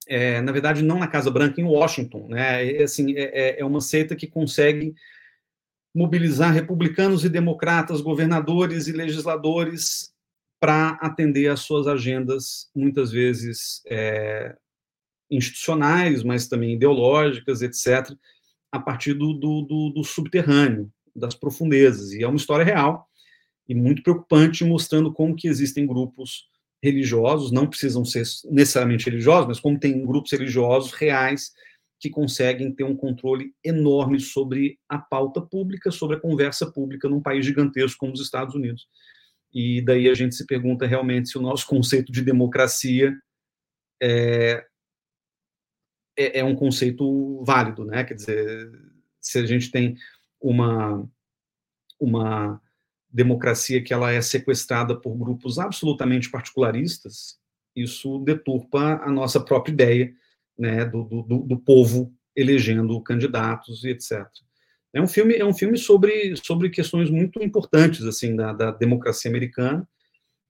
é, 0.07 0.41
na 0.41 0.53
verdade, 0.53 0.81
não 0.81 1.01
na 1.01 1.09
Casa 1.09 1.29
Branca, 1.29 1.61
em 1.61 1.65
Washington. 1.65 2.29
Né? 2.29 2.77
É, 2.77 2.83
assim, 2.85 3.17
é, 3.17 3.23
é, 3.23 3.61
é 3.61 3.65
uma 3.65 3.81
seita 3.81 4.15
que 4.15 4.29
consegue 4.29 4.95
mobilizar 5.93 6.53
republicanos 6.53 7.25
e 7.25 7.29
democratas, 7.29 8.01
governadores 8.01 8.87
e 8.87 8.93
legisladores 8.93 10.15
para 10.59 10.91
atender 11.01 11.49
às 11.49 11.61
suas 11.61 11.87
agendas, 11.87 12.71
muitas 12.75 13.11
vezes 13.11 13.83
é, 13.87 14.57
institucionais, 15.31 16.23
mas 16.23 16.49
também 16.49 16.75
ideológicas, 16.75 17.63
etc., 17.63 18.17
a 18.73 18.81
partir 18.81 19.15
do, 19.15 19.33
do, 19.33 19.63
do, 19.63 19.91
do 19.91 20.05
subterrâneo, 20.05 20.91
das 21.15 21.35
profundezas. 21.35 22.13
E 22.13 22.23
é 22.23 22.29
uma 22.29 22.37
história 22.37 22.65
real 22.65 23.09
e 23.69 23.75
muito 23.75 24.03
preocupante, 24.03 24.65
mostrando 24.65 25.13
como 25.13 25.35
que 25.35 25.49
existem 25.49 25.87
grupos 25.87 26.49
religiosos, 26.83 27.51
não 27.51 27.67
precisam 27.67 28.05
ser 28.05 28.23
necessariamente 28.51 29.07
religiosos, 29.07 29.49
mas 29.49 29.61
como 29.61 29.79
tem 29.79 30.05
grupos 30.05 30.31
religiosos 30.33 30.93
reais 30.93 31.53
que 31.99 32.11
conseguem 32.11 32.71
ter 32.73 32.85
um 32.85 32.95
controle 32.95 33.55
enorme 33.65 34.21
sobre 34.21 34.79
a 34.89 34.99
pauta 34.99 35.41
pública, 35.41 35.91
sobre 35.91 36.17
a 36.17 36.21
conversa 36.21 36.71
pública 36.71 37.09
num 37.09 37.23
país 37.23 37.45
gigantesco 37.45 37.99
como 37.99 38.13
os 38.13 38.21
Estados 38.21 38.55
Unidos. 38.55 38.87
E 39.53 39.81
daí 39.83 40.09
a 40.09 40.15
gente 40.15 40.35
se 40.35 40.47
pergunta 40.47 40.87
realmente 40.87 41.29
se 41.29 41.39
o 41.39 41.43
nosso 41.43 41.67
conceito 41.67 42.13
de 42.13 42.23
democracia 42.23 43.17
é, 44.03 44.65
é, 46.17 46.41
é 46.41 46.45
um 46.45 46.55
conceito 46.55 47.43
válido, 47.45 47.85
né? 47.85 48.05
Quer 48.05 48.15
dizer, 48.15 48.71
se 49.21 49.39
a 49.39 49.47
gente 49.47 49.71
tem 49.71 49.97
uma 50.41 51.09
uma 51.99 52.61
democracia 53.09 53.83
que 53.83 53.95
ela 53.95 54.13
é 54.13 54.21
sequestrada 54.21 54.95
por 54.95 55.17
grupos 55.17 55.59
absolutamente 55.59 56.31
particularistas, 56.31 57.39
isso 57.75 58.19
deturpa 58.19 59.01
a 59.03 59.11
nossa 59.11 59.41
própria 59.41 59.73
ideia 59.73 60.15
né, 60.59 60.85
do, 60.85 61.05
do, 61.05 61.39
do 61.39 61.59
povo 61.59 62.15
elegendo 62.35 63.01
candidatos 63.03 63.85
e 63.85 63.91
etc. 63.91 64.27
É 64.93 65.01
um 65.01 65.07
filme, 65.07 65.35
é 65.35 65.45
um 65.45 65.55
filme 65.55 65.77
sobre, 65.77 66.35
sobre 66.37 66.71
questões 66.71 67.11
muito 67.11 67.43
importantes 67.43 68.05
assim 68.05 68.35
da, 68.35 68.53
da 68.53 68.71
democracia 68.71 69.31
americana 69.31 69.87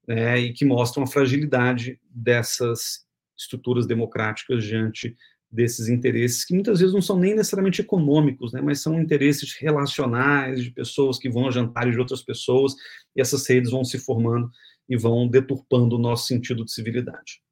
né, 0.07 0.39
e 0.39 0.53
que 0.53 0.65
mostram 0.65 1.03
a 1.03 1.07
fragilidade 1.07 2.01
dessas 2.09 3.05
estruturas 3.37 3.87
democráticas 3.87 4.65
diante 4.65 5.17
desses 5.51 5.89
interesses 5.89 6.45
que 6.45 6.55
muitas 6.55 6.81
vezes 6.81 6.95
não 6.95 7.03
são 7.03 7.19
nem 7.19 7.35
necessariamente 7.35 7.81
econômicos, 7.81 8.53
né, 8.53 8.61
mas 8.61 8.81
são 8.81 9.01
interesses 9.01 9.55
relacionais 9.55 10.63
de 10.63 10.71
pessoas 10.71 11.19
que 11.19 11.31
vão 11.31 11.49
a 11.49 11.51
jantares 11.51 11.95
de 11.95 12.01
outras 12.01 12.23
pessoas 12.23 12.75
e 13.15 13.21
essas 13.21 13.47
redes 13.47 13.71
vão 13.71 13.85
se 13.85 13.99
formando 13.99 14.51
e 14.89 14.97
vão 14.97 15.27
deturpando 15.27 15.97
o 15.97 16.01
nosso 16.01 16.27
sentido 16.27 16.65
de 16.65 16.73
civilidade. 16.73 17.43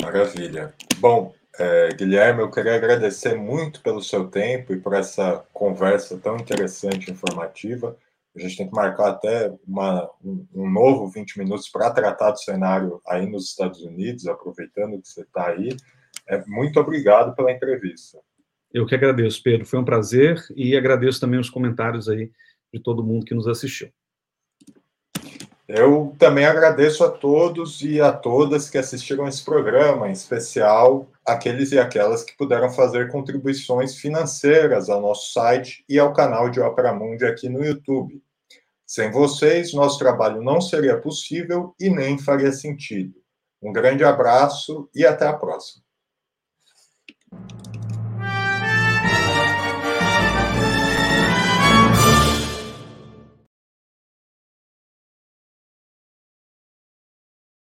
Maravilha. 0.00 0.72
Bom, 0.98 1.34
é, 1.60 1.92
Guilherme, 1.92 2.40
eu 2.40 2.50
queria 2.50 2.74
agradecer 2.74 3.34
muito 3.34 3.82
pelo 3.82 4.02
seu 4.02 4.28
tempo 4.28 4.72
e 4.72 4.80
por 4.80 4.94
essa 4.94 5.44
conversa 5.52 6.18
tão 6.18 6.36
interessante 6.36 7.08
e 7.08 7.12
informativa. 7.12 7.96
A 8.34 8.40
gente 8.40 8.56
tem 8.56 8.68
que 8.68 8.74
marcar 8.74 9.10
até 9.10 9.52
uma, 9.66 10.08
um, 10.24 10.46
um 10.54 10.70
novo 10.70 11.08
20 11.08 11.38
minutos 11.38 11.68
para 11.68 11.90
tratar 11.90 12.30
do 12.30 12.40
cenário 12.40 13.02
aí 13.06 13.26
nos 13.26 13.50
Estados 13.50 13.82
Unidos, 13.82 14.26
aproveitando 14.26 15.00
que 15.02 15.08
você 15.08 15.20
está 15.20 15.48
aí. 15.48 15.76
É, 16.26 16.42
muito 16.46 16.80
obrigado 16.80 17.34
pela 17.34 17.52
entrevista. 17.52 18.18
Eu 18.72 18.86
que 18.86 18.94
agradeço, 18.94 19.42
Pedro. 19.42 19.66
Foi 19.66 19.78
um 19.78 19.84
prazer 19.84 20.42
e 20.56 20.74
agradeço 20.76 21.20
também 21.20 21.38
os 21.38 21.50
comentários 21.50 22.08
aí 22.08 22.30
de 22.72 22.80
todo 22.80 23.04
mundo 23.04 23.26
que 23.26 23.34
nos 23.34 23.46
assistiu. 23.46 23.90
Eu 25.72 26.16
também 26.18 26.46
agradeço 26.46 27.04
a 27.04 27.08
todos 27.08 27.80
e 27.82 28.00
a 28.00 28.12
todas 28.12 28.68
que 28.68 28.76
assistiram 28.76 29.28
esse 29.28 29.44
programa, 29.44 30.08
em 30.08 30.12
especial 30.12 31.06
aqueles 31.32 31.72
e 31.72 31.78
aquelas 31.78 32.22
que 32.22 32.36
puderam 32.36 32.70
fazer 32.70 33.10
contribuições 33.10 33.96
financeiras 33.96 34.88
ao 34.88 35.00
nosso 35.00 35.32
site 35.32 35.84
e 35.88 35.98
ao 35.98 36.12
canal 36.12 36.50
de 36.50 36.60
Opera 36.60 36.92
Mundi 36.92 37.24
aqui 37.24 37.48
no 37.48 37.64
YouTube. 37.64 38.22
Sem 38.86 39.10
vocês, 39.10 39.72
nosso 39.72 39.98
trabalho 39.98 40.42
não 40.42 40.60
seria 40.60 40.98
possível 40.98 41.74
e 41.78 41.88
nem 41.88 42.18
faria 42.18 42.52
sentido. 42.52 43.14
Um 43.62 43.72
grande 43.72 44.02
abraço 44.02 44.88
e 44.94 45.06
até 45.06 45.26
a 45.26 45.32
próxima. 45.32 45.84